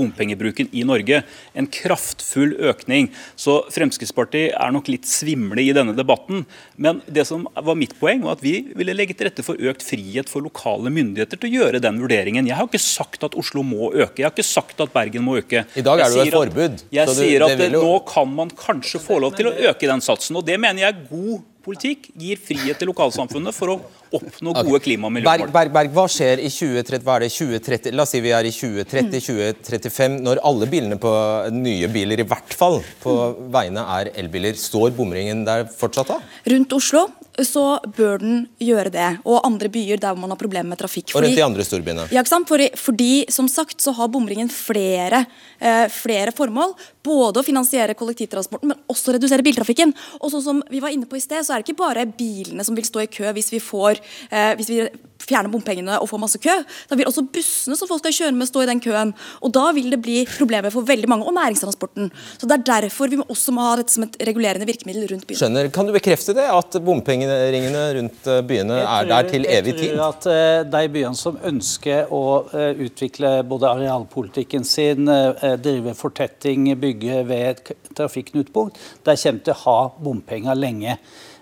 bompengebruken 0.52 0.70
i 0.72 0.84
Norge. 0.84 1.24
En 1.54 1.68
kraftfull 1.68 2.56
økning. 2.60 3.10
Så 3.36 3.64
Fremskrittspartiet 3.72 4.54
er 4.56 4.72
nok 4.72 4.88
litt 4.90 5.06
svimle 5.06 5.62
i 5.62 5.74
denne 5.74 5.96
debatten. 5.96 6.46
Men 6.78 7.02
det 7.08 7.26
som 7.28 7.48
var 7.56 7.76
mitt 7.76 7.98
poeng 8.00 8.22
var 8.24 8.34
at 8.38 8.44
vi 8.44 8.74
ville 8.76 8.94
legge 8.96 9.16
til 9.16 9.28
rette 9.30 9.44
for 9.44 9.56
økt 9.58 9.84
frihet 9.84 10.30
for 10.30 10.42
lokale 10.42 10.90
myndigheter 10.92 11.38
til 11.40 11.50
å 11.50 11.54
gjøre 11.62 11.82
den 11.82 12.00
vurderingen. 12.02 12.48
Jeg 12.48 12.56
har 12.58 12.68
ikke 12.68 12.82
sagt 12.82 13.24
at 13.24 13.36
Oslo 13.36 13.64
må 13.64 13.92
øke. 13.94 14.20
Jeg 14.22 14.26
har 14.28 14.32
ikke 14.36 14.46
sagt 14.48 14.80
at 14.82 14.94
Bergen 14.94 15.24
må 15.26 15.38
øke. 15.42 15.66
I 15.76 15.82
dag 15.86 16.00
er 16.00 16.10
det 16.10 16.16
jo 16.16 16.22
et 16.22 16.28
sier 16.28 16.36
at- 16.36 16.54
forbud, 16.54 16.84
Jeg 16.92 17.08
så 17.08 17.14
du- 17.16 17.22
sier 17.22 17.44
at 17.46 17.60
jo- 17.60 17.82
nå 17.84 18.06
kan 18.06 18.28
man 18.36 18.50
kanskje 18.50 19.00
få 19.00 19.20
lov 19.22 19.36
til 19.36 19.48
å 19.48 19.56
øke 19.56 19.88
den 19.88 20.02
satsen. 20.02 20.36
og 20.36 20.46
Det 20.46 20.60
mener 20.60 20.80
jeg 20.82 20.96
er 20.96 21.08
god 21.10 21.42
politikk. 21.64 22.10
Gir 22.18 22.40
frihet 22.42 22.80
til 22.82 22.90
lokalsamfunnet 22.92 23.56
for 23.56 23.74
å 23.74 23.78
oppnå 24.12 24.54
gode 24.58 24.82
klima- 24.84 25.08
og 25.08 25.14
Berg, 25.14 25.24
miljømål. 25.24 25.54
Berg, 25.54 25.72
Berg, 25.74 25.94
hva 25.96 26.06
skjer 26.12 26.42
i 26.44 26.50
2030, 26.52 27.06
hva 27.06 27.16
er 27.16 27.26
det, 27.26 27.32
2030? 27.36 27.96
La 27.96 28.04
oss 28.04 28.14
si 28.16 28.22
vi 28.24 28.34
er 28.36 28.50
i 28.50 28.52
2030-2035, 28.52 30.20
når 30.26 30.42
alle 30.44 30.68
bilene 30.72 31.00
på 31.02 31.14
nye 31.56 31.88
biler, 31.92 32.20
i 32.24 32.28
hvert 32.28 32.58
fall 32.58 32.82
på 33.04 33.16
veiene, 33.54 33.86
er 34.00 34.12
elbiler. 34.22 34.58
Står 34.60 34.92
bomringen 34.98 35.46
der 35.48 35.66
fortsatt 35.66 36.12
da? 36.12 36.20
Rundt 36.52 36.74
Oslo 36.78 37.08
så 37.40 37.80
bør 37.96 38.20
den 38.22 38.42
gjøre 38.62 38.92
det, 38.92 39.10
og 39.24 39.46
andre 39.48 39.70
byer 39.72 40.00
der 40.02 40.18
man 40.20 40.34
har 40.34 40.40
problemer 40.40 40.74
med 40.74 40.82
trafikk. 40.82 41.14
Og 41.16 41.22
rundt 41.24 41.32
Fordi- 41.32 41.36
de 41.40 41.46
andre 41.46 41.64
storbyene? 41.64 42.12
Ja, 42.12 42.22
ikke 42.22 42.28
sant? 42.28 42.48
Fordi, 42.48 42.70
fordi 42.76 43.26
som 43.32 43.48
sagt 43.48 43.78
så 43.80 43.94
har 43.96 44.08
bomringen 44.10 44.50
flere, 44.50 45.26
eh, 45.60 45.88
flere 45.88 46.32
formål. 46.32 46.76
Både 47.04 47.42
å 47.42 47.46
finansiere 47.46 47.98
kollektivtransporten, 47.98 48.72
men 48.72 48.82
også 48.92 49.16
redusere 49.16 49.46
biltrafikken. 49.46 49.94
Og 50.22 50.34
sånn 50.34 50.46
som 50.46 50.64
vi 50.70 50.82
var 50.84 50.94
inne 50.94 51.10
på 51.10 51.20
i 51.20 51.24
sted, 51.24 51.44
så 51.46 51.56
er 51.56 51.62
det 51.62 51.70
ikke 51.70 51.84
bare 51.84 52.06
bilene 52.06 52.66
som 52.68 52.78
vil 52.78 52.88
stå 52.88 53.06
i 53.06 53.10
kø 53.12 53.32
hvis 53.36 53.52
vi, 53.54 53.62
får, 53.64 54.02
eh, 54.30 54.54
hvis 54.60 54.70
vi 54.72 54.82
fjerner 55.22 55.52
bompengene 55.54 56.00
og 56.02 56.10
får 56.10 56.22
masse 56.22 56.42
kø. 56.42 56.56
Da 56.90 56.98
vil 56.98 57.10
også 57.10 57.26
bussene 57.34 57.78
som 57.78 57.90
folk 57.90 58.02
skal 58.04 58.16
kjøre 58.18 58.38
med, 58.38 58.50
stå 58.50 58.64
i 58.66 58.70
den 58.70 58.82
køen. 58.84 59.14
Og 59.42 59.54
da 59.54 59.68
vil 59.76 59.92
det 59.94 60.02
bli 60.02 60.24
problemer 60.30 60.74
for 60.74 60.88
veldig 60.88 61.10
mange, 61.12 61.28
og 61.28 61.36
næringstransporten. 61.38 62.10
Så 62.38 62.50
det 62.50 62.60
er 62.60 62.68
derfor 62.82 63.12
vi 63.12 63.22
også 63.22 63.54
må 63.56 63.66
ha 63.66 63.76
dette 63.80 63.94
som 63.94 64.06
et 64.06 64.18
regulerende 64.28 64.68
virkemiddel 64.70 65.10
rundt 65.12 65.28
byene. 65.30 65.42
Skjønner. 65.42 65.72
Kan 65.74 65.90
du 65.90 65.96
bekrefte 65.96 66.36
det, 66.38 66.48
at 66.52 66.80
bompengeringene 66.86 67.86
rundt 67.98 68.32
byene 68.48 68.52
byene 68.52 68.80
er 68.82 69.08
der 69.10 69.30
til 69.30 69.46
evig 69.50 69.76
tid? 69.78 69.88
Jeg 69.92 69.98
tror 69.98 70.08
at 70.08 70.28
eh, 70.32 70.64
de 70.72 70.92
byene 70.94 71.18
som 71.18 71.38
ønsker 71.52 72.12
å 72.14 72.24
eh, 72.54 72.84
utvikle 72.86 73.34
både 73.48 73.70
arealpolitikken 73.70 74.66
sin, 74.68 75.10
eh, 75.12 75.56
drive 75.62 75.96
fortetting, 75.98 76.70
bygge 76.80 76.91
ved 77.00 77.50
et 77.50 77.72
trafikknutepunkt, 77.96 78.78
der 79.06 79.16
kommer 79.16 79.44
til 79.44 79.54
å 79.54 79.62
ha 79.66 79.90
bompenger 80.04 80.56
lenge. 80.56 80.98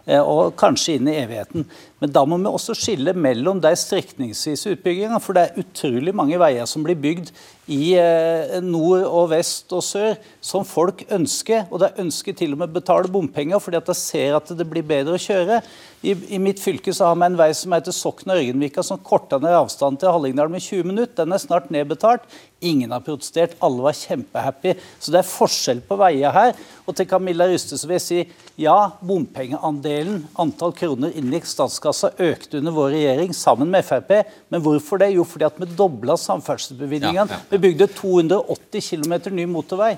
eh, 0.07 0.19
Og 0.21 0.55
kanskje 0.55 0.95
inn 0.95 1.07
i 1.07 1.17
evigheten. 1.23 1.65
Men 1.99 2.13
da 2.15 2.23
må 2.23 2.37
vi 2.39 2.47
også 2.47 2.75
skille 2.77 3.13
mellom 3.17 3.59
de 3.63 3.71
strekningsvise 3.75 4.75
utbyggingene. 4.75 5.19
For 5.23 5.35
det 5.35 5.45
er 5.45 5.63
utrolig 5.63 6.15
mange 6.15 6.39
veier 6.39 6.67
som 6.69 6.85
blir 6.85 6.99
bygd 6.99 7.33
i 7.69 7.93
eh, 8.01 8.55
nord 8.65 9.03
og 9.05 9.29
vest 9.33 9.69
og 9.75 9.83
sør 9.85 10.15
som 10.41 10.65
folk 10.65 11.03
ønsker. 11.11 11.67
Og 11.69 11.83
de 11.83 11.91
ønsker 12.01 12.37
til 12.37 12.55
og 12.55 12.63
med 12.63 12.71
å 12.71 12.79
betale 12.79 13.11
bompenger 13.11 13.61
fordi 13.61 13.81
at 13.81 13.91
de 13.91 13.97
ser 13.97 14.37
at 14.39 14.51
det 14.57 14.67
blir 14.69 14.87
bedre 14.87 15.17
å 15.17 15.21
kjøre. 15.21 15.61
I, 15.99 16.13
I, 16.31 16.39
mitt 16.39 16.61
fylke 16.63 16.93
så 16.95 17.09
har 17.09 17.17
vi 17.19 17.27
en 17.27 17.37
vei 17.39 17.49
som 17.57 17.73
heter 17.75 17.91
Sokna-Ørgenvika, 17.91 18.83
som 18.87 19.01
korta 19.03 19.35
ned 19.41 19.51
avstanden 19.51 19.99
til 19.99 20.13
Hallingdal 20.15 20.51
med 20.51 20.63
20 20.63 20.87
minutter. 20.87 21.25
Den 21.25 21.35
er 21.35 21.43
snart 21.43 21.67
nedbetalt. 21.75 22.23
Ingen 22.63 22.91
har 22.95 23.03
protestert, 23.03 23.57
alle 23.63 23.83
var 23.83 23.97
kjempehappy. 23.99 24.77
Så 24.99 25.11
det 25.11 25.19
er 25.21 25.27
forskjell 25.27 25.83
på 25.83 25.99
veier 25.99 26.31
her. 26.35 26.55
Og 26.87 26.95
til 26.95 27.07
Camilla 27.07 27.49
Ryste 27.51 27.77
så 27.79 27.87
vil 27.87 27.99
jeg 27.99 28.05
si 28.05 28.21
ja, 28.63 28.77
bompengeandelen, 29.03 30.23
antall 30.39 30.73
kroner 30.75 31.11
inngikk 31.19 31.47
i 31.47 31.51
statskassa, 31.93 32.11
økte 32.17 32.57
under 32.57 32.71
vår 32.71 32.91
regjering 32.93 33.33
sammen 33.33 33.69
med 33.69 33.85
Frp. 33.85 34.25
Men 34.49 34.61
hvorfor 34.61 34.99
det? 34.99 35.11
Jo, 35.15 35.23
fordi 35.23 35.45
at 35.45 35.57
vi 35.59 35.65
dobla 35.65 36.17
samferdselsbevilgningene. 36.17 37.27
Ja, 37.29 37.39
ja, 37.39 37.39
ja. 37.39 37.49
Vi 37.49 37.57
bygde 37.57 37.87
280 37.87 38.89
km 38.89 39.35
ny 39.35 39.45
motorvei. 39.45 39.97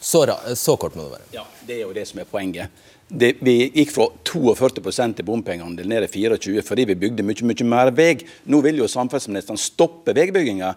Så, 0.00 0.26
så, 0.54 0.76
kort 0.76 0.94
må 0.94 1.06
det 1.06 1.16
være. 1.16 1.26
Ja, 1.32 1.44
Det 1.66 1.74
er 1.74 1.82
jo 1.82 1.92
det 1.92 2.06
som 2.06 2.20
er 2.20 2.24
poenget. 2.24 2.70
Det, 3.08 3.36
vi 3.40 3.70
gikk 3.70 3.92
fra 3.94 4.08
42% 4.26 5.20
i 5.20 5.24
bompengeandel 5.26 5.88
ned 5.88 6.08
til 6.08 6.26
24 6.26 6.62
fordi 6.66 6.84
vi 6.90 6.96
bygde 6.98 7.22
mye 7.22 7.46
mye 7.46 7.66
mer 7.66 7.90
vei. 7.94 8.16
Nå 8.46 8.60
vil 8.62 8.82
jo 8.82 8.88
samferdselsministeren 8.90 9.58
stoppe 9.58 10.14
veibygginga, 10.14 10.74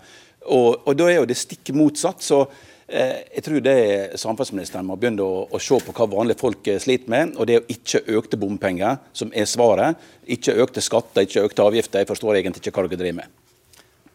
og, 0.50 0.86
og, 0.86 0.94
da 0.98 1.10
er 1.10 1.20
jo 1.20 1.30
det 1.30 1.38
stikk 1.38 1.74
motsatt. 1.76 2.24
så 2.24 2.46
jeg 2.90 3.44
tror 3.46 3.62
det 3.64 3.76
samferdselsministeren 4.20 4.88
må 4.88 4.98
begynne 5.00 5.26
å, 5.26 5.44
å, 5.50 5.62
se 5.62 5.78
på 5.84 5.94
hva 5.96 6.08
vanlige 6.10 6.42
folk 6.42 6.68
eh, 6.68 6.80
sliter 6.82 7.12
med. 7.12 7.36
og 7.38 7.48
Det 7.48 7.56
er 7.56 7.62
jo 7.62 7.76
ikke 7.76 8.18
økte 8.20 8.40
bompenger 8.42 8.98
som 9.14 9.34
er 9.34 9.50
svaret. 9.50 10.00
Ikke 10.26 10.58
økte 10.64 10.84
skatter, 10.84 11.28
ikke 11.28 11.46
økte 11.46 11.68
avgifter. 11.68 12.02
Jeg 12.02 12.10
forstår 12.10 12.40
egentlig 12.40 12.66
ikke 12.66 12.76
hva 12.80 12.88
dere 12.88 13.02
driver 13.04 13.22
med. 13.22 13.38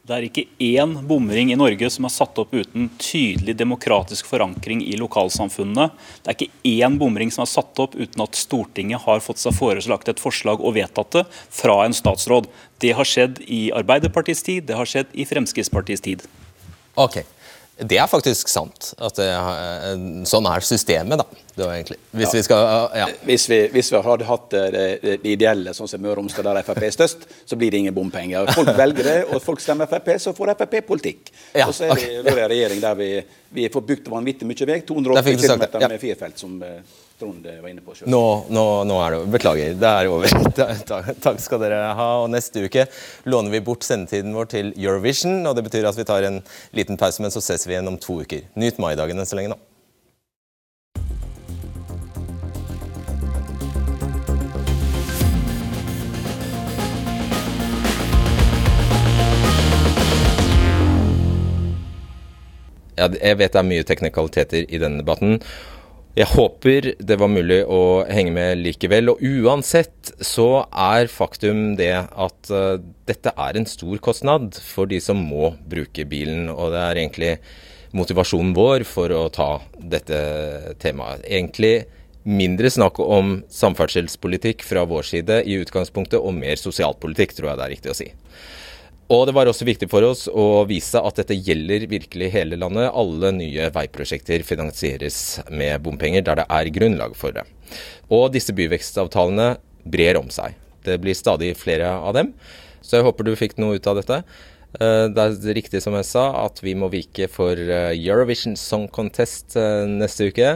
Det 0.05 0.12
er 0.12 0.25
ikke 0.27 0.43
én 0.61 0.91
bomring 1.09 1.49
i 1.49 1.57
Norge 1.57 1.89
som 1.89 2.05
er 2.05 2.12
satt 2.12 2.37
opp 2.43 2.51
uten 2.53 2.91
tydelig 3.01 3.55
demokratisk 3.57 4.27
forankring 4.29 4.83
i 4.85 4.99
lokalsamfunnene. 5.01 5.87
Det 6.20 6.29
er 6.29 6.37
ikke 6.37 6.75
én 6.75 6.99
bomring 7.01 7.33
som 7.33 7.47
er 7.47 7.49
satt 7.49 7.81
opp 7.81 7.97
uten 7.97 8.20
at 8.20 8.37
Stortinget 8.37 9.01
har 9.07 9.25
fått 9.25 9.41
seg 9.41 9.57
foreslagt 9.57 10.11
et 10.12 10.20
forslag 10.20 10.61
og 10.61 10.77
vedtatt 10.77 11.16
det 11.16 11.25
fra 11.33 11.79
en 11.87 11.97
statsråd. 11.97 12.51
Det 12.85 12.93
har 12.99 13.09
skjedd 13.09 13.41
i 13.49 13.70
Arbeiderpartiets 13.72 14.45
tid, 14.45 14.66
det 14.68 14.77
har 14.77 14.91
skjedd 14.91 15.16
i 15.16 15.25
Fremskrittspartiets 15.31 16.05
tid. 16.05 16.27
Ok, 17.01 17.22
det 17.79 17.97
er 17.99 18.07
faktisk 18.07 18.49
sant. 18.49 18.93
at 19.03 19.16
det, 19.18 19.27
Sånn 20.31 20.47
er 20.47 20.62
systemet, 20.62 21.18
da. 21.18 21.43
Det 21.55 21.62
var 21.62 21.75
egentlig. 21.75 21.97
Hvis, 22.11 22.29
ja. 22.29 22.35
vi 22.35 22.43
skal, 22.47 22.64
ja. 22.99 23.07
hvis, 23.27 23.47
vi, 23.51 23.59
hvis, 23.75 23.91
vi, 23.93 24.01
hadde 24.03 24.27
hatt 24.27 24.47
det, 24.51 24.83
det, 25.03 25.14
ideelle, 25.31 25.75
sånn 25.75 25.91
som 25.91 26.03
Møre 26.03 26.16
og 26.16 26.20
Romsdal, 26.22 26.47
der 26.51 26.66
Frp 26.66 26.87
er 26.87 26.95
størst, 26.95 27.27
så 27.47 27.59
blir 27.59 27.75
det 27.75 27.83
ingen 27.83 27.95
bompenger. 27.95 28.51
Folk 28.55 28.70
velger 28.79 29.07
det, 29.07 29.16
og 29.29 29.43
folk 29.43 29.62
stemmer 29.62 29.91
Frp, 29.91 30.12
så 30.22 30.35
får 30.35 30.55
Frp 30.59 30.81
politikk. 30.87 31.33
Ja, 31.55 31.68
og 31.68 31.75
så 31.75 31.89
er 31.89 31.97
okay. 31.97 32.20
vi 32.22 32.35
en 32.35 32.53
regjering 32.55 32.83
der 32.83 32.99
vi, 32.99 33.11
vi 33.59 33.66
får 33.75 33.87
bygd 33.91 34.12
vanvittig 34.12 34.51
mye 34.51 34.70
vei. 34.70 34.79
280 34.87 35.43
km 35.43 35.66
med 35.89 35.99
firefelt. 36.03 36.39
som... 36.43 36.62
Eh, 37.15 37.19
Trond 37.19 37.47
var 37.62 37.69
inne 37.69 37.81
på 37.81 37.95
selv. 37.95 38.11
Nå, 38.11 38.47
nå, 38.51 38.85
nå, 38.85 38.99
er 39.03 39.15
det 39.15 39.27
Beklager, 39.31 39.75
det 39.75 39.89
er 39.91 40.09
over. 40.11 40.29
Takk 41.25 41.41
skal 41.41 41.61
dere 41.62 41.93
ha. 41.95 42.09
Og 42.23 42.31
Neste 42.31 42.65
uke 42.67 42.87
låner 43.25 43.51
vi 43.51 43.61
bort 43.61 43.85
sendetiden 43.85 44.35
vår 44.35 44.51
til 44.51 44.73
Eurovision. 44.77 45.47
og 45.47 45.57
Det 45.57 45.65
betyr 45.65 45.87
at 45.89 45.99
vi 45.99 46.05
tar 46.05 46.27
en 46.27 46.43
liten 46.73 46.97
pause, 46.97 47.23
men 47.23 47.31
så 47.31 47.43
ses 47.43 47.67
vi 47.67 47.77
igjen 47.77 47.89
om 47.89 47.99
to 47.99 48.21
uker. 48.23 48.49
Nyt 48.55 48.79
maidagene 48.83 49.27
så 49.27 49.39
lenge 49.39 49.55
nå. 49.55 49.61
Jeg 62.95 63.37
vet 63.37 63.53
det 63.53 63.59
er 63.59 63.67
mye 63.67 63.85
teknikaliteter 63.87 64.69
i 64.71 64.79
denne 64.79 65.03
debatten. 65.03 65.41
Jeg 66.15 66.31
håper 66.31 66.93
det 67.03 67.17
var 67.19 67.27
mulig 67.27 67.65
å 67.67 68.05
henge 68.07 68.31
med 68.37 68.61
likevel. 68.62 69.11
Og 69.11 69.23
uansett 69.43 70.12
så 70.23 70.62
er 70.71 71.11
faktum 71.11 71.73
det 71.79 71.95
at 72.07 72.53
uh, 72.55 72.79
dette 73.09 73.33
er 73.35 73.59
en 73.59 73.67
stor 73.67 73.99
kostnad 73.99 74.55
for 74.62 74.87
de 74.91 75.01
som 75.03 75.19
må 75.19 75.57
bruke 75.67 76.07
bilen. 76.07 76.47
Og 76.53 76.71
det 76.71 76.85
er 76.85 77.01
egentlig 77.03 77.33
motivasjonen 77.99 78.55
vår 78.55 78.87
for 78.87 79.11
å 79.11 79.27
ta 79.35 79.49
dette 79.75 80.21
temaet. 80.83 81.27
Egentlig 81.27 81.75
mindre 82.25 82.71
snakk 82.71 83.03
om 83.03 83.41
samferdselspolitikk 83.51 84.62
fra 84.65 84.87
vår 84.89 85.11
side 85.11 85.43
i 85.51 85.59
utgangspunktet, 85.61 86.23
og 86.23 86.39
mer 86.39 86.57
sosialpolitikk, 86.57 87.35
tror 87.37 87.51
jeg 87.51 87.59
det 87.59 87.67
er 87.67 87.75
riktig 87.75 87.93
å 87.93 87.99
si. 87.99 88.09
Og 89.13 89.27
det 89.29 89.35
var 89.37 89.49
også 89.51 89.67
viktig 89.69 89.91
for 89.93 90.07
oss 90.07 90.25
å 90.33 90.65
vise 90.69 91.01
at 91.01 91.19
dette 91.21 91.37
gjelder 91.37 91.85
virkelig 91.91 92.31
hele 92.33 92.57
landet. 92.57 92.89
Alle 92.89 93.35
nye 93.37 93.69
veiprosjekter 93.75 94.45
finansieres 94.47 95.19
med 95.53 95.83
bompenger 95.85 96.25
der 96.25 96.41
det 96.41 96.47
er 96.49 96.73
grunnlag 96.73 97.17
for 97.19 97.37
det. 97.37 97.45
Og 98.09 98.31
disse 98.33 98.55
byvekstavtalene 98.57 99.55
brer 99.85 100.17
om 100.21 100.31
seg. 100.33 100.57
Det 100.85 100.97
blir 101.03 101.17
stadig 101.17 101.53
flere 101.61 101.91
av 102.01 102.17
dem. 102.17 102.33
Så 102.85 102.99
jeg 102.99 103.07
håper 103.07 103.29
du 103.29 103.37
fikk 103.37 103.59
noe 103.61 103.77
ut 103.77 103.89
av 103.89 104.01
dette. 104.01 104.23
Eh, 104.81 105.07
det 105.13 105.25
er 105.25 105.57
riktig 105.57 105.83
som 105.85 105.97
jeg 105.99 106.09
sa, 106.09 106.25
at 106.45 106.61
vi 106.65 106.75
må 106.79 106.91
vike 106.93 107.29
for 107.33 107.59
eh, 107.61 107.93
Eurovision 107.95 108.57
Song 108.59 108.89
Contest 108.93 109.57
eh, 109.61 109.85
neste 109.89 110.31
uke. 110.33 110.55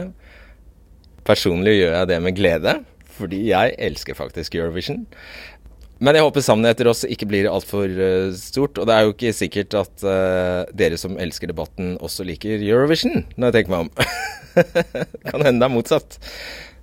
Personlig 1.27 1.77
gjør 1.77 1.95
jeg 1.99 2.09
det 2.11 2.19
med 2.25 2.37
glede, 2.37 2.75
fordi 3.15 3.45
jeg 3.51 3.77
elsker 3.89 4.17
faktisk 4.17 4.57
Eurovision. 4.57 5.05
Men 5.99 6.15
jeg 6.15 6.23
håper 6.23 6.43
savnet 6.43 6.71
etter 6.71 6.87
oss 6.87 7.03
ikke 7.03 7.27
blir 7.27 7.49
altfor 7.51 7.91
uh, 7.91 8.29
stort. 8.37 8.79
Og 8.79 8.87
det 8.87 8.95
er 8.95 9.05
jo 9.05 9.15
ikke 9.15 9.33
sikkert 9.35 9.75
at 9.81 10.05
uh, 10.07 10.63
dere 10.71 10.99
som 10.99 11.17
elsker 11.19 11.51
debatten, 11.51 11.97
også 11.99 12.27
liker 12.27 12.63
Eurovision, 12.63 13.25
når 13.35 13.49
jeg 13.49 13.57
tenker 13.57 13.75
meg 13.75 13.87
om. 13.87 13.91
kan 15.29 15.43
hende 15.43 15.59
det 15.59 15.67
er 15.67 15.73
motsatt. 15.73 16.19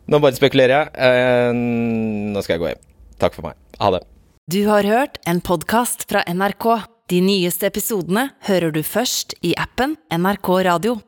Nå 0.07 0.21
bare 0.23 0.37
spekulerer 0.37 0.77
jeg. 0.77 0.93
Uh, 1.01 2.33
nå 2.37 2.45
skal 2.45 2.57
jeg 2.57 2.65
gå 2.65 2.71
hjem. 2.75 2.85
Takk 3.23 3.39
for 3.39 3.49
meg. 3.49 3.59
Ha 3.81 3.95
det. 3.97 4.05
Du 4.53 4.61
har 4.69 4.87
hørt 4.87 5.17
en 5.27 5.41
podkast 5.43 6.05
fra 6.11 6.21
NRK. 6.29 6.69
De 7.11 7.23
nyeste 7.25 7.69
episodene 7.71 8.29
hører 8.47 8.75
du 8.75 8.83
først 8.85 9.35
i 9.47 9.57
appen 9.59 9.97
NRK 10.13 10.53
Radio. 10.69 11.01